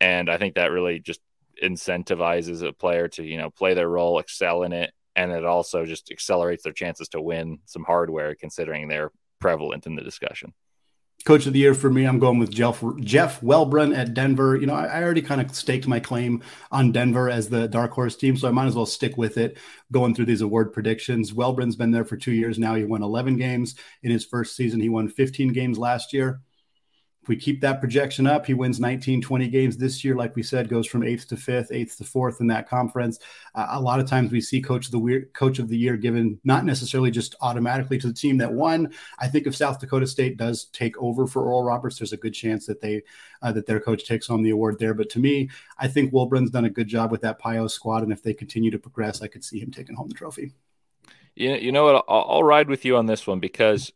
and 0.00 0.30
i 0.30 0.38
think 0.38 0.54
that 0.54 0.72
really 0.72 0.98
just 0.98 1.20
incentivizes 1.62 2.66
a 2.66 2.72
player 2.72 3.08
to 3.08 3.24
you 3.24 3.36
know 3.36 3.50
play 3.50 3.74
their 3.74 3.88
role 3.88 4.18
excel 4.18 4.62
in 4.62 4.72
it. 4.72 4.92
And 5.16 5.32
it 5.32 5.44
also 5.44 5.84
just 5.84 6.12
accelerates 6.12 6.62
their 6.62 6.72
chances 6.72 7.08
to 7.08 7.20
win 7.20 7.58
some 7.64 7.82
hardware 7.82 8.36
considering 8.36 8.86
they're 8.86 9.10
prevalent 9.40 9.84
in 9.84 9.96
the 9.96 10.02
discussion 10.02 10.54
Coach 11.24 11.46
of 11.46 11.52
the 11.52 11.58
year 11.58 11.74
for 11.74 11.90
me, 11.90 12.04
I'm 12.04 12.18
going 12.18 12.38
with 12.38 12.50
Jeff 12.50 12.82
Jeff 13.00 13.40
Wulbrun 13.40 13.94
at 13.94 14.14
Denver. 14.14 14.56
You 14.56 14.66
know, 14.66 14.74
I, 14.74 14.86
I, 14.86 15.02
already 15.02 15.20
kind 15.20 15.40
of 15.40 15.54
staked 15.54 15.86
my 15.86 16.00
claim 16.00 16.42
on 16.72 16.92
Denver 16.92 17.28
as 17.28 17.48
the 17.48 17.68
dark 17.68 17.92
horse 17.92 18.16
team, 18.16 18.36
so 18.36 18.48
I 18.48 18.52
might 18.52 18.66
as 18.66 18.74
well 18.74 18.86
stick 18.86 19.16
with 19.16 19.36
it. 19.36 19.58
Going 19.92 20.14
through 20.14 20.26
these 20.26 20.40
award 20.40 20.72
predictions, 20.72 21.32
Wulbrun's 21.32 21.76
been 21.76 21.90
there 21.90 22.04
for 22.04 22.16
two 22.16 22.32
years 22.32 22.58
now. 22.58 22.76
He 22.76 22.84
won 22.84 23.02
11 23.02 23.36
games 23.36 23.74
in 24.02 24.10
his 24.10 24.24
first 24.24 24.56
season. 24.56 24.80
He 24.80 24.88
won 24.88 25.08
15 25.08 25.52
games 25.52 25.76
last 25.76 26.12
year 26.12 26.40
we 27.28 27.36
keep 27.36 27.60
that 27.60 27.80
projection 27.80 28.26
up, 28.26 28.46
he 28.46 28.54
wins 28.54 28.80
19, 28.80 29.20
20 29.20 29.48
games 29.48 29.76
this 29.76 30.04
year. 30.04 30.16
Like 30.16 30.34
we 30.34 30.42
said, 30.42 30.68
goes 30.68 30.86
from 30.86 31.02
eighth 31.02 31.28
to 31.28 31.36
fifth, 31.36 31.70
eighth 31.70 31.96
to 31.98 32.04
fourth 32.04 32.40
in 32.40 32.46
that 32.48 32.68
conference. 32.68 33.18
Uh, 33.54 33.66
a 33.70 33.80
lot 33.80 34.00
of 34.00 34.08
times 34.08 34.32
we 34.32 34.40
see 34.40 34.60
coach 34.60 34.86
of 34.86 34.92
the 34.92 35.00
year, 35.00 35.28
coach 35.34 35.58
of 35.58 35.68
the 35.68 35.76
year 35.76 35.96
given 35.96 36.40
not 36.44 36.64
necessarily 36.64 37.10
just 37.10 37.34
automatically 37.40 37.98
to 37.98 38.06
the 38.06 38.12
team 38.12 38.38
that 38.38 38.52
won. 38.52 38.92
I 39.18 39.28
think 39.28 39.46
if 39.46 39.54
South 39.54 39.78
Dakota 39.78 40.06
State 40.06 40.36
does 40.36 40.66
take 40.66 40.96
over 40.98 41.26
for 41.26 41.42
Oral 41.42 41.64
Roberts, 41.64 41.98
there's 41.98 42.12
a 42.12 42.16
good 42.16 42.34
chance 42.34 42.66
that 42.66 42.80
they 42.80 43.02
uh, 43.42 43.52
that 43.52 43.66
their 43.66 43.80
coach 43.80 44.04
takes 44.04 44.26
home 44.26 44.42
the 44.42 44.50
award 44.50 44.78
there. 44.78 44.94
But 44.94 45.10
to 45.10 45.18
me, 45.18 45.50
I 45.78 45.88
think 45.88 46.12
Wulbrun's 46.12 46.50
done 46.50 46.64
a 46.64 46.70
good 46.70 46.88
job 46.88 47.10
with 47.10 47.20
that 47.22 47.38
Pio 47.38 47.66
squad, 47.66 48.02
and 48.02 48.12
if 48.12 48.22
they 48.22 48.34
continue 48.34 48.70
to 48.70 48.78
progress, 48.78 49.22
I 49.22 49.28
could 49.28 49.44
see 49.44 49.60
him 49.60 49.70
taking 49.70 49.96
home 49.96 50.08
the 50.08 50.14
trophy. 50.14 50.52
You, 51.34 51.54
you 51.54 51.72
know 51.72 51.84
what? 51.84 52.04
I'll, 52.08 52.26
I'll 52.28 52.44
ride 52.44 52.68
with 52.68 52.84
you 52.84 52.96
on 52.96 53.06
this 53.06 53.26
one 53.26 53.38
because 53.38 53.92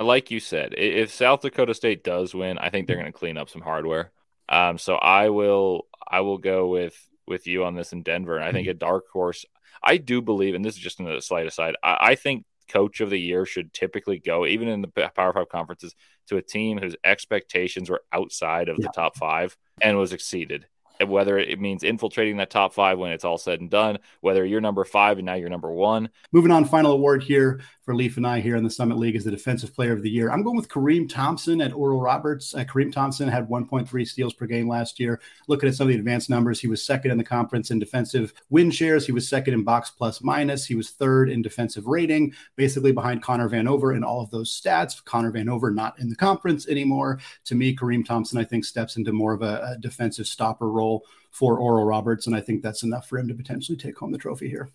like 0.00 0.30
you 0.30 0.40
said, 0.40 0.74
if 0.76 1.12
South 1.12 1.42
Dakota 1.42 1.74
State 1.74 2.02
does 2.02 2.34
win, 2.34 2.58
I 2.58 2.70
think 2.70 2.86
they're 2.86 2.96
going 2.96 3.06
to 3.06 3.18
clean 3.18 3.36
up 3.36 3.50
some 3.50 3.62
hardware. 3.62 4.10
Um, 4.48 4.78
so 4.78 4.94
I 4.96 5.28
will 5.28 5.86
I 6.08 6.20
will 6.20 6.38
go 6.38 6.68
with 6.68 6.96
with 7.26 7.46
you 7.46 7.64
on 7.64 7.74
this 7.74 7.92
in 7.92 8.02
Denver. 8.02 8.36
And 8.36 8.44
I 8.44 8.52
think 8.52 8.66
mm-hmm. 8.66 8.76
a 8.76 8.80
dark 8.80 9.08
horse. 9.12 9.44
I 9.82 9.96
do 9.96 10.20
believe, 10.20 10.54
and 10.54 10.64
this 10.64 10.74
is 10.74 10.80
just 10.80 11.00
a 11.00 11.22
slight 11.22 11.46
aside. 11.46 11.76
I, 11.82 11.96
I 12.00 12.14
think 12.14 12.44
coach 12.68 13.00
of 13.00 13.10
the 13.10 13.20
year 13.20 13.46
should 13.46 13.72
typically 13.72 14.18
go, 14.18 14.46
even 14.46 14.68
in 14.68 14.82
the 14.82 14.88
Power 14.88 15.32
Five 15.32 15.48
conferences, 15.48 15.94
to 16.28 16.36
a 16.36 16.42
team 16.42 16.78
whose 16.78 16.96
expectations 17.04 17.90
were 17.90 18.02
outside 18.12 18.68
of 18.68 18.78
yeah. 18.78 18.86
the 18.86 18.92
top 18.92 19.16
five 19.16 19.56
and 19.80 19.96
was 19.96 20.12
exceeded 20.12 20.66
whether 21.08 21.38
it 21.38 21.60
means 21.60 21.82
infiltrating 21.82 22.36
that 22.38 22.50
top 22.50 22.72
five 22.72 22.98
when 22.98 23.12
it's 23.12 23.24
all 23.24 23.38
said 23.38 23.60
and 23.60 23.70
done, 23.70 23.98
whether 24.20 24.44
you're 24.44 24.60
number 24.60 24.84
five 24.84 25.18
and 25.18 25.26
now 25.26 25.34
you're 25.34 25.48
number 25.48 25.72
one. 25.72 26.08
Moving 26.32 26.50
on, 26.50 26.64
final 26.64 26.92
award 26.92 27.22
here 27.22 27.60
for 27.90 27.94
Leif 27.94 28.16
and 28.16 28.26
I 28.26 28.40
here 28.40 28.56
in 28.56 28.62
the 28.62 28.70
Summit 28.70 28.98
League 28.98 29.16
is 29.16 29.24
the 29.24 29.30
Defensive 29.30 29.74
Player 29.74 29.92
of 29.92 30.02
the 30.02 30.10
Year. 30.10 30.30
I'm 30.30 30.42
going 30.42 30.56
with 30.56 30.68
Kareem 30.68 31.08
Thompson 31.08 31.60
at 31.60 31.72
Oral 31.72 32.00
Roberts. 32.00 32.54
Uh, 32.54 32.64
Kareem 32.64 32.92
Thompson 32.92 33.28
had 33.28 33.48
1.3 33.48 34.06
steals 34.06 34.34
per 34.34 34.46
game 34.46 34.68
last 34.68 35.00
year. 35.00 35.20
Looking 35.48 35.68
at 35.68 35.74
some 35.74 35.88
of 35.88 35.92
the 35.92 35.98
advanced 35.98 36.30
numbers, 36.30 36.60
he 36.60 36.68
was 36.68 36.84
second 36.84 37.10
in 37.10 37.18
the 37.18 37.24
conference 37.24 37.70
in 37.70 37.78
defensive 37.78 38.32
win 38.50 38.70
shares. 38.70 39.06
He 39.06 39.12
was 39.12 39.28
second 39.28 39.54
in 39.54 39.64
box 39.64 39.90
plus 39.90 40.22
minus. 40.22 40.66
He 40.66 40.74
was 40.74 40.90
third 40.90 41.30
in 41.30 41.42
defensive 41.42 41.86
rating, 41.86 42.34
basically 42.56 42.92
behind 42.92 43.22
Connor 43.22 43.48
Vanover 43.48 43.96
in 43.96 44.04
all 44.04 44.20
of 44.22 44.30
those 44.30 44.58
stats. 44.58 45.04
Connor 45.04 45.32
Vanover 45.32 45.74
not 45.74 45.98
in 45.98 46.08
the 46.08 46.16
conference 46.16 46.68
anymore. 46.68 47.18
To 47.46 47.54
me, 47.54 47.74
Kareem 47.74 48.04
Thompson, 48.04 48.38
I 48.38 48.44
think, 48.44 48.64
steps 48.64 48.96
into 48.96 49.12
more 49.12 49.32
of 49.32 49.42
a, 49.42 49.74
a 49.74 49.78
defensive 49.80 50.26
stopper 50.26 50.70
role 50.70 50.89
for 51.30 51.58
Oral 51.58 51.84
Roberts, 51.84 52.26
and 52.26 52.34
I 52.34 52.40
think 52.40 52.62
that's 52.62 52.82
enough 52.82 53.08
for 53.08 53.18
him 53.18 53.28
to 53.28 53.34
potentially 53.34 53.78
take 53.78 53.98
home 53.98 54.12
the 54.12 54.18
trophy 54.18 54.48
here. 54.48 54.70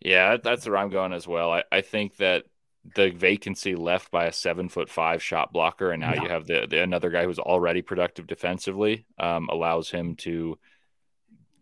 Yeah, 0.00 0.36
that's 0.36 0.66
where 0.66 0.76
I'm 0.76 0.90
going 0.90 1.12
as 1.12 1.26
well. 1.26 1.52
I, 1.52 1.64
I 1.72 1.80
think 1.80 2.16
that 2.18 2.44
the 2.94 3.10
vacancy 3.10 3.74
left 3.74 4.10
by 4.10 4.26
a 4.26 4.32
seven 4.32 4.68
foot 4.68 4.88
five 4.88 5.22
shot 5.22 5.52
blocker, 5.52 5.90
and 5.90 6.00
now 6.00 6.14
you 6.14 6.28
have 6.28 6.46
the, 6.46 6.66
the, 6.68 6.82
another 6.82 7.10
guy 7.10 7.24
who's 7.24 7.38
already 7.38 7.82
productive 7.82 8.26
defensively, 8.26 9.06
um, 9.18 9.48
allows 9.50 9.90
him 9.90 10.16
to 10.16 10.58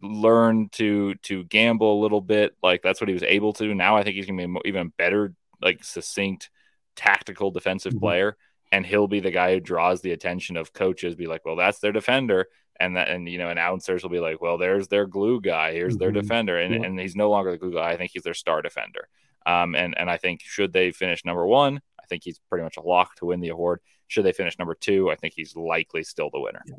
learn 0.02 0.68
to 0.70 1.14
to 1.16 1.44
gamble 1.44 1.98
a 1.98 2.02
little 2.02 2.20
bit. 2.20 2.54
Like 2.62 2.82
that's 2.82 3.00
what 3.00 3.08
he 3.08 3.14
was 3.14 3.22
able 3.22 3.52
to. 3.54 3.74
Now 3.74 3.96
I 3.96 4.02
think 4.02 4.16
he's 4.16 4.26
gonna 4.26 4.46
be 4.46 4.60
even 4.66 4.92
better, 4.96 5.34
like 5.60 5.82
succinct, 5.84 6.50
tactical 6.94 7.50
defensive 7.50 7.92
mm-hmm. 7.92 8.00
player, 8.00 8.36
and 8.70 8.84
he'll 8.84 9.08
be 9.08 9.20
the 9.20 9.30
guy 9.30 9.54
who 9.54 9.60
draws 9.60 10.02
the 10.02 10.12
attention 10.12 10.56
of 10.56 10.72
coaches. 10.72 11.14
Be 11.14 11.26
like, 11.26 11.44
well, 11.44 11.56
that's 11.56 11.78
their 11.78 11.92
defender, 11.92 12.46
and 12.80 12.96
that 12.96 13.08
and 13.08 13.28
you 13.28 13.38
know 13.38 13.48
announcers 13.48 14.02
will 14.02 14.10
be 14.10 14.20
like, 14.20 14.40
well, 14.40 14.58
there's 14.58 14.88
their 14.88 15.06
glue 15.06 15.40
guy, 15.40 15.72
here's 15.72 15.94
mm-hmm. 15.94 16.00
their 16.00 16.12
defender, 16.12 16.58
and, 16.58 16.74
yeah. 16.74 16.82
and 16.82 16.98
he's 16.98 17.16
no 17.16 17.30
longer 17.30 17.50
the 17.50 17.58
glue 17.58 17.74
guy. 17.74 17.90
I 17.90 17.96
think 17.96 18.10
he's 18.12 18.22
their 18.22 18.34
star 18.34 18.62
defender. 18.62 19.08
Um, 19.46 19.74
and 19.74 19.96
and 19.96 20.10
I 20.10 20.16
think 20.16 20.40
should 20.42 20.72
they 20.72 20.90
finish 20.90 21.24
number 21.24 21.46
one, 21.46 21.80
I 22.00 22.06
think 22.06 22.22
he's 22.24 22.40
pretty 22.48 22.64
much 22.64 22.76
a 22.76 22.82
lock 22.82 23.14
to 23.16 23.26
win 23.26 23.40
the 23.40 23.48
award. 23.50 23.80
Should 24.08 24.24
they 24.24 24.32
finish 24.32 24.58
number 24.58 24.74
two, 24.74 25.10
I 25.10 25.16
think 25.16 25.34
he's 25.34 25.56
likely 25.56 26.02
still 26.02 26.30
the 26.30 26.40
winner. 26.40 26.62
Yeah. 26.66 26.74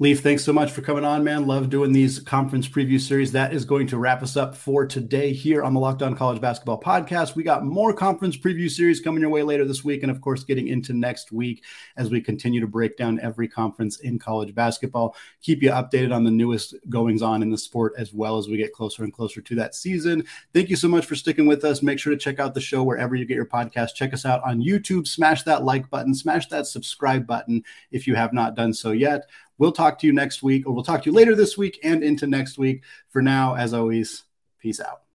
Leif, 0.00 0.22
thanks 0.22 0.44
so 0.44 0.52
much 0.52 0.70
for 0.70 0.80
coming 0.80 1.04
on, 1.04 1.24
man. 1.24 1.48
Love 1.48 1.70
doing 1.70 1.90
these 1.90 2.20
conference 2.20 2.68
preview 2.68 3.00
series. 3.00 3.32
That 3.32 3.52
is 3.52 3.64
going 3.64 3.88
to 3.88 3.98
wrap 3.98 4.22
us 4.22 4.36
up 4.36 4.54
for 4.54 4.86
today 4.86 5.32
here 5.32 5.64
on 5.64 5.74
the 5.74 5.80
Locked 5.80 6.02
On 6.02 6.14
College 6.14 6.40
Basketball 6.40 6.80
Podcast. 6.80 7.34
We 7.34 7.42
got 7.42 7.64
more 7.64 7.92
conference 7.92 8.36
preview 8.36 8.70
series 8.70 9.00
coming 9.00 9.22
your 9.22 9.30
way 9.30 9.42
later 9.42 9.64
this 9.64 9.82
week, 9.82 10.04
and 10.04 10.10
of 10.12 10.20
course, 10.20 10.44
getting 10.44 10.68
into 10.68 10.92
next 10.92 11.32
week 11.32 11.64
as 11.96 12.10
we 12.10 12.20
continue 12.20 12.60
to 12.60 12.68
break 12.68 12.96
down 12.96 13.18
every 13.18 13.48
conference 13.48 13.98
in 13.98 14.20
college 14.20 14.54
basketball. 14.54 15.16
Keep 15.42 15.64
you 15.64 15.70
updated 15.70 16.14
on 16.14 16.22
the 16.22 16.30
newest 16.30 16.76
goings 16.88 17.20
on 17.20 17.42
in 17.42 17.50
the 17.50 17.58
sport 17.58 17.94
as 17.98 18.14
well 18.14 18.38
as 18.38 18.46
we 18.46 18.56
get 18.56 18.72
closer 18.72 19.02
and 19.02 19.12
closer 19.12 19.40
to 19.40 19.56
that 19.56 19.74
season. 19.74 20.22
Thank 20.54 20.70
you 20.70 20.76
so 20.76 20.86
much 20.86 21.06
for 21.06 21.16
sticking 21.16 21.48
with 21.48 21.64
us. 21.64 21.82
Make 21.82 21.98
sure 21.98 22.12
to 22.12 22.16
check 22.16 22.38
out 22.38 22.54
the 22.54 22.60
show 22.60 22.84
wherever 22.84 23.16
you 23.16 23.24
get 23.24 23.34
your 23.34 23.46
podcast. 23.46 23.94
Check 23.96 24.14
us 24.14 24.24
out 24.24 24.44
on 24.44 24.62
YouTube. 24.62 25.08
Smash 25.08 25.42
that 25.42 25.64
like 25.64 25.90
button, 25.90 26.14
smash 26.14 26.46
that 26.50 26.68
subscribe 26.68 27.26
button 27.26 27.64
if 27.90 28.06
you 28.06 28.14
have 28.14 28.32
not 28.32 28.54
done 28.54 28.72
so 28.72 28.92
yet. 28.92 29.26
We'll 29.58 29.72
talk 29.72 29.98
to 29.98 30.06
you 30.06 30.12
next 30.12 30.42
week, 30.42 30.66
or 30.66 30.72
we'll 30.72 30.84
talk 30.84 31.02
to 31.02 31.10
you 31.10 31.14
later 31.14 31.34
this 31.34 31.58
week 31.58 31.80
and 31.82 32.02
into 32.02 32.26
next 32.26 32.58
week. 32.58 32.84
For 33.08 33.20
now, 33.20 33.54
as 33.54 33.74
always, 33.74 34.24
peace 34.60 34.80
out. 34.80 35.02